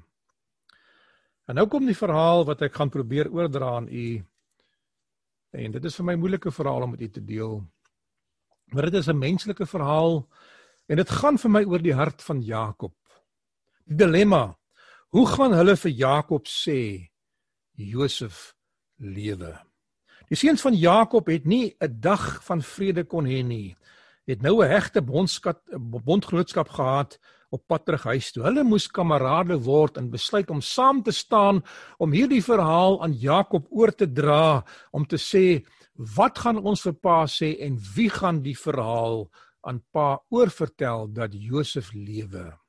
En 1.48 1.58
nou 1.58 1.66
kom 1.68 1.86
die 1.86 1.98
verhaal 1.98 2.46
wat 2.48 2.62
ek 2.64 2.74
gaan 2.78 2.92
probeer 2.92 3.28
oordra 3.32 3.76
aan 3.76 3.88
u. 3.90 4.08
En 5.54 5.76
dit 5.76 5.84
is 5.84 5.96
vir 6.00 6.08
my 6.08 6.16
moeilike 6.18 6.50
verhaal 6.54 6.86
om 6.86 6.94
met 6.94 7.04
u 7.04 7.08
te 7.10 7.24
deel. 7.24 7.60
Maar 8.72 8.90
dit 8.90 9.00
is 9.00 9.08
'n 9.08 9.18
menslike 9.18 9.66
verhaal 9.66 10.28
en 10.88 10.96
dit 10.96 11.10
gaan 11.10 11.38
vir 11.38 11.50
my 11.50 11.64
oor 11.64 11.82
die 11.82 11.94
hart 11.94 12.22
van 12.22 12.42
Jakob 12.42 12.94
die 13.84 13.96
dilemma. 13.96 14.56
Hoe 15.14 15.26
gaan 15.26 15.52
hulle 15.52 15.76
vir 15.76 15.90
Jakob 15.90 16.48
sê 16.48 17.10
Josef 17.74 18.54
lewe? 18.98 19.54
Die 20.32 20.38
seuns 20.40 20.62
van 20.64 20.76
Jakob 20.76 21.26
het 21.28 21.44
nie 21.44 21.76
'n 21.80 22.00
dag 22.00 22.44
van 22.44 22.62
vrede 22.62 23.04
kon 23.04 23.26
hê 23.26 23.44
nie. 23.44 23.76
Het 24.26 24.42
nou 24.42 24.64
'n 24.64 24.70
hegte 24.70 25.02
bondskat 25.02 25.60
bondgenootskap 26.04 26.68
gehad 26.68 27.18
op 27.50 27.66
pad 27.66 27.84
terug 27.84 28.02
huis 28.02 28.32
toe. 28.32 28.42
Hulle 28.42 28.64
moes 28.64 28.86
kamerade 28.86 29.58
word 29.58 29.96
en 29.96 30.10
besluit 30.10 30.50
om 30.50 30.60
saam 30.60 31.02
te 31.02 31.12
staan 31.12 31.62
om 31.98 32.12
hierdie 32.12 32.42
verhaal 32.42 33.02
aan 33.02 33.12
Jakob 33.12 33.66
oor 33.70 33.94
te 33.94 34.12
dra 34.12 34.64
om 34.90 35.06
te 35.06 35.16
sê 35.16 35.64
wat 36.16 36.38
gaan 36.38 36.58
ons 36.58 36.82
vir 36.82 36.94
pa 36.94 37.26
sê 37.26 37.54
en 37.60 37.78
wie 37.94 38.10
gaan 38.10 38.42
die 38.42 38.58
verhaal 38.58 39.30
aan 39.60 39.82
pa 39.92 40.18
oorvertel 40.30 41.12
dat 41.12 41.30
Josef 41.32 41.92
lewe. 41.92 42.63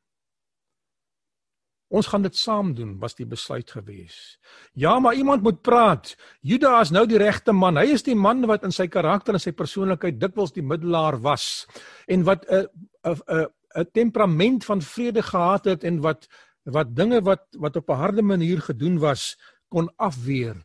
Ons 1.96 2.10
gaan 2.12 2.26
dit 2.26 2.36
saam 2.36 2.74
doen, 2.76 2.96
was 3.00 3.16
die 3.16 3.28
besluit 3.30 3.70
gewees. 3.72 4.38
Ja, 4.74 4.98
maar 5.00 5.16
iemand 5.16 5.46
moet 5.46 5.62
praat. 5.64 6.16
Juda 6.44 6.82
is 6.84 6.92
nou 6.92 7.06
die 7.08 7.22
regte 7.22 7.54
man. 7.56 7.80
Hy 7.80 7.94
is 7.96 8.04
die 8.04 8.18
man 8.20 8.44
wat 8.50 8.66
in 8.68 8.76
sy 8.76 8.90
karakter 8.92 9.38
en 9.38 9.44
sy 9.44 9.54
persoonlikheid 9.56 10.20
dikwels 10.20 10.52
die 10.56 10.66
middelaar 10.66 11.22
was 11.24 11.66
en 12.12 12.26
wat 12.28 12.44
'n 12.50 12.68
'n 13.06 13.48
'n 13.76 13.92
temperament 13.94 14.66
van 14.66 14.82
vrede 14.82 15.22
gehad 15.22 15.66
het 15.66 15.84
en 15.84 16.02
wat 16.02 16.28
wat 16.64 16.96
dinge 16.96 17.22
wat 17.22 17.44
wat 17.60 17.76
op 17.76 17.90
'n 17.90 18.02
harde 18.04 18.22
manier 18.22 18.62
gedoen 18.62 19.00
was 19.00 19.38
kon 19.70 19.90
afweer 19.96 20.56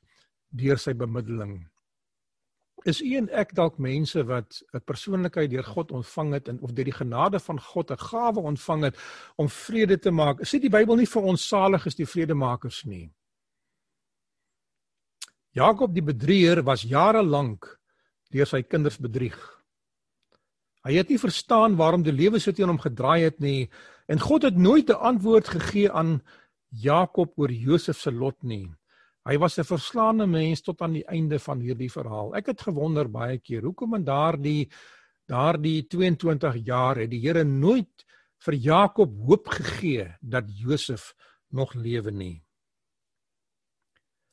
deur 0.48 0.78
sy 0.78 0.94
bemiddeling. 0.94 1.68
Is 2.88 3.02
u 3.04 3.10
en 3.16 3.28
ek 3.36 3.52
dalk 3.54 3.78
mense 3.78 4.22
wat 4.24 4.62
'n 4.72 4.80
persoonlikheid 4.84 5.50
deur 5.50 5.64
God 5.64 5.90
ontvang 5.92 6.32
het 6.32 6.48
en 6.48 6.60
of 6.60 6.72
deur 6.72 6.84
die 6.84 7.00
genade 7.00 7.40
van 7.40 7.60
God 7.60 7.90
'n 7.90 7.96
gawe 7.96 8.40
ontvang 8.40 8.82
het 8.84 8.96
om 9.36 9.48
vrede 9.48 9.98
te 9.98 10.10
maak? 10.10 10.40
Sê 10.40 10.60
die 10.60 10.70
Bybel 10.70 10.96
nie 10.96 11.06
vir 11.06 11.22
ons 11.22 11.48
salig 11.48 11.86
is 11.86 11.94
die 11.94 12.06
vredemakers 12.06 12.84
nie. 12.84 13.12
Jakob 15.52 15.94
die 15.94 16.02
bedrieger 16.02 16.62
was 16.62 16.82
jare 16.82 17.22
lank 17.22 17.80
deur 18.30 18.46
sy 18.46 18.62
kinders 18.62 18.98
bedrieg. 18.98 19.38
Hy 20.84 20.94
het 20.94 21.08
nie 21.08 21.18
verstaan 21.18 21.76
waarom 21.76 22.02
die 22.02 22.12
lewe 22.12 22.38
so 22.40 22.52
teen 22.52 22.68
hom 22.68 22.78
gedraai 22.78 23.24
het 23.24 23.40
nie 23.40 23.68
en 24.08 24.18
God 24.18 24.42
het 24.42 24.56
nooit 24.56 24.88
'n 24.90 25.02
antwoord 25.10 25.48
gegee 25.48 25.90
aan 25.90 26.22
Jakob 26.70 27.32
oor 27.36 27.50
Josef 27.50 27.98
se 27.98 28.10
lot 28.10 28.42
nie. 28.42 28.70
Hy 29.30 29.38
was 29.38 29.58
'n 29.58 29.64
verslaande 29.64 30.26
mens 30.26 30.60
tot 30.60 30.80
aan 30.82 30.92
die 30.92 31.06
einde 31.06 31.38
van 31.38 31.60
hierdie 31.60 31.90
verhaal. 31.90 32.34
Ek 32.34 32.46
het 32.46 32.60
gewonder 32.60 33.06
baie 33.06 33.38
keer 33.38 33.62
hoekom 33.62 33.94
in 33.94 34.04
daardie 34.04 34.70
daardie 35.30 35.86
22 35.86 36.56
jaar 36.66 36.96
het 36.98 37.10
die 37.10 37.20
Here 37.20 37.44
nooit 37.44 38.04
vir 38.38 38.54
Jakob 38.54 39.10
hoop 39.26 39.46
gegee 39.48 40.16
dat 40.20 40.44
Josef 40.48 41.14
nog 41.50 41.74
lewe 41.74 42.10
nie. 42.10 42.42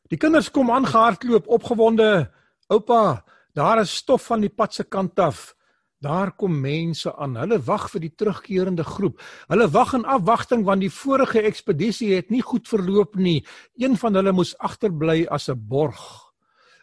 Die 0.10 0.18
kinders 0.18 0.50
kom 0.50 0.72
aangehardloop 0.72 1.48
opgewonde. 1.48 2.32
Oupa, 2.68 3.24
daar 3.54 3.82
is 3.82 3.96
stof 3.96 4.26
van 4.26 4.42
die 4.42 4.50
pad 4.50 4.74
se 4.74 4.84
kant 4.84 5.20
af. 5.20 5.54
Daar 6.00 6.32
kom 6.32 6.60
mense 6.62 7.16
aan. 7.16 7.36
Hulle 7.42 7.58
wag 7.66 7.88
vir 7.90 8.04
die 8.04 8.14
terugkerende 8.14 8.84
groep. 8.86 9.22
Hulle 9.50 9.66
wag 9.74 9.96
in 9.98 10.06
afwagting 10.06 10.66
want 10.66 10.86
die 10.86 10.94
vorige 10.94 11.42
ekspedisie 11.42 12.14
het 12.14 12.30
nie 12.30 12.44
goed 12.46 12.68
verloop 12.70 13.16
nie. 13.16 13.42
Een 13.82 13.98
van 13.98 14.14
hulle 14.14 14.32
moes 14.32 14.54
agterbly 14.58 15.26
as 15.26 15.50
'n 15.50 15.58
borg. 15.58 16.34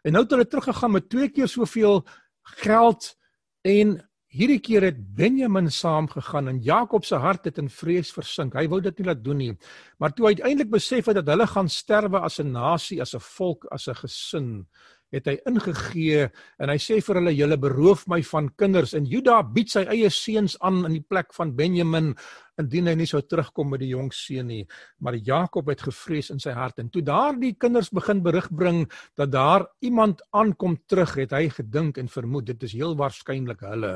En 0.03 0.13
nou 0.13 0.23
het 0.23 0.31
hulle 0.31 0.47
teruggegaan 0.47 0.93
met 0.93 1.09
twee 1.09 1.29
keer 1.29 1.49
soveel 1.49 2.05
geld 2.43 3.15
en 3.63 4.03
hierdie 4.35 4.59
keer 4.59 4.83
het 4.83 4.99
Benjamin 5.15 5.71
saamgegaan 5.71 6.49
en 6.49 6.63
Jakob 6.63 7.05
se 7.05 7.15
hart 7.15 7.45
het 7.45 7.59
in 7.59 7.71
vrees 7.71 8.11
versink. 8.13 8.55
Hy 8.55 8.67
wou 8.69 8.81
dit 8.81 8.99
nie 8.99 9.07
laat 9.07 9.23
doen 9.25 9.37
nie. 9.37 9.53
Maar 9.99 10.13
toe 10.13 10.27
hy 10.27 10.35
uiteindelik 10.35 10.71
besef 10.71 11.07
het 11.07 11.15
dat 11.15 11.31
hulle 11.31 11.47
gaan 11.47 11.69
sterwe 11.69 12.19
as 12.19 12.41
'n 12.41 12.51
nasie, 12.51 13.01
as 13.01 13.15
'n 13.15 13.21
volk, 13.21 13.65
as 13.71 13.89
'n 13.89 13.95
gesin, 13.95 14.67
het 15.15 15.29
hy 15.31 15.35
ingegee 15.49 16.27
en 16.63 16.71
hy 16.73 16.77
sê 16.83 16.99
vir 17.05 17.21
hulle 17.21 17.35
julle 17.35 17.59
beroof 17.61 18.05
my 18.11 18.21
van 18.27 18.49
kinders. 18.59 18.95
En 18.99 19.07
Juda 19.09 19.41
bied 19.47 19.71
sy 19.71 19.85
eie 19.91 20.11
seuns 20.13 20.57
aan 20.65 20.83
in 20.89 20.97
die 20.97 21.05
plek 21.07 21.35
van 21.37 21.55
Benjamin 21.57 22.13
indien 22.61 22.91
hy 22.91 22.95
nie 22.99 23.09
sou 23.11 23.21
terugkom 23.23 23.73
met 23.75 23.83
die 23.83 23.93
jong 23.93 24.11
seun 24.15 24.51
nie. 24.51 24.63
Maar 25.03 25.19
Jakob 25.19 25.71
het 25.71 25.85
gevrees 25.87 26.31
in 26.35 26.43
sy 26.43 26.55
hart. 26.55 26.81
En 26.83 26.91
toe 26.91 27.03
daardie 27.07 27.55
kinders 27.59 27.93
begin 27.95 28.23
berig 28.27 28.49
bring 28.55 28.85
dat 29.19 29.33
daar 29.35 29.67
iemand 29.87 30.23
aankom 30.35 30.79
terug 30.91 31.17
het 31.23 31.35
hy 31.35 31.49
gedink 31.55 31.99
en 32.03 32.11
vermoed 32.11 32.51
dit 32.51 32.67
is 32.67 32.75
heel 32.79 32.97
waarskynlik 32.99 33.63
hulle. 33.67 33.95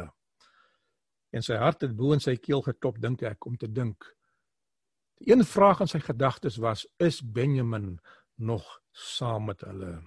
En 1.34 1.44
sy 1.44 1.58
hart 1.60 1.82
het 1.84 1.96
bo 1.96 2.14
in 2.16 2.22
sy 2.24 2.38
keel 2.40 2.62
geklop 2.64 3.02
dink 3.02 3.26
ek 3.26 3.46
om 3.46 3.58
te 3.58 3.68
dink. 3.68 4.06
Die 5.18 5.34
een 5.34 5.42
vraag 5.44 5.82
in 5.82 5.90
sy 5.90 5.98
gedagtes 6.00 6.60
was 6.62 6.86
is 7.02 7.18
Benjamin 7.20 7.96
nog 8.38 8.64
saam 8.94 9.50
met 9.50 9.66
hulle 9.66 9.98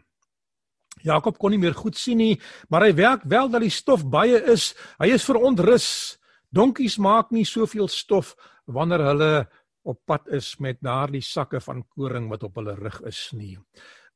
Jakob 1.04 1.38
kon 1.42 1.54
nie 1.54 1.62
meer 1.62 1.74
goed 1.78 1.98
sien 1.98 2.20
nie, 2.22 2.36
maar 2.70 2.86
hy 2.86 2.94
werk 2.98 3.24
wel 3.30 3.50
dat 3.50 3.64
die 3.64 3.74
stof 3.74 4.04
baie 4.06 4.38
is. 4.54 4.74
Hy 5.00 5.14
is 5.16 5.26
verontrus. 5.26 6.18
Donkies 6.52 6.98
maak 7.00 7.32
nie 7.32 7.46
soveel 7.48 7.88
stof 7.88 8.36
wanneer 8.68 9.06
hulle 9.08 9.32
op 9.88 9.98
pad 10.06 10.28
is 10.36 10.60
met 10.60 10.82
daardie 10.84 11.24
sakke 11.26 11.62
van 11.64 11.82
koring 11.96 12.28
wat 12.30 12.44
op 12.44 12.60
hulle 12.60 12.76
rug 12.78 13.02
is 13.10 13.32
nie. 13.34 13.58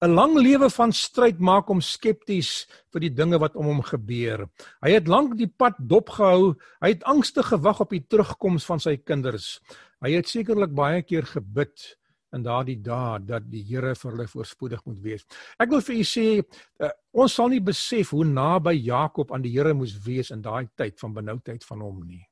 'n 0.03 0.11
Lang 0.11 0.35
lewe 0.35 0.69
van 0.69 0.91
stryd 0.91 1.39
maak 1.39 1.69
hom 1.71 1.79
skepties 1.81 2.67
vir 2.91 3.01
die 3.07 3.13
dinge 3.15 3.39
wat 3.39 3.55
om 3.55 3.65
hom 3.65 3.81
gebeur. 3.81 4.49
Hy 4.83 4.91
het 4.91 5.07
lank 5.07 5.37
die 5.39 5.47
pad 5.47 5.79
dopgehou. 5.79 6.55
Hy 6.83 6.89
het 6.89 7.03
angstig 7.03 7.47
gewag 7.47 7.79
op 7.79 7.89
die 7.89 8.03
terugkoms 8.03 8.65
van 8.65 8.79
sy 8.79 8.97
kinders. 8.97 9.61
Hy 10.03 10.11
het 10.11 10.27
sekerlik 10.27 10.75
baie 10.75 11.01
keer 11.01 11.23
gebid 11.23 11.95
in 12.35 12.43
daardie 12.43 12.77
dae 12.83 13.19
dat 13.23 13.47
die 13.49 13.63
Here 13.63 13.95
vir 13.95 14.11
hulle 14.11 14.27
voorspoedig 14.27 14.83
moet 14.85 15.01
wees. 15.03 15.25
Ek 15.59 15.71
wil 15.71 15.81
vir 15.81 15.95
u 15.95 16.05
sê 16.07 16.27
uh, 16.39 16.91
ons 17.13 17.33
sal 17.33 17.51
nie 17.53 17.63
besef 17.63 18.11
hoe 18.15 18.25
naby 18.27 18.75
Jakob 18.77 19.33
aan 19.33 19.45
die 19.45 19.53
Here 19.55 19.73
moes 19.73 19.95
wees 20.05 20.31
in 20.35 20.43
daai 20.45 20.67
tyd 20.75 20.99
van 20.99 21.15
benoudheid 21.15 21.63
van 21.63 21.83
hom 21.85 22.03
nie. 22.03 22.23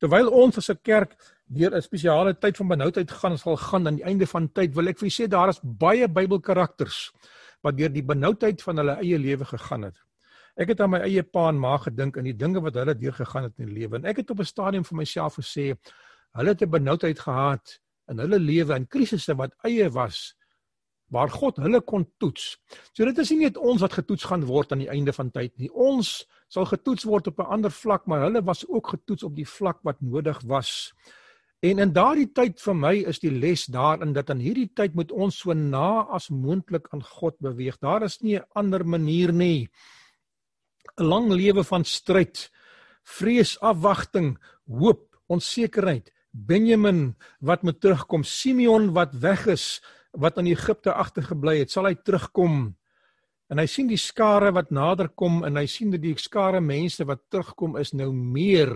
Terwyl 0.00 0.28
ons 0.30 0.58
as 0.60 0.70
'n 0.70 0.78
kerk 0.82 1.16
deur 1.46 1.74
'n 1.74 1.82
spesiale 1.82 2.34
tyd 2.34 2.56
van 2.56 2.68
benoudheid 2.68 3.10
gaan 3.10 3.38
sal 3.38 3.56
gaan 3.56 3.86
aan 3.86 3.96
die 3.96 4.04
einde 4.04 4.26
van 4.26 4.48
tyd, 4.48 4.74
wil 4.74 4.88
ek 4.88 4.98
vir 4.98 5.06
u 5.06 5.10
sê 5.10 5.28
daar 5.28 5.48
is 5.48 5.60
baie 5.62 6.08
Bybelkarakters 6.08 7.10
wat 7.62 7.76
deur 7.76 7.88
die 7.88 8.02
benoudheid 8.02 8.62
van 8.62 8.76
hulle 8.76 8.98
eie 9.02 9.18
lewe 9.18 9.44
gegaan 9.44 9.82
het. 9.82 9.96
Ek 10.56 10.68
het 10.68 10.80
aan 10.80 10.90
my 10.90 11.00
eie 11.04 11.22
pa 11.22 11.48
en 11.48 11.58
ma 11.58 11.76
gedink 11.76 12.16
aan 12.16 12.24
die 12.24 12.36
dinge 12.36 12.60
wat 12.60 12.74
hulle 12.74 12.94
deur 12.94 13.12
gegaan 13.12 13.44
het 13.44 13.58
in 13.58 13.66
die 13.66 13.80
lewe 13.80 13.96
en 13.96 14.04
ek 14.04 14.16
het 14.16 14.30
op 14.30 14.40
'n 14.40 14.44
stadium 14.44 14.84
vir 14.84 14.96
myself 14.96 15.36
gesê 15.36 15.76
hulle 16.36 16.48
het 16.48 16.62
'n 16.62 16.70
benoudheid 16.70 17.18
gehad 17.18 17.78
in 18.10 18.18
hulle 18.18 18.38
lewe 18.38 18.76
in 18.76 18.86
krisisse 18.86 19.34
wat 19.38 19.54
eie 19.64 19.88
was 19.90 20.34
waar 21.14 21.30
God 21.30 21.60
hulle 21.62 21.80
kon 21.86 22.06
toets. 22.18 22.56
So 22.92 23.06
dit 23.06 23.18
is 23.22 23.30
nie 23.30 23.46
net 23.46 23.58
ons 23.58 23.82
wat 23.84 23.94
getoets 23.94 24.26
gaan 24.26 24.46
word 24.48 24.72
aan 24.74 24.82
die 24.82 24.90
einde 24.90 25.14
van 25.14 25.30
tyd 25.30 25.54
nie. 25.60 25.70
Ons 25.70 26.24
sal 26.50 26.66
getoets 26.66 27.06
word 27.06 27.28
op 27.30 27.38
'n 27.40 27.52
ander 27.58 27.70
vlak, 27.70 28.06
maar 28.06 28.26
hulle 28.26 28.42
was 28.42 28.66
ook 28.68 28.88
getoets 28.88 29.22
op 29.22 29.36
die 29.36 29.46
vlak 29.46 29.78
wat 29.82 30.00
nodig 30.00 30.40
was. 30.44 30.92
En 31.62 31.78
in 31.78 31.92
daardie 31.92 32.32
tyd 32.32 32.60
vir 32.60 32.74
my 32.74 32.94
is 33.08 33.18
die 33.18 33.30
les 33.30 33.66
daarin 33.66 34.12
dat 34.12 34.30
in 34.30 34.40
hierdie 34.40 34.70
tyd 34.74 34.94
moet 34.94 35.12
ons 35.12 35.38
so 35.38 35.54
na 35.54 36.06
as 36.10 36.28
moontlik 36.28 36.88
aan 36.92 37.02
God 37.02 37.38
beweeg. 37.40 37.78
Daar 37.78 38.02
is 38.02 38.20
nie 38.22 38.36
'n 38.36 38.44
ander 38.54 38.84
manier 38.84 39.32
nie. 39.32 39.68
'n 40.98 41.04
Lang 41.04 41.30
lewe 41.30 41.64
van 41.64 41.84
stryd, 41.84 42.50
vrees, 43.04 43.60
afwagting, 43.60 44.38
hoop, 44.66 45.16
onsekerheid 45.28 46.10
Benjamin 46.36 47.14
wat 47.40 47.62
moet 47.62 47.80
terugkom, 47.80 48.24
Simeon 48.24 48.90
wat 48.92 49.14
weg 49.22 49.46
is, 49.46 49.80
wat 50.12 50.36
in 50.40 50.50
Egipte 50.50 50.92
agtergebly 50.92 51.60
het, 51.62 51.72
sal 51.72 51.88
hy 51.88 51.94
terugkom. 51.96 52.74
En 53.48 53.60
hy 53.62 53.66
sien 53.70 53.88
die 53.88 54.00
skare 54.00 54.50
wat 54.52 54.72
nader 54.74 55.08
kom 55.14 55.44
en 55.46 55.56
hy 55.56 55.66
sien 55.70 55.92
dat 55.94 56.02
die 56.02 56.16
skare 56.18 56.60
mense 56.60 57.06
wat 57.06 57.22
terugkom 57.30 57.76
is 57.80 57.94
nou 57.94 58.10
meer 58.12 58.74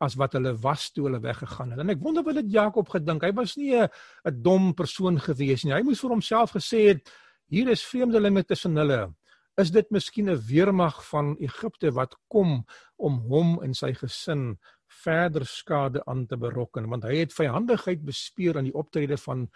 as 0.00 0.16
wat 0.20 0.34
hulle 0.36 0.52
was 0.62 0.88
toe 0.94 1.06
hulle 1.08 1.20
weggegaan 1.22 1.74
het. 1.74 1.82
En 1.82 1.92
ek 1.92 2.02
wonder 2.04 2.24
wat 2.24 2.38
dit 2.40 2.52
Jakob 2.54 2.88
gedink. 2.92 3.24
Hy 3.24 3.32
was 3.36 3.56
nie 3.56 3.76
'n 3.76 4.42
dom 4.42 4.72
persoon 4.74 5.18
gewees 5.20 5.64
nie. 5.64 5.74
Hy 5.74 5.82
moes 5.82 6.00
vir 6.00 6.10
homself 6.10 6.52
gesê 6.52 6.88
het 6.88 7.10
hier 7.48 7.68
is 7.68 7.84
vreemdelinge 7.84 8.44
tussen 8.44 8.76
hulle. 8.76 9.12
Is 9.58 9.70
dit 9.70 9.90
miskien 9.90 10.30
'n 10.30 10.38
weermag 10.38 11.04
van 11.08 11.36
Egipte 11.38 11.92
wat 11.92 12.14
kom 12.28 12.64
om 12.96 13.18
hom 13.28 13.62
en 13.62 13.74
sy 13.74 13.92
gesin 13.92 14.58
verder 14.90 15.46
skade 15.46 16.02
aan 16.06 16.26
te 16.26 16.36
berokken 16.36 16.88
want 16.90 17.04
hy 17.06 17.22
het 17.22 17.34
vyandigheid 17.34 18.02
bespeur 18.04 18.58
aan 18.58 18.68
die 18.68 18.76
optrede 18.76 19.16
van 19.16 19.46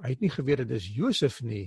hy 0.00 0.14
het 0.14 0.20
nie 0.20 0.32
geweet 0.32 0.62
dit 0.64 0.76
is 0.78 0.90
Josef 0.96 1.40
nie 1.42 1.66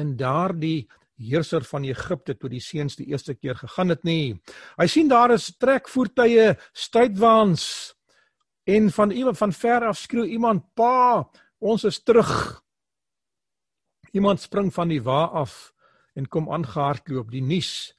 in 0.00 0.16
daardie 0.16 0.88
heerser 1.22 1.64
van 1.64 1.84
Egipte 1.86 2.34
toe 2.38 2.50
die 2.50 2.62
seuns 2.62 2.96
die 2.98 3.08
eerste 3.12 3.34
keer 3.34 3.56
gegaan 3.58 3.92
het 3.92 4.04
nie. 4.04 4.38
Hy 4.78 4.86
sien 4.90 5.10
daar 5.10 5.34
is 5.34 5.52
trekvoertuie 5.60 6.54
strydwaans 6.72 7.64
en 8.68 8.90
van 8.94 9.10
iemand 9.10 9.38
van 9.38 9.52
ver 9.52 9.88
af 9.90 9.98
skreeu 9.98 10.26
iemand 10.26 10.64
pa 10.74 11.28
ons 11.62 11.84
is 11.84 12.00
terug. 12.02 12.62
Iemand 14.12 14.40
spring 14.42 14.72
van 14.74 14.90
die 14.92 15.02
wa 15.02 15.24
af 15.42 15.72
en 16.14 16.28
kom 16.28 16.50
aangehardloop 16.52 17.30
die 17.32 17.44
nuus 17.44 17.92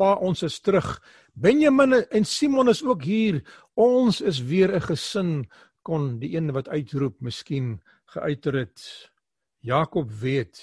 pa 0.00 0.16
ons 0.24 0.42
is 0.46 0.56
terug 0.64 0.96
Benjamin 1.36 2.00
en 2.10 2.24
Simon 2.24 2.68
is 2.72 2.82
ook 2.84 3.04
hier. 3.04 3.40
Ons 3.76 4.20
is 4.20 4.40
weer 4.42 4.72
'n 4.74 4.80
gesin 4.80 5.48
kon 5.82 6.18
die 6.18 6.36
een 6.36 6.52
wat 6.52 6.68
uitroep 6.68 7.20
miskien 7.20 7.80
geuiter 8.14 8.54
het. 8.54 9.10
Jakob 9.60 10.10
weet 10.10 10.58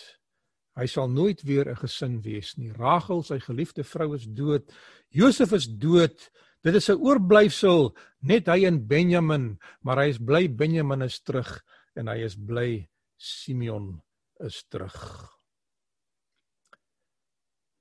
hy 0.78 0.86
sal 0.86 1.10
nooit 1.10 1.42
weer 1.42 1.70
'n 1.70 1.76
gesin 1.76 2.22
wees 2.22 2.58
nie. 2.58 2.72
Rachel, 2.72 3.24
sy 3.24 3.40
geliefde 3.40 3.84
vrou 3.84 4.16
is 4.16 4.26
dood. 4.26 4.72
Josef 5.10 5.52
is 5.54 5.68
dood. 5.68 6.30
Dit 6.64 6.76
is 6.76 6.90
'n 6.90 7.02
oorblyfsel 7.02 7.96
net 8.22 8.48
hy 8.48 8.66
en 8.66 8.88
Benjamin, 8.88 9.60
maar 9.82 9.98
hy 9.98 10.10
is 10.10 10.20
bly 10.20 10.48
Benjamin 10.48 11.02
is 11.02 11.20
terug 11.20 11.64
en 11.96 12.08
hy 12.08 12.24
is 12.24 12.36
bly 12.36 12.90
Simeon 13.18 14.02
is 14.40 14.64
terug. 14.70 15.38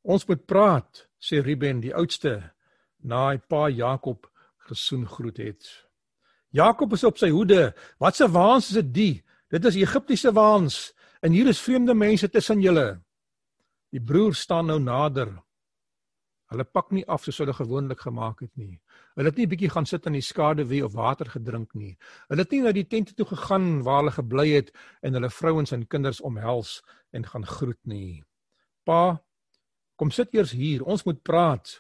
Ons 0.03 0.27
moet 0.27 0.47
praat, 0.47 1.09
sê 1.27 1.43
Ruben, 1.43 1.83
die 1.83 1.95
oudste 1.95 2.39
na 3.03 3.31
hy 3.31 3.39
pa 3.43 3.67
Jakob 3.71 4.29
gesoen 4.69 5.07
groet 5.11 5.41
het. 5.43 5.67
Jakob 6.55 6.95
is 6.95 7.05
op 7.05 7.19
sy 7.19 7.31
hoede. 7.35 7.73
Wat 7.99 8.17
se 8.17 8.29
waans 8.31 8.71
is 8.71 8.79
dit 8.81 8.93
die? 8.95 9.15
Dit 9.51 9.67
is 9.67 9.79
Egiptiese 9.79 10.33
waans 10.35 10.93
en 11.23 11.35
hier 11.35 11.49
is 11.51 11.63
vreemde 11.63 11.95
mense 11.95 12.29
tussen 12.31 12.63
julle. 12.63 13.01
Die 13.95 14.03
broers 14.03 14.45
staan 14.47 14.71
nou 14.71 14.79
nader. 14.83 15.31
Hulle 16.51 16.65
pak 16.65 16.93
nie 16.95 17.03
af 17.11 17.25
soos 17.27 17.41
hulle 17.43 17.55
gewoonlik 17.57 18.05
gemaak 18.07 18.45
het 18.45 18.53
nie. 18.55 18.77
Hulle 19.19 19.33
het 19.33 19.39
nie 19.41 19.49
bietjie 19.51 19.71
gaan 19.73 19.87
sit 19.89 20.07
in 20.07 20.15
die 20.15 20.23
skaduwee 20.23 20.85
of 20.87 20.95
water 20.95 21.27
gedrink 21.33 21.75
nie. 21.75 21.97
Hulle 22.31 22.45
het 22.47 22.55
nie 22.55 22.63
na 22.63 22.73
die 22.75 22.87
tente 22.87 23.17
toe 23.19 23.27
gegaan 23.27 23.83
waar 23.87 24.05
hulle 24.05 24.15
gebly 24.15 24.47
het 24.53 24.71
en 25.03 25.19
hulle 25.19 25.31
vrouens 25.31 25.75
en 25.75 25.87
kinders 25.91 26.23
omhels 26.23 26.79
en 27.11 27.27
gaan 27.27 27.47
groet 27.47 27.83
nie. 27.83 28.23
Pa, 28.87 29.19
Kom 29.97 30.13
sit 30.13 30.35
eers 30.37 30.53
hier, 30.53 30.85
ons 30.85 31.05
moet 31.07 31.19
praat. 31.25 31.79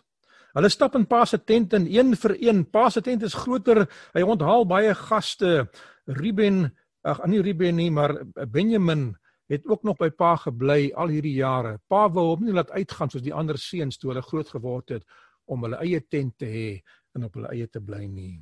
Hulle 0.56 0.70
stap 0.72 0.94
in 0.96 1.04
Pa 1.04 1.24
se 1.28 1.36
tent 1.44 1.74
in 1.76 1.84
een 1.92 2.14
vir 2.16 2.36
een. 2.40 2.64
Pa 2.64 2.88
se 2.90 3.02
tent 3.04 3.22
is 3.26 3.36
groter. 3.36 3.84
Hy 4.16 4.22
onthaal 4.24 4.64
baie 4.64 4.94
gaste. 4.96 5.68
Ruben, 6.08 6.70
ag 7.04 7.20
nie 7.28 7.42
Ruben 7.44 7.76
nie, 7.76 7.90
maar 7.92 8.14
Benjamin 8.48 9.10
het 9.52 9.66
ook 9.68 9.84
nog 9.84 9.98
by 10.00 10.08
Pa 10.10 10.34
gebly 10.36 10.90
al 10.96 11.12
hierdie 11.12 11.36
jare. 11.36 11.76
Pa 11.88 12.06
wou 12.08 12.30
hom 12.32 12.46
nie 12.46 12.56
laat 12.56 12.72
uitgaan 12.72 13.12
soos 13.12 13.22
die 13.22 13.34
ander 13.34 13.58
seuns 13.60 13.98
toe 14.00 14.10
hulle 14.10 14.24
groot 14.24 14.48
geword 14.48 14.96
het 14.96 15.04
om 15.46 15.62
hulle 15.62 15.78
eie 15.84 16.00
tent 16.00 16.38
te 16.40 16.48
hê 16.50 16.68
en 17.14 17.28
op 17.28 17.36
hulle 17.38 17.52
eie 17.54 17.68
te 17.70 17.80
bly 17.80 18.06
nie. 18.08 18.40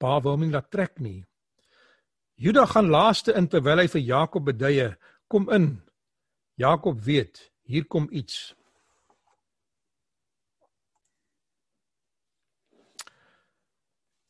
Pa 0.00 0.20
wou 0.22 0.36
hom 0.36 0.46
nie 0.46 0.54
laat 0.54 0.70
trek 0.72 1.00
nie. 1.02 1.20
Juda 2.40 2.64
gaan 2.70 2.88
laaste 2.88 3.34
in 3.36 3.50
terwyl 3.52 3.82
hy 3.82 3.88
vir 3.92 4.00
Jakob 4.00 4.46
beduie, 4.46 4.88
kom 5.28 5.50
in. 5.52 5.74
Jakob 6.56 7.02
weet, 7.04 7.42
hier 7.70 7.86
kom 7.86 8.08
iets. 8.10 8.50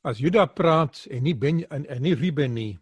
As 0.05 0.21
Juda 0.21 0.47
praat 0.49 1.05
en 1.13 1.25
nie 1.25 1.37
Ben 1.37 1.61
en, 1.69 1.85
en 1.85 2.03
nie 2.03 2.15
Ruben 2.17 2.55
nie, 2.57 2.79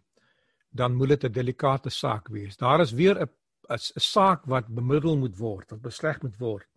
dan 0.71 0.95
moet 0.95 1.15
dit 1.15 1.23
'n 1.25 1.31
delikate 1.31 1.89
saak 1.89 2.27
wees. 2.27 2.57
Daar 2.57 2.81
is 2.81 2.91
weer 2.91 3.15
'n 3.19 3.29
'n 3.69 3.99
saak 3.99 4.45
wat 4.45 4.67
bemiddel 4.67 5.17
moet 5.17 5.37
word, 5.37 5.71
wat 5.71 5.81
besleg 5.81 6.21
moet 6.21 6.37
word. 6.37 6.67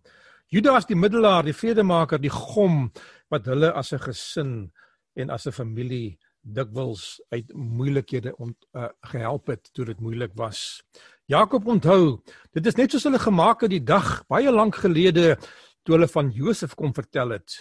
Juda 0.46 0.76
is 0.76 0.86
die 0.86 0.96
middelaar, 0.96 1.44
die 1.44 1.56
vredemaker, 1.56 2.18
die 2.20 2.30
gom 2.30 2.92
wat 3.30 3.46
hulle 3.46 3.72
as 3.72 3.92
'n 3.92 3.98
gesin 3.98 4.72
en 5.14 5.30
as 5.30 5.46
'n 5.46 5.52
familie 5.52 6.18
dikwels 6.42 7.20
uit 7.30 7.52
moeilikhede 7.54 8.36
ont 8.36 8.66
uh, 8.72 8.88
gehelp 9.00 9.46
het 9.46 9.70
toe 9.72 9.84
dit 9.84 10.00
moeilik 10.00 10.32
was. 10.34 10.82
Jakob 11.30 11.66
onthou, 11.66 12.18
dit 12.52 12.66
is 12.66 12.76
net 12.76 12.90
soos 12.90 13.04
hulle 13.06 13.20
gemaak 13.22 13.62
het 13.62 13.70
die 13.70 13.84
dag 13.84 14.24
baie 14.30 14.50
lank 14.50 14.80
gelede 14.82 15.36
toe 15.82 15.94
hulle 15.96 16.08
van 16.10 16.30
Josef 16.34 16.74
kom 16.74 16.94
vertel 16.94 17.36
het. 17.36 17.54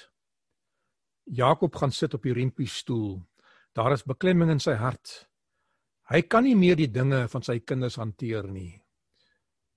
Jakob 1.26 1.76
gaan 1.76 1.94
sit 1.94 2.14
op 2.18 2.24
die 2.26 2.34
riempie-stoel. 2.34 3.22
Daar 3.78 3.94
is 3.94 4.04
beklemming 4.04 4.52
in 4.52 4.60
sy 4.60 4.74
hart. 4.76 5.28
Hy 6.12 6.24
kan 6.28 6.44
nie 6.44 6.58
meer 6.58 6.76
die 6.76 6.90
dinge 6.92 7.28
van 7.32 7.46
sy 7.46 7.60
kinders 7.60 8.00
hanteer 8.02 8.50
nie. 8.50 8.82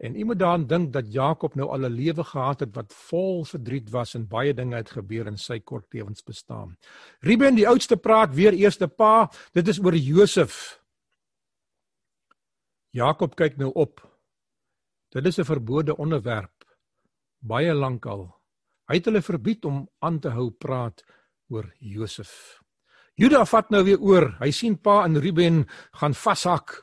En 0.02 0.16
iemand 0.16 0.40
daaraan 0.40 0.66
dink 0.66 0.92
dat 0.92 1.12
Jakob 1.12 1.54
nou 1.54 1.68
al 1.70 1.86
'n 1.86 1.94
lewe 1.94 2.24
gehad 2.24 2.60
het 2.60 2.74
wat 2.74 2.92
vol 2.92 3.44
verdriet 3.44 3.90
was 3.90 4.14
en 4.14 4.26
baie 4.26 4.54
dinge 4.54 4.76
het 4.76 4.90
gebeur 4.90 5.26
in 5.26 5.38
sy 5.38 5.60
kort 5.60 5.92
lewensbestaan. 5.92 6.76
Ruben 7.20 7.54
die 7.54 7.68
oudste 7.68 7.96
praat 7.96 8.34
weer 8.34 8.52
eerste 8.52 8.88
pa, 8.88 9.30
dit 9.52 9.68
is 9.68 9.78
oor 9.78 9.94
Josef. 9.94 10.80
Jakob 12.94 13.34
kyk 13.34 13.58
nou 13.58 13.72
op. 13.74 14.00
Dit 15.10 15.26
is 15.26 15.38
'n 15.38 15.44
verbode 15.44 15.96
onderwerp 15.96 16.54
baie 17.44 17.74
lank 17.76 18.06
al. 18.08 18.28
Hy 18.88 18.98
het 18.98 19.08
hulle 19.08 19.22
verbied 19.24 19.64
om 19.68 19.84
aan 20.04 20.18
te 20.20 20.32
hou 20.34 20.50
praat 20.50 21.04
oor 21.52 21.68
Josef. 21.80 22.60
Juda 23.20 23.44
vat 23.46 23.70
nou 23.70 23.84
weer 23.86 24.00
oor. 24.02 24.32
Hy 24.40 24.50
sien 24.52 24.74
pa 24.80 25.04
en 25.06 25.20
Ruben 25.22 25.62
gaan 26.00 26.16
vashak. 26.18 26.80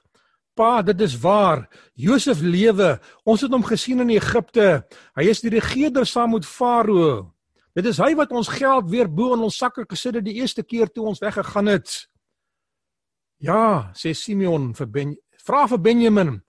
Pa, 0.56 0.82
dit 0.86 1.02
is 1.02 1.18
waar. 1.22 1.66
Josef 1.96 2.42
lewe. 2.44 2.96
Ons 3.28 3.44
het 3.46 3.52
hom 3.52 3.66
gesien 3.68 4.04
in 4.04 4.14
Egipte. 4.16 4.84
Hy 5.18 5.28
is 5.32 5.44
die 5.44 5.52
regerder 5.54 6.08
saam 6.08 6.36
met 6.36 6.48
Farao. 6.48 7.34
Dit 7.76 7.88
is 7.88 8.00
hy 8.04 8.14
wat 8.20 8.34
ons 8.36 8.52
geld 8.52 8.90
weer 8.92 9.08
bo 9.08 9.36
in 9.36 9.46
ons 9.48 9.60
sakke 9.60 9.86
gesit 9.88 10.20
het 10.20 10.26
die 10.28 10.40
eerste 10.42 10.64
keer 10.64 10.92
toe 10.92 11.08
ons 11.08 11.22
weggegaan 11.24 11.72
het. 11.72 11.94
Ja, 13.42 13.92
sê 13.98 14.12
Simeon 14.14 14.74
vir 14.78 14.90
Ben, 14.92 15.14
vra 15.48 15.68
vir 15.72 15.82
Benjamin. 15.82 16.40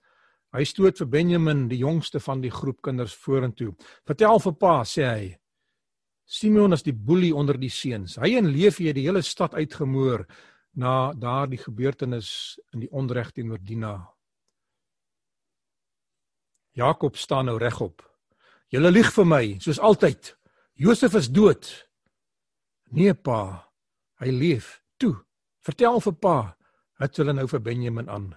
Hy 0.53 0.65
stoot 0.69 0.99
vir 1.01 1.09
Benjamin, 1.09 1.67
die 1.69 1.81
jongste 1.81 2.21
van 2.21 2.43
die 2.43 2.53
groep 2.53 2.83
kinders 2.85 3.15
vorentoe. 3.17 3.73
Vertel 4.09 4.41
vir 4.45 4.55
pa, 4.61 4.75
sê 4.85 5.07
hy. 5.09 5.31
Simeon 6.29 6.73
is 6.77 6.85
die 6.85 6.95
boelie 6.97 7.33
onder 7.37 7.59
die 7.61 7.73
seuns. 7.73 8.19
Hy 8.21 8.35
en 8.39 8.51
Levi 8.53 8.89
het 8.89 8.97
die 8.97 9.07
hele 9.09 9.23
stad 9.25 9.57
uitgemoor 9.57 10.27
na 10.81 11.13
daardie 11.13 11.61
gebeurtenis 11.61 12.59
in 12.73 12.85
die 12.85 12.91
onreg 12.93 13.33
teenoor 13.33 13.61
Dina. 13.61 13.97
Jakob 16.77 17.17
staan 17.21 17.51
nou 17.51 17.59
regop. 17.61 18.01
Julle 18.73 18.93
lieg 18.93 19.11
vir 19.13 19.29
my, 19.29 19.43
soos 19.61 19.81
altyd. 19.81 20.33
Josef 20.81 21.17
is 21.21 21.29
dood. 21.29 21.69
Nee 22.97 23.13
pa, 23.13 23.69
hy 24.21 24.33
leef. 24.33 24.79
Toe, 24.97 25.15
vertel 25.65 26.01
vir 26.01 26.17
pa. 26.17 26.37
Het 27.03 27.21
hulle 27.21 27.37
nou 27.37 27.45
vir 27.51 27.61
Benjamin 27.61 28.09
aan. 28.09 28.31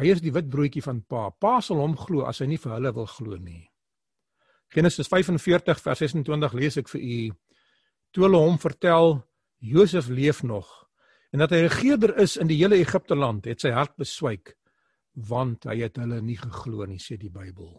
Hy 0.00 0.08
is 0.08 0.22
die 0.24 0.32
wit 0.32 0.48
broodjie 0.48 0.82
van 0.84 1.02
pa. 1.04 1.28
Pa 1.30 1.60
sal 1.60 1.82
hom 1.82 1.96
glo 1.98 2.24
as 2.28 2.40
hy 2.40 2.48
nie 2.52 2.60
vir 2.60 2.76
hulle 2.76 2.92
wil 2.96 3.08
glo 3.10 3.36
nie. 3.36 3.66
Genesis 4.72 5.10
45 5.12 5.82
vers 5.84 6.00
26 6.00 6.54
lees 6.56 6.78
ek 6.80 6.88
vir 6.94 7.02
u. 7.02 7.18
Toe 8.12 8.24
hulle 8.24 8.40
hom 8.40 8.56
vertel 8.60 9.18
Josef 9.60 10.08
leef 10.08 10.42
nog 10.42 10.70
en 11.32 11.40
dat 11.40 11.52
hy 11.54 11.62
regerder 11.64 12.12
is 12.20 12.36
in 12.36 12.50
die 12.50 12.58
hele 12.60 12.76
Egipte 12.76 13.16
land, 13.16 13.46
het 13.48 13.62
sy 13.64 13.70
hart 13.72 13.94
beswyk 14.00 14.52
want 15.28 15.66
hy 15.68 15.78
het 15.82 15.98
hulle 16.00 16.22
nie 16.24 16.38
geglo 16.40 16.86
nie, 16.88 17.00
sê 17.00 17.18
die 17.20 17.32
Bybel. 17.32 17.72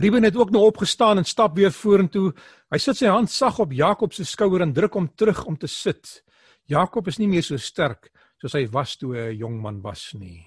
Ruben 0.00 0.24
het 0.24 0.36
ook 0.36 0.50
nou 0.50 0.62
opgestaan 0.64 1.20
en 1.20 1.28
stap 1.28 1.54
weer 1.56 1.72
vorentoe. 1.72 2.32
Hy 2.72 2.78
sit 2.80 2.98
sy 2.98 3.12
hand 3.12 3.30
sag 3.30 3.60
op 3.62 3.72
Jakob 3.76 4.16
se 4.16 4.24
skouer 4.24 4.64
en 4.64 4.72
druk 4.74 4.96
hom 4.96 5.10
terug 5.12 5.44
om 5.44 5.58
te 5.60 5.68
sit. 5.68 6.22
Jakob 6.66 7.08
is 7.12 7.20
nie 7.20 7.28
meer 7.28 7.44
so 7.44 7.60
sterk 7.60 8.08
soos 8.44 8.58
hy 8.58 8.66
was 8.68 8.98
toe 9.00 9.14
hy 9.16 9.32
'n 9.32 9.38
jong 9.40 9.62
man 9.62 9.80
was 9.80 10.12
nie 10.12 10.44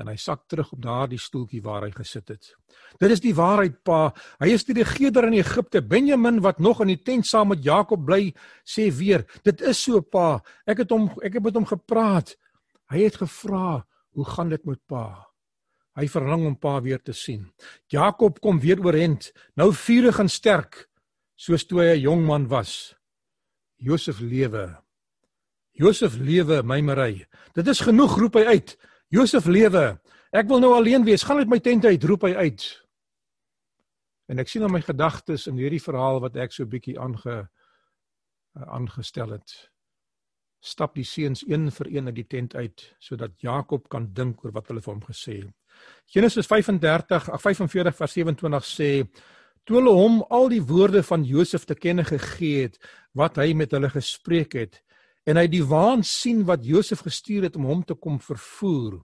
en 0.00 0.08
hy 0.08 0.16
sak 0.16 0.46
terug 0.48 0.72
op 0.72 0.80
daardie 0.80 1.20
stoeltjie 1.20 1.60
waar 1.64 1.84
hy 1.84 1.90
gesit 1.92 2.32
het. 2.32 2.54
Dit 3.00 3.12
is 3.12 3.20
die 3.20 3.34
waarheid, 3.36 3.82
pa. 3.84 4.14
Hy 4.40 4.48
is 4.56 4.64
die 4.64 4.78
regerder 4.78 5.28
in 5.28 5.36
Egipte. 5.36 5.82
Benjamin 5.84 6.40
wat 6.40 6.60
nog 6.60 6.80
in 6.80 6.94
die 6.94 7.02
tent 7.04 7.28
saam 7.28 7.52
met 7.52 7.64
Jakob 7.64 8.06
bly, 8.08 8.32
sê 8.64 8.88
weer, 8.88 9.26
dit 9.44 9.60
is 9.60 9.82
so, 9.84 10.00
pa. 10.00 10.40
Ek 10.64 10.84
het 10.84 10.94
hom 10.94 11.10
ek 11.20 11.36
het 11.36 11.44
met 11.44 11.58
hom 11.58 11.68
gepraat. 11.68 12.32
Hy 12.90 13.04
het 13.04 13.20
gevra, 13.20 13.84
"Hoe 14.16 14.24
gaan 14.24 14.48
dit 14.48 14.64
met 14.64 14.80
pa?" 14.88 15.26
Hy 15.96 16.06
verlang 16.08 16.46
om 16.46 16.56
pa 16.56 16.80
weer 16.80 17.02
te 17.02 17.12
sien. 17.12 17.52
Jakob 17.88 18.40
kom 18.40 18.60
weer 18.60 18.80
oorent, 18.80 19.32
nou 19.56 19.72
vurig 19.72 20.18
en 20.18 20.28
sterk, 20.28 20.88
soos 21.36 21.64
toe 21.64 21.80
hy 21.80 21.96
'n 21.96 22.00
jong 22.00 22.26
man 22.26 22.48
was. 22.48 22.94
Josef 23.76 24.20
lewe. 24.20 24.78
Josef 25.80 26.18
lewe, 26.20 26.60
my 26.62 26.80
Marie. 26.84 27.24
Dit 27.56 27.68
is 27.72 27.80
genoeg 27.80 28.18
roep 28.20 28.36
hy 28.36 28.44
uit. 28.52 28.76
Josef 29.08 29.46
lewe. 29.48 29.94
Ek 30.36 30.48
wil 30.50 30.60
nou 30.60 30.74
alleen 30.76 31.06
wees. 31.06 31.24
Gaan 31.24 31.40
uit 31.40 31.50
my 31.50 31.58
tent 31.64 31.86
uit, 31.88 32.04
roep 32.04 32.26
hy 32.28 32.34
uit. 32.36 32.66
En 34.30 34.42
ek 34.42 34.50
sien 34.50 34.66
in 34.66 34.70
my 34.70 34.82
gedagtes 34.84 35.48
in 35.50 35.58
hierdie 35.58 35.82
verhaal 35.82 36.20
wat 36.22 36.36
ek 36.38 36.52
so 36.54 36.68
bietjie 36.68 36.98
aange 37.00 37.40
aangestel 38.60 39.32
het. 39.38 39.54
Stap 40.60 40.94
die 40.98 41.06
seuns 41.08 41.42
een 41.48 41.70
vir 41.72 41.88
een 41.88 42.10
uit 42.10 42.18
die 42.18 42.28
tent 42.28 42.54
uit 42.58 42.84
sodat 43.00 43.38
Jakob 43.40 43.88
kan 43.88 44.10
dink 44.12 44.44
oor 44.44 44.52
wat 44.52 44.68
hulle 44.68 44.84
vir 44.84 44.92
hom 44.92 45.02
gesê 45.06 45.38
het. 45.40 45.56
Genesis 46.12 46.50
35 46.50 47.30
45 47.40 47.96
vers 47.96 48.16
27 48.18 48.68
sê 48.68 48.90
toe 49.64 49.78
hulle 49.78 49.94
hom 49.96 50.20
al 50.28 50.50
die 50.52 50.60
woorde 50.60 51.00
van 51.06 51.24
Josef 51.24 51.64
te 51.64 51.78
kenne 51.78 52.04
gegee 52.04 52.66
het 52.66 52.76
wat 53.16 53.40
hy 53.40 53.54
met 53.56 53.72
hulle 53.72 53.88
gespreek 53.94 54.58
het 54.58 54.82
en 55.28 55.36
hy 55.36 55.46
die 55.50 55.64
waan 55.66 56.02
sien 56.06 56.44
wat 56.48 56.64
Josef 56.66 57.04
gestuur 57.06 57.48
het 57.48 57.56
om 57.58 57.68
hom 57.68 57.84
te 57.84 57.94
kom 57.94 58.18
vervoer, 58.22 59.00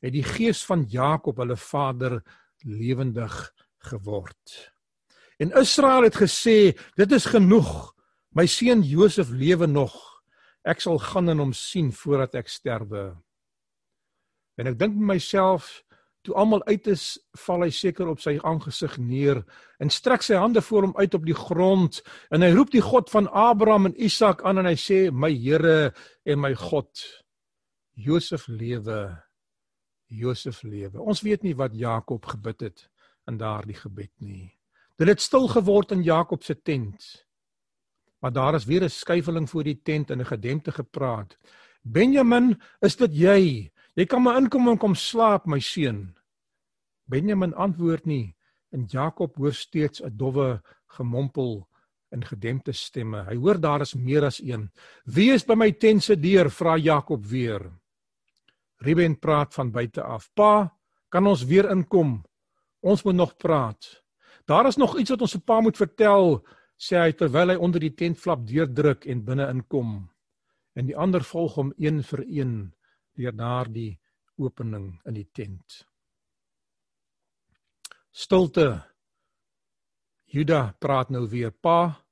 het 0.00 0.14
die 0.14 0.24
gees 0.26 0.62
van 0.66 0.86
Jakob 0.88 1.38
hulle 1.42 1.56
vader 1.56 2.20
lewendig 2.64 3.36
geword. 3.90 4.72
En 5.40 5.54
Israel 5.56 6.08
het 6.08 6.18
gesê, 6.20 6.76
dit 6.96 7.12
is 7.12 7.30
genoeg. 7.32 7.94
My 8.36 8.46
seun 8.46 8.82
Josef 8.84 9.30
lewe 9.32 9.66
nog. 9.66 9.94
Ek 10.68 10.82
sal 10.84 11.00
gaan 11.00 11.32
en 11.32 11.40
hom 11.40 11.54
sien 11.56 11.88
voordat 11.96 12.36
ek 12.42 12.52
sterwe. 12.52 13.14
En 14.60 14.68
ek 14.68 14.76
dink 14.78 14.98
myself, 15.00 15.80
Toe 16.22 16.34
almal 16.36 16.64
uit 16.68 16.86
is, 16.92 17.14
val 17.46 17.64
hy 17.64 17.70
seker 17.72 18.08
op 18.12 18.20
sy 18.20 18.34
aangesig 18.44 18.98
neer 19.00 19.40
en 19.80 19.88
strek 19.92 20.22
sy 20.22 20.36
hande 20.36 20.60
voor 20.60 20.88
hom 20.88 20.98
uit 20.98 21.14
op 21.16 21.24
die 21.24 21.36
grond 21.36 22.02
en 22.28 22.44
hy 22.44 22.50
roep 22.52 22.74
die 22.74 22.84
God 22.84 23.08
van 23.12 23.30
Abraham 23.32 23.88
en 23.88 23.96
Isak 23.96 24.44
aan 24.44 24.60
en 24.60 24.68
hy 24.68 24.76
sê: 24.76 25.08
"My 25.10 25.32
Here 25.32 25.94
en 26.24 26.40
my 26.40 26.52
God, 26.54 26.90
Josef 27.96 28.46
lewe. 28.48 29.16
Josef 30.08 30.62
lewe." 30.62 31.00
Ons 31.00 31.24
weet 31.24 31.42
nie 31.42 31.56
wat 31.56 31.74
Jakob 31.74 32.26
gebid 32.26 32.68
het 32.68 32.88
in 33.26 33.40
daardie 33.40 33.78
gebed 33.78 34.12
nie. 34.20 34.52
Dit 35.00 35.08
het 35.08 35.20
stil 35.20 35.48
geword 35.48 35.92
in 35.96 36.02
Jakob 36.04 36.44
se 36.44 36.54
tent. 36.54 37.24
Maar 38.20 38.32
daar 38.32 38.54
is 38.54 38.64
weer 38.68 38.84
'n 38.84 38.90
skuifeling 38.90 39.48
voor 39.48 39.64
die 39.64 39.80
tent 39.82 40.10
en 40.10 40.20
'n 40.20 40.26
gedempte 40.26 40.72
gepraat. 40.72 41.38
Benjamin, 41.82 42.60
is 42.80 42.96
dit 42.96 43.12
jy? 43.14 43.72
Jy 43.98 44.06
kan 44.06 44.22
maar 44.22 44.38
inkom 44.38 44.68
en 44.70 44.78
kom 44.78 44.94
slaap, 44.94 45.46
my 45.50 45.58
seun. 45.60 46.12
Benjamin 47.10 47.54
antwoord 47.54 48.06
nie 48.06 48.36
en 48.70 48.86
Jakob 48.86 49.34
hoor 49.36 49.52
steeds 49.52 50.02
'n 50.02 50.16
dowwe 50.16 50.62
gemompel 50.86 51.66
in 52.10 52.22
gedempte 52.24 52.72
stemme. 52.72 53.24
Hy 53.24 53.36
hoor 53.36 53.60
daar 53.60 53.80
is 53.80 53.94
meer 53.94 54.24
as 54.24 54.40
een. 54.42 54.70
Wie 55.04 55.32
is 55.32 55.44
by 55.46 55.54
my 55.54 55.72
tent 55.72 56.02
se 56.02 56.16
deur? 56.16 56.50
vra 56.50 56.76
Jakob 56.76 57.26
weer. 57.26 57.70
Ruben 58.78 59.18
praat 59.18 59.54
van 59.54 59.70
buite 59.70 60.02
af. 60.02 60.30
Pa, 60.34 60.76
kan 61.08 61.26
ons 61.26 61.44
weer 61.44 61.70
inkom? 61.70 62.24
Ons 62.80 63.02
moet 63.02 63.14
nog 63.14 63.36
praat. 63.36 64.02
Daar 64.46 64.66
is 64.66 64.76
nog 64.76 64.98
iets 64.98 65.10
wat 65.10 65.20
ons 65.20 65.30
se 65.30 65.40
pa 65.40 65.60
moet 65.60 65.76
vertel, 65.76 66.40
sê 66.76 66.96
hy 66.96 67.12
terwyl 67.12 67.50
hy 67.50 67.56
onder 67.56 67.80
die 67.80 67.94
tentflap 67.94 68.46
deurdruk 68.46 69.04
en 69.04 69.24
binne 69.24 69.48
inkom. 69.50 70.08
En 70.74 70.86
die 70.86 70.96
ander 70.96 71.22
volg 71.22 71.54
hom 71.54 71.72
een 71.76 72.02
vir 72.02 72.24
een 72.26 72.72
deur 73.16 73.32
daardie 73.36 73.98
opening 74.40 75.00
in 75.04 75.14
die 75.14 75.28
tent. 75.32 75.84
Stilte. 78.10 78.82
Juda 80.30 80.74
praat 80.78 81.10
nou 81.10 81.28
weer: 81.28 81.50
"Pa, 81.50 82.04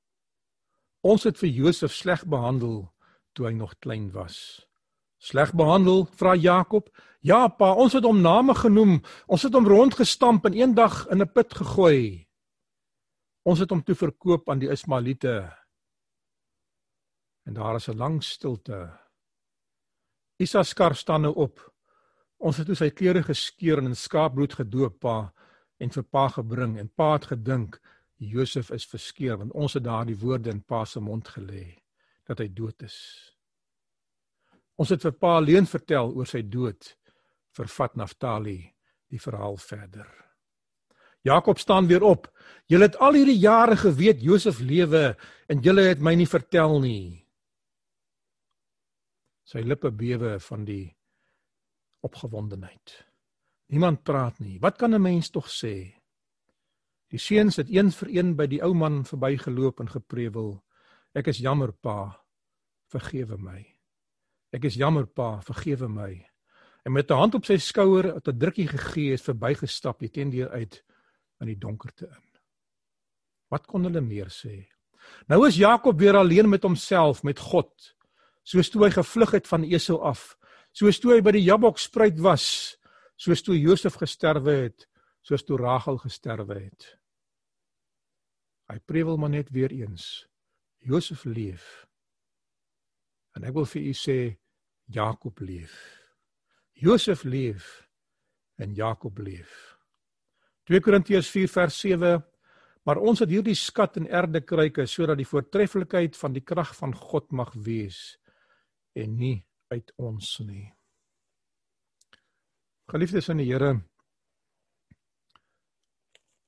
ons 1.01 1.25
het 1.25 1.39
vir 1.39 1.49
Josef 1.49 1.93
sleg 1.93 2.25
behandel 2.27 2.93
toe 3.33 3.47
hy 3.47 3.53
nog 3.53 3.79
klein 3.79 4.11
was." 4.13 4.67
Sleg 5.19 5.53
behandel? 5.55 6.07
vra 6.07 6.35
Jakob. 6.35 6.89
"Ja, 7.21 7.49
pa, 7.49 7.75
ons 7.75 7.93
het 7.93 8.05
hom 8.05 8.21
name 8.21 8.55
genoem. 8.55 9.03
Ons 9.27 9.43
het 9.43 9.53
hom 9.53 9.67
rondgestamp 9.67 10.45
en 10.47 10.55
eendag 10.55 11.07
in 11.11 11.23
'n 11.23 11.33
put 11.33 11.55
gegooi." 11.55 12.29
Ons 13.43 13.59
het 13.59 13.71
hom 13.71 13.83
toe 13.83 13.95
verkoop 13.95 14.49
aan 14.51 14.59
die 14.59 14.71
Ismaeliete. 14.71 15.49
En 17.47 17.55
daar 17.55 17.75
is 17.75 17.89
'n 17.89 17.97
lang 17.97 18.23
stilte. 18.23 19.08
Isaskar 20.39 20.95
staan 20.95 21.27
nou 21.27 21.35
op. 21.35 21.61
Ons 22.39 22.61
het 22.61 22.69
toe 22.71 22.77
sy 22.79 22.91
klere 22.95 23.25
geskeur 23.27 23.81
en 23.83 23.91
in 23.91 23.99
skaapbloed 23.99 24.55
gedoop 24.61 25.01
pa 25.03 25.17
en 25.83 25.91
vir 25.91 26.05
pa 26.07 26.29
gebring 26.35 26.77
en 26.79 26.91
pa 26.95 27.13
het 27.17 27.27
gedink 27.33 27.81
Josef 28.19 28.71
is 28.75 28.87
verskeur 28.87 29.39
want 29.41 29.55
ons 29.55 29.75
het 29.75 29.85
daardie 29.87 30.19
woorde 30.19 30.51
in 30.51 30.63
pa 30.63 30.85
se 30.87 31.03
mond 31.03 31.27
gelê 31.35 31.67
dat 32.27 32.39
hy 32.43 32.49
dood 32.55 32.87
is. 32.87 32.99
Ons 34.79 34.95
het 34.95 35.03
vir 35.03 35.15
pa 35.19 35.37
alleen 35.41 35.67
vertel 35.67 36.15
oor 36.15 36.27
sy 36.27 36.45
dood. 36.47 36.95
Vervat 37.59 37.97
Naftali 37.99 38.61
die 39.11 39.19
verhaal 39.19 39.57
verder. 39.59 40.07
Jakob 41.27 41.59
staan 41.59 41.89
weer 41.91 42.05
op. 42.07 42.29
Julle 42.71 42.87
het 42.87 42.99
al 43.03 43.19
hierdie 43.19 43.39
jare 43.41 43.77
geweet 43.77 44.23
Josef 44.23 44.61
lewe 44.61 45.17
en 45.51 45.63
julle 45.65 45.89
het 45.89 46.03
my 46.05 46.15
nie 46.15 46.29
vertel 46.31 46.79
nie. 46.85 47.28
Sy 49.49 49.63
lippe 49.65 49.89
bewe 49.97 50.35
van 50.45 50.65
die 50.69 50.91
opgewondenheid. 52.05 52.93
Niemand 53.73 54.03
praat 54.05 54.43
nie. 54.45 54.59
Wat 54.61 54.77
kan 54.77 54.95
'n 54.95 55.03
mens 55.03 55.31
tog 55.31 55.49
sê? 55.49 55.95
Die 57.09 57.19
seuns 57.19 57.57
het 57.57 57.71
een 57.71 57.91
vir 57.91 58.09
een 58.09 58.37
by 58.37 58.47
die 58.47 58.63
ou 58.63 58.75
man 58.75 59.05
verbygeloop 59.05 59.81
en 59.81 59.89
geprewel. 59.89 60.65
Ek 61.15 61.27
is 61.27 61.39
jammer 61.39 61.73
pa, 61.73 62.25
vergewe 62.93 63.39
my. 63.39 63.65
Ek 64.53 64.65
is 64.65 64.75
jammer 64.75 65.07
pa, 65.07 65.41
vergewe 65.41 65.89
my. 65.89 66.27
En 66.85 66.93
met 66.93 67.11
'n 67.11 67.15
hand 67.15 67.35
op 67.35 67.45
sy 67.45 67.57
skouer, 67.57 68.17
'n 68.17 68.39
drukkie 68.39 68.69
gegee, 68.69 69.11
het 69.11 69.23
verbygestap 69.23 70.01
teen 70.13 70.31
deur 70.31 70.51
uit 70.51 70.85
in 71.41 71.47
die 71.47 71.59
donkerte 71.59 72.07
in. 72.07 72.29
Wat 73.49 73.67
kon 73.67 73.85
hulle 73.85 74.01
meer 74.01 74.29
sê? 74.29 74.69
Nou 75.27 75.47
is 75.47 75.57
Jakob 75.57 75.99
weer 75.99 76.17
alleen 76.17 76.49
met 76.49 76.63
homself, 76.63 77.23
met 77.23 77.39
God. 77.39 77.98
Soos 78.49 78.71
toe 78.73 78.87
hy 78.87 78.93
gevlug 78.95 79.35
het 79.37 79.49
van 79.51 79.65
Esau 79.67 79.99
af, 80.09 80.33
soos 80.73 80.97
toe 81.03 81.13
hy 81.13 81.23
by 81.25 81.35
die 81.37 81.45
Jabok 81.45 81.81
spruit 81.83 82.17
was, 82.25 82.79
soos 83.21 83.43
toe 83.45 83.59
Josef 83.59 83.99
gesterwe 84.01 84.55
het, 84.63 84.87
soos 85.27 85.45
toe 85.45 85.59
Rachel 85.61 85.99
gesterwe 86.01 86.57
het. 86.63 86.87
Hy 88.73 88.79
prewel 88.89 89.19
maar 89.21 89.33
net 89.33 89.51
weer 89.53 89.73
eens. 89.75 90.25
Josef 90.85 91.27
leef. 91.29 91.85
En 93.37 93.45
ek 93.49 93.57
wil 93.57 93.67
vir 93.69 93.89
u 93.91 93.93
sê 93.97 94.19
Jakob 94.97 95.41
leef. 95.45 95.75
Josef 96.79 97.25
leef 97.29 97.83
en 98.57 98.73
Jakob 98.77 99.19
leef. 99.21 99.53
2 100.69 100.81
Korintiërs 100.85 101.29
4 101.33 101.53
vers 101.53 101.81
7 101.85 102.17
Maar 102.89 103.03
ons 103.05 103.21
het 103.21 103.29
hierdie 103.29 103.57
skat 103.59 103.99
in 104.01 104.07
erdekruike 104.09 104.87
sodat 104.89 105.19
die 105.21 105.29
voortreffelikheid 105.29 106.15
van 106.17 106.33
die 106.33 106.41
krag 106.41 106.71
van 106.79 106.95
God 106.97 107.27
mag 107.37 107.51
wees 107.53 108.17
en 109.03 109.17
nie 109.17 109.45
uit 109.73 109.93
ons 109.97 110.39
nie. 110.47 110.67
Geliefdes 112.89 113.29
in 113.29 113.43
die 113.43 113.49
Here, 113.51 113.75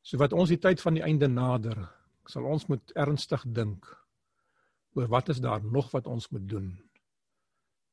so 0.03 0.19
wat 0.19 0.33
ons 0.33 0.49
die 0.49 0.61
tyd 0.61 0.81
van 0.81 0.97
die 0.97 1.05
einde 1.05 1.29
nader, 1.29 1.83
sal 2.27 2.47
ons 2.49 2.69
moet 2.71 2.95
ernstig 2.97 3.45
dink 3.47 3.87
oor 4.97 5.11
wat 5.11 5.29
is 5.29 5.43
daar 5.43 5.63
nog 5.63 5.91
wat 5.93 6.07
ons 6.11 6.31
moet 6.31 6.47
doen 6.49 6.71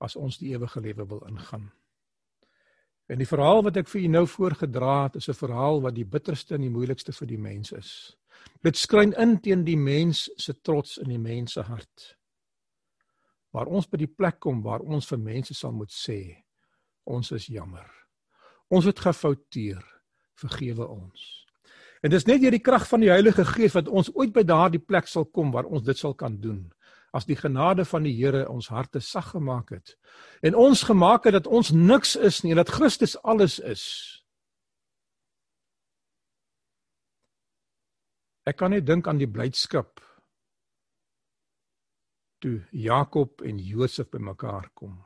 as 0.02 0.16
ons 0.16 0.38
die 0.38 0.54
ewige 0.54 0.82
lewe 0.82 1.06
wil 1.10 1.24
ingaan. 1.28 1.68
En 3.08 3.22
die 3.22 3.28
verhaal 3.28 3.64
wat 3.64 3.78
ek 3.80 3.88
vir 3.90 4.04
u 4.04 4.08
nou 4.12 4.26
voorgedra 4.28 5.04
het, 5.04 5.16
is 5.16 5.30
'n 5.30 5.34
verhaal 5.34 5.82
wat 5.82 5.96
die 5.96 6.06
bitterste 6.06 6.56
en 6.56 6.62
die 6.62 6.70
moeilikste 6.70 7.14
vir 7.14 7.28
die 7.28 7.38
mens 7.38 7.72
is. 7.72 8.18
Dit 8.62 8.78
skrein 8.78 9.14
in 9.14 9.40
teen 9.40 9.64
die 9.64 9.78
mens 9.78 10.30
se 10.36 10.54
trots 10.62 10.98
in 10.98 11.10
die 11.10 11.20
mens 11.20 11.54
se 11.54 11.62
hart. 11.62 12.17
Waar 13.58 13.72
ons 13.74 13.90
by 13.90 13.98
die 14.04 14.12
plek 14.12 14.38
kom 14.46 14.62
waar 14.62 14.86
ons 14.86 15.08
vir 15.10 15.18
mense 15.18 15.56
sal 15.58 15.74
moet 15.74 15.90
sê, 15.90 16.22
ons 17.10 17.32
is 17.34 17.48
jammer. 17.50 17.88
Ons 18.70 18.86
het 18.86 19.00
gefouteer. 19.02 19.82
Vergewe 20.38 20.86
ons. 20.86 21.22
En 22.06 22.14
dis 22.14 22.28
net 22.30 22.44
deur 22.44 22.54
die 22.54 22.62
krag 22.62 22.86
van 22.86 23.02
die 23.02 23.10
Heilige 23.10 23.42
Gees 23.48 23.74
wat 23.74 23.88
ons 23.90 24.12
ooit 24.14 24.30
by 24.36 24.44
daardie 24.46 24.84
plek 24.84 25.10
sal 25.10 25.26
kom 25.26 25.50
waar 25.56 25.66
ons 25.66 25.82
dit 25.82 25.98
sal 25.98 26.14
kan 26.14 26.36
doen 26.38 26.68
as 27.18 27.26
die 27.26 27.38
genade 27.40 27.86
van 27.88 28.06
die 28.06 28.14
Here 28.14 28.44
ons 28.52 28.68
harte 28.70 29.02
sag 29.02 29.32
gemaak 29.34 29.72
het 29.74 29.96
en 30.46 30.58
ons 30.60 30.84
gemaak 30.86 31.26
het 31.26 31.38
dat 31.40 31.48
ons 31.48 31.72
niks 31.74 32.14
is 32.16 32.44
nie 32.44 32.54
en 32.54 32.62
dat 32.62 32.74
Christus 32.76 33.16
alles 33.24 33.58
is. 33.58 33.86
Ek 38.46 38.60
kan 38.62 38.72
net 38.76 38.86
dink 38.86 39.08
aan 39.10 39.18
die 39.18 39.32
blydskap 39.32 40.04
toe 42.40 42.62
Jakob 42.72 43.42
en 43.42 43.60
Josef 43.60 44.10
bymekaar 44.10 44.70
kom. 44.74 44.98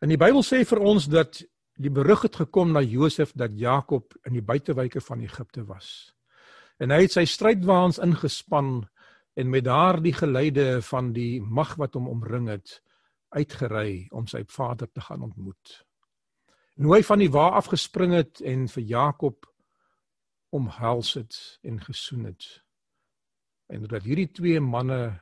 En 0.00 0.10
die 0.10 0.18
Bybel 0.18 0.42
sê 0.42 0.64
vir 0.66 0.80
ons 0.82 1.06
dat 1.10 1.42
die 1.82 1.90
berig 1.90 2.24
het 2.26 2.36
gekom 2.36 2.72
na 2.74 2.82
Josef 2.82 3.32
dat 3.38 3.54
Jakob 3.58 4.14
in 4.26 4.36
die 4.36 4.44
buitewyke 4.44 5.00
van 5.00 5.22
Egipte 5.24 5.64
was. 5.66 6.12
En 6.78 6.90
hy 6.90 7.04
het 7.04 7.14
sy 7.14 7.24
strydwaans 7.28 8.00
ingespan 8.02 8.82
en 9.38 9.50
met 9.50 9.64
daardie 9.64 10.14
geleide 10.16 10.82
van 10.82 11.12
die 11.16 11.40
mag 11.40 11.76
wat 11.80 11.94
hom 11.96 12.10
omring 12.10 12.50
het 12.52 12.80
uitgery 13.32 14.08
om 14.12 14.26
sy 14.28 14.42
vader 14.48 14.90
te 14.92 15.00
gaan 15.00 15.22
ontmoet. 15.22 15.78
En 16.76 16.88
hoe 16.88 16.96
hy 16.98 17.02
van 17.06 17.22
die 17.22 17.30
wa 17.32 17.48
af 17.56 17.70
gespring 17.72 18.12
het 18.16 18.42
en 18.44 18.66
vir 18.68 18.84
Jakob 18.88 19.48
omhels 20.52 21.14
het 21.16 21.38
en 21.62 21.80
gesoen 21.80 22.26
het. 22.28 22.44
En 23.72 23.86
dat 23.88 24.04
hierdie 24.04 24.28
twee 24.32 24.60
manne 24.60 25.20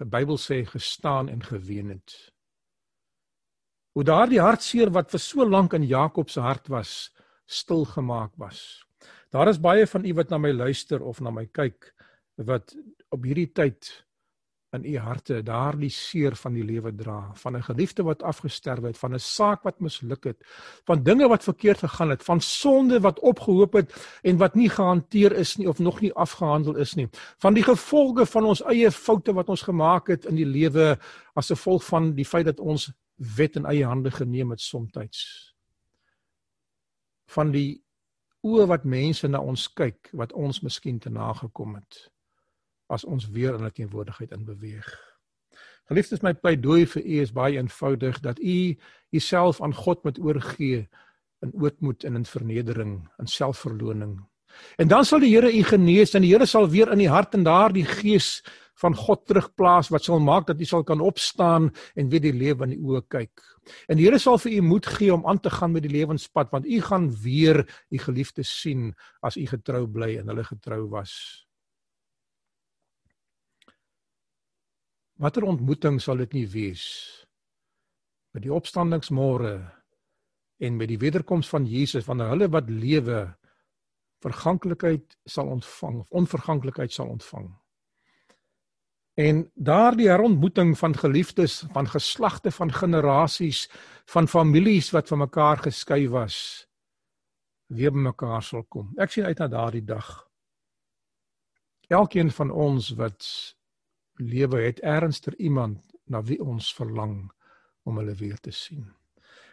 Bybel 0.00 0.38
sê 0.38 0.64
gestaan 0.66 1.28
en 1.28 1.42
geween 1.42 1.88
het. 1.88 2.14
Hoe 3.92 4.04
daardie 4.04 4.40
hartseer 4.40 4.90
wat 4.90 5.10
vir 5.12 5.20
so 5.20 5.44
lank 5.44 5.74
in 5.76 5.84
Jakob 5.84 6.30
se 6.30 6.40
hart 6.40 6.68
was, 6.72 7.12
stil 7.46 7.84
gemaak 7.84 8.32
was. 8.40 8.86
Daar 9.30 9.48
is 9.48 9.60
baie 9.60 9.86
van 9.86 10.04
u 10.04 10.14
wat 10.14 10.30
na 10.30 10.38
my 10.38 10.52
luister 10.52 11.02
of 11.02 11.20
na 11.20 11.30
my 11.30 11.46
kyk 11.46 11.92
wat 12.36 12.74
op 13.12 13.24
hierdie 13.24 13.50
tyd 13.52 13.90
in 14.72 14.84
u 14.84 14.98
harte 14.98 15.42
daardie 15.42 15.90
seer 15.92 16.36
van 16.36 16.54
die 16.56 16.64
lewe 16.64 16.94
dra, 16.96 17.30
van 17.34 17.56
'n 17.56 17.62
geliefde 17.62 18.02
wat 18.02 18.22
afgesterwe 18.22 18.86
het, 18.86 18.98
van 18.98 19.14
'n 19.14 19.18
saak 19.18 19.62
wat 19.62 19.80
misluk 19.80 20.24
het, 20.24 20.38
van 20.84 21.02
dinge 21.02 21.28
wat 21.28 21.44
verkeerd 21.44 21.78
gegaan 21.78 22.10
het, 22.10 22.22
van 22.24 22.40
sonde 22.40 23.00
wat 23.00 23.20
opgehoop 23.20 23.72
het 23.72 24.18
en 24.22 24.36
wat 24.36 24.54
nie 24.54 24.68
gehanteer 24.68 25.32
is 25.32 25.56
nie 25.56 25.68
of 25.68 25.78
nog 25.78 26.00
nie 26.00 26.12
afgehandel 26.12 26.76
is 26.76 26.94
nie, 26.94 27.08
van 27.38 27.54
die 27.54 27.62
gevolge 27.62 28.26
van 28.26 28.44
ons 28.44 28.62
eie 28.62 28.90
foute 28.90 29.32
wat 29.32 29.48
ons 29.48 29.62
gemaak 29.62 30.06
het 30.06 30.24
in 30.24 30.34
die 30.34 30.46
lewe 30.46 30.98
as 31.34 31.46
gevolg 31.46 31.84
van 31.84 32.14
die 32.14 32.26
feit 32.26 32.44
dat 32.44 32.60
ons 32.60 32.92
wet 33.36 33.56
in 33.56 33.64
eie 33.64 33.84
hande 33.84 34.10
geneem 34.10 34.50
het 34.50 34.60
soms. 34.60 35.54
Van 37.26 37.50
die 37.50 37.84
oë 38.40 38.66
wat 38.66 38.84
mense 38.84 39.28
na 39.28 39.38
ons 39.38 39.72
kyk 39.72 40.08
wat 40.12 40.32
ons 40.32 40.60
miskien 40.60 40.98
te 40.98 41.10
nagekom 41.10 41.74
het 41.74 42.11
as 42.86 43.04
ons 43.04 43.28
weer 43.28 43.54
in 43.54 43.64
'n 43.64 43.72
teenwoordigheid 43.72 44.32
in 44.32 44.44
beweeg. 44.44 45.12
Geliefdes, 45.90 46.22
my 46.22 46.32
pleidooi 46.34 46.86
vir 46.86 47.02
u 47.02 47.20
is 47.20 47.32
baie 47.32 47.58
eenvoudig 47.58 48.20
dat 48.20 48.38
u 48.38 48.76
uself 49.10 49.60
aan 49.60 49.74
God 49.74 50.04
moet 50.04 50.18
oorgee 50.18 50.88
in 51.42 51.52
ootmoed 51.52 52.04
en 52.04 52.14
in 52.14 52.24
vernedering 52.24 53.08
en 53.18 53.26
selfverloning. 53.26 54.20
En 54.76 54.88
dan 54.88 55.04
sal 55.04 55.22
die 55.24 55.32
Here 55.34 55.50
u 55.52 55.62
genees 55.64 56.14
en 56.14 56.22
die 56.22 56.32
Here 56.32 56.46
sal 56.46 56.68
weer 56.70 56.92
in 56.92 57.02
die 57.02 57.10
hart 57.10 57.34
en 57.34 57.44
daardie 57.44 57.86
gees 57.88 58.40
van 58.82 58.96
God 58.96 59.26
terugplaas 59.28 59.90
wat 59.92 60.06
sal 60.06 60.20
maak 60.22 60.46
dat 60.48 60.60
u 60.60 60.66
sal 60.68 60.84
kan 60.84 61.00
opstaan 61.00 61.70
en 61.94 62.08
weer 62.12 62.22
die 62.24 62.34
lewe 62.34 62.66
in 62.66 62.74
die 62.76 62.80
oë 62.80 63.02
kyk. 63.08 63.44
En 63.88 63.98
die 63.98 64.06
Here 64.06 64.20
sal 64.22 64.40
vir 64.42 64.56
u 64.58 64.60
moed 64.72 64.88
gee 64.96 65.12
om 65.14 65.26
aan 65.28 65.40
te 65.40 65.50
gaan 65.50 65.72
met 65.74 65.86
die 65.86 65.92
lewenspad 65.92 66.52
want 66.54 66.66
u 66.66 66.80
gaan 66.80 67.10
weer 67.22 67.62
u 67.90 67.98
geliefdes 67.98 68.52
sien 68.60 68.92
as 69.20 69.36
u 69.36 69.46
getrou 69.46 69.86
bly 69.86 70.16
en 70.20 70.32
hulle 70.32 70.44
getrou 70.44 70.86
was. 70.92 71.14
Watter 75.22 75.44
ontmoeting 75.46 76.00
sal 76.02 76.18
dit 76.18 76.32
nie 76.34 76.48
wees 76.50 76.84
met 78.34 78.42
die 78.42 78.50
opstandingsmôre 78.50 79.52
en 80.62 80.78
met 80.80 80.88
die 80.90 80.98
wederkoms 80.98 81.50
van 81.52 81.66
Jesus 81.68 82.08
wanneer 82.08 82.32
hulle 82.32 82.48
wat 82.50 82.70
lewe 82.70 83.20
verganklikheid 84.24 85.14
sal 85.30 85.52
ontvang 85.52 86.00
of 86.02 86.10
onverganklikheid 86.22 86.94
sal 86.94 87.12
ontvang. 87.12 87.46
En 89.20 89.44
daardie 89.54 90.08
herontmoeting 90.08 90.72
van 90.78 90.94
geliefdes, 90.96 91.60
van 91.76 91.86
geslagte, 91.86 92.50
van 92.50 92.72
generasies, 92.72 93.66
van 94.08 94.28
families 94.28 94.90
wat 94.90 95.08
van 95.12 95.18
mekaar 95.26 95.60
geskei 95.68 96.08
was, 96.08 96.66
weer 97.66 97.92
bymekaar 97.92 98.42
sal 98.42 98.64
kom. 98.64 98.94
Ek 98.96 99.12
sien 99.12 99.28
uit 99.28 99.38
na 99.38 99.50
daardie 99.52 99.84
dag. 99.84 100.08
Elkeen 101.92 102.30
van 102.32 102.50
ons 102.50 102.94
wat 102.96 103.28
lewe 104.22 104.62
het 104.62 104.80
ernstig 104.80 105.34
iemand 105.38 105.80
na 106.06 106.22
wie 106.22 106.40
ons 106.40 106.72
verlang 106.74 107.30
om 107.82 107.98
hulle 107.98 108.14
weer 108.14 108.38
te 108.40 108.50
sien. 108.50 108.86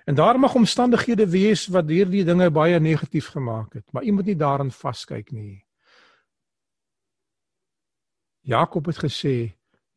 En 0.05 0.15
daar 0.15 0.39
mag 0.39 0.55
omstandighede 0.55 1.27
wees 1.29 1.67
wat 1.67 1.89
hierdie 1.89 2.23
dinge 2.25 2.49
baie 2.49 2.79
negatief 2.79 3.27
gemaak 3.35 3.73
het, 3.77 3.85
maar 3.93 4.03
jy 4.03 4.13
moet 4.15 4.31
nie 4.31 4.37
daarin 4.39 4.71
vaskyk 4.73 5.31
nie. 5.31 5.59
Jakob 8.41 8.89
het 8.89 9.03
gesê 9.03 9.35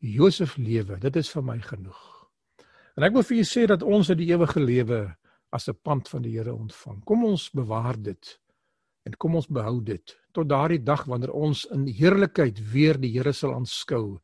Josef 0.02 0.56
lewe, 0.56 0.98
dit 1.00 1.16
is 1.16 1.30
vir 1.30 1.44
my 1.46 1.58
genoeg. 1.62 2.02
En 2.98 3.06
ek 3.06 3.14
wil 3.16 3.24
vir 3.24 3.38
julle 3.38 3.48
sê 3.48 3.64
dat 3.70 3.84
ons 3.86 4.10
uit 4.10 4.18
die 4.18 4.32
ewige 4.34 4.60
lewe 4.60 5.00
as 5.52 5.68
'n 5.68 5.78
pand 5.82 6.08
van 6.08 6.22
die 6.22 6.32
Here 6.36 6.54
ontvang. 6.54 7.04
Kom 7.04 7.24
ons 7.24 7.50
bewaar 7.50 7.96
dit 7.96 8.38
en 9.04 9.16
kom 9.16 9.34
ons 9.34 9.46
behou 9.46 9.80
dit 9.82 10.18
tot 10.32 10.48
daardie 10.48 10.82
dag 10.82 11.04
wanneer 11.04 11.32
ons 11.32 11.64
in 11.64 11.86
heerlikheid 11.86 12.60
weer 12.72 13.00
die 13.00 13.12
Here 13.12 13.32
sal 13.32 13.54
aanskou 13.54 14.20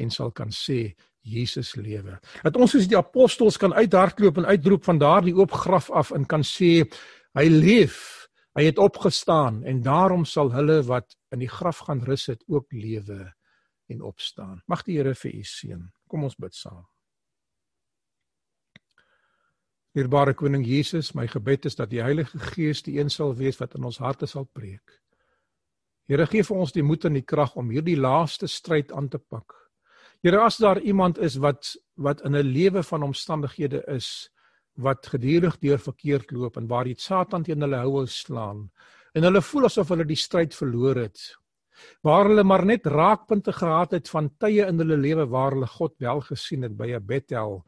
en 0.00 0.10
sal 0.10 0.32
kan 0.32 0.52
sê 0.54 0.92
Jesus 1.20 1.74
lewe. 1.76 2.16
Dat 2.42 2.56
ons 2.56 2.72
soos 2.72 2.88
die 2.88 2.98
apostels 2.98 3.58
kan 3.60 3.74
uithardloop 3.76 4.40
en 4.40 4.48
uitroep 4.48 4.86
van 4.88 5.00
daardie 5.00 5.36
oop 5.36 5.52
graf 5.52 5.90
af 5.90 6.14
en 6.16 6.24
kan 6.26 6.44
sê 6.46 6.86
hy 7.36 7.46
leef, 7.48 8.28
hy 8.56 8.64
het 8.66 8.80
opgestaan 8.82 9.62
en 9.68 9.82
daarom 9.84 10.24
sal 10.26 10.52
hulle 10.54 10.80
wat 10.88 11.14
in 11.34 11.44
die 11.44 11.50
graf 11.50 11.84
gaan 11.86 12.00
rus 12.06 12.26
het 12.32 12.42
ook 12.48 12.72
lewe 12.72 13.28
en 13.90 14.02
opstaan. 14.02 14.62
Mag 14.66 14.82
die 14.86 14.96
Here 14.98 15.14
vir 15.14 15.34
u 15.34 15.44
seën. 15.44 15.84
Kom 16.08 16.24
ons 16.26 16.38
bid 16.38 16.54
saam. 16.54 16.86
Dierbare 19.94 20.36
koning 20.38 20.62
Jesus, 20.62 21.12
my 21.18 21.26
gebed 21.26 21.66
is 21.66 21.74
dat 21.74 21.90
die 21.90 22.02
Heilige 22.02 22.38
Gees 22.52 22.84
die 22.86 23.00
een 23.00 23.10
sal 23.10 23.34
wees 23.34 23.58
wat 23.58 23.74
in 23.74 23.88
ons 23.88 23.98
harte 23.98 24.28
sal 24.30 24.46
preek. 24.46 25.00
Here 26.10 26.26
gee 26.30 26.46
vir 26.46 26.60
ons 26.62 26.74
die 26.74 26.84
moed 26.86 27.06
en 27.06 27.18
die 27.18 27.26
krag 27.26 27.56
om 27.58 27.72
hierdie 27.74 27.98
laaste 27.98 28.46
stryd 28.50 28.92
aan 28.94 29.08
te 29.10 29.18
pak. 29.18 29.54
Here 30.20 30.40
as 30.44 30.58
daar 30.60 30.80
iemand 30.80 31.18
is 31.18 31.36
wat 31.40 31.76
wat 31.94 32.20
in 32.20 32.36
'n 32.36 32.52
lewe 32.52 32.82
van 32.82 33.02
omstandighede 33.02 33.84
is 33.86 34.30
wat 34.76 35.06
gedurig 35.06 35.58
deur 35.58 35.78
verkeerd 35.78 36.30
loop 36.30 36.56
en 36.56 36.66
waar 36.66 36.84
die 36.84 36.98
Satan 36.98 37.42
teen 37.42 37.60
hulle 37.60 37.76
hou 37.76 38.06
slaan 38.06 38.70
en 39.14 39.22
hulle 39.22 39.42
voel 39.42 39.64
asof 39.64 39.88
hulle 39.88 40.04
die 40.04 40.16
stryd 40.16 40.54
verloor 40.54 40.96
het 40.96 41.36
waar 42.02 42.28
hulle 42.28 42.44
maar 42.44 42.64
net 42.64 42.86
raakpunte 42.86 43.52
gehad 43.52 43.90
het 43.96 44.08
van 44.08 44.28
tye 44.38 44.66
in 44.66 44.78
hulle 44.78 44.96
lewe 44.96 45.26
waar 45.26 45.56
hulle 45.56 45.66
God 45.66 45.94
wel 45.98 46.20
gesien 46.20 46.62
het 46.62 46.76
by 46.76 46.92
'n 46.92 47.06
Bethel 47.06 47.64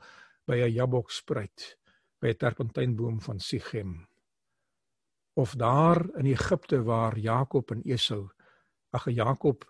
by 0.47 0.61
'n 0.61 0.73
Jabokspruit 0.73 1.79
by 2.21 2.29
'n 2.29 2.37
terpentynboom 2.37 3.21
van 3.21 3.41
Sichem. 3.41 4.07
Of 5.35 5.55
daar 5.55 6.05
in 6.19 6.27
Egipte 6.27 6.83
waar 6.83 7.19
Jakob 7.19 7.71
en 7.71 7.83
Esau 7.83 8.29
ag 8.91 9.11
Jakob 9.11 9.65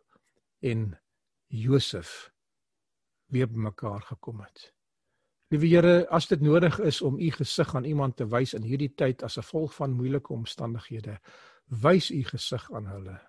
en 0.61 0.99
Josef 1.47 2.32
weer 3.33 3.49
bymekaar 3.49 4.05
gekom 4.13 4.41
het. 4.45 4.71
Liewe 5.53 5.69
Here, 5.69 6.09
as 6.09 6.29
dit 6.31 6.41
nodig 6.41 6.79
is 6.81 7.03
om 7.03 7.19
u 7.19 7.31
gesig 7.31 7.75
aan 7.77 7.85
iemand 7.85 8.17
te 8.17 8.27
wys 8.29 8.55
in 8.57 8.65
hierdie 8.65 8.93
tyd 8.95 9.23
as 9.23 9.37
'n 9.37 9.43
gevolg 9.43 9.75
van 9.75 9.93
moeilike 9.93 10.33
omstandighede, 10.33 11.19
wys 11.67 12.11
u 12.11 12.23
gesig 12.25 12.73
aan 12.73 12.87
hulle 12.87 13.21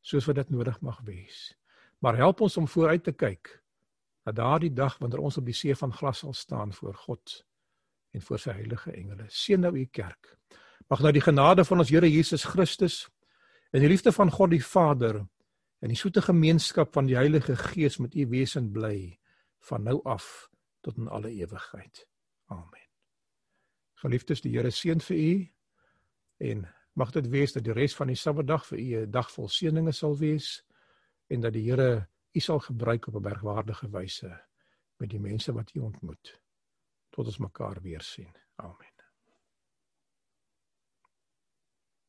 soos 0.00 0.26
wat 0.28 0.36
dit 0.38 0.50
nodig 0.50 0.80
mag 0.80 1.00
wees. 1.04 1.56
Maar 1.98 2.16
help 2.16 2.40
ons 2.40 2.56
om 2.56 2.68
vooruit 2.68 3.02
te 3.04 3.12
kyk 3.12 3.62
na 4.24 4.32
daardie 4.32 4.72
dag 4.72 4.98
wanneer 4.98 5.22
ons 5.22 5.38
op 5.38 5.44
die 5.44 5.54
see 5.54 5.74
van 5.74 5.92
glas 5.92 6.18
sal 6.18 6.32
staan 6.32 6.72
voor 6.72 6.94
God 6.94 7.44
en 8.10 8.22
voor 8.22 8.38
sy 8.38 8.50
heilige 8.50 8.92
engele. 8.92 9.26
Seën 9.28 9.60
nou 9.60 9.74
u 9.76 9.84
kerk. 9.84 10.36
Mag 10.88 11.00
nou 11.00 11.12
die 11.12 11.24
genade 11.24 11.64
van 11.64 11.78
ons 11.78 11.90
Here 11.90 12.10
Jesus 12.10 12.44
Christus 12.44 13.08
en 13.72 13.80
die 13.80 13.88
liefde 13.88 14.12
van 14.12 14.30
God 14.30 14.50
die 14.50 14.64
Vader 14.64 15.26
en 15.78 15.92
die 15.92 15.98
soete 15.98 16.22
gemeenskap 16.22 16.92
van 16.92 17.06
die 17.06 17.16
Heilige 17.16 17.56
Gees 17.56 17.98
met 17.98 18.14
u 18.14 18.26
wesen 18.28 18.70
bly 18.72 19.18
van 19.68 19.82
nou 19.82 20.00
af 20.04 20.48
tot 20.80 20.96
in 20.96 21.08
alle 21.08 21.30
ewigheid. 21.30 22.06
Amen. 22.46 22.88
Geliefdes, 23.94 24.40
die 24.40 24.52
Here 24.54 24.70
seën 24.70 25.00
vir 25.00 25.16
u 25.16 25.32
en 26.46 26.66
mag 26.96 27.12
dit 27.12 27.28
wees 27.28 27.52
dat 27.52 27.64
die 27.64 27.74
res 27.76 27.96
van 27.96 28.12
die 28.12 28.16
Sabbatdag 28.16 28.66
vir 28.66 28.78
u 28.78 28.88
'n 29.02 29.10
dag 29.10 29.30
vol 29.32 29.48
seënings 29.48 29.98
sal 29.98 30.16
wees 30.16 30.64
en 31.28 31.40
dat 31.40 31.52
die 31.52 31.64
Here 31.70 32.08
u 32.32 32.40
sal 32.40 32.60
gebruik 32.60 33.06
op 33.08 33.16
'n 33.16 33.22
bergwaardige 33.22 33.88
wyse 33.90 34.32
met 34.96 35.10
die 35.10 35.20
mense 35.20 35.52
wat 35.52 35.74
u 35.74 35.80
ontmoet. 35.80 36.40
Tot 37.10 37.26
ons 37.26 37.38
mekaar 37.38 37.82
weer 37.82 38.02
sien. 38.02 38.32
Amen. 38.56 38.95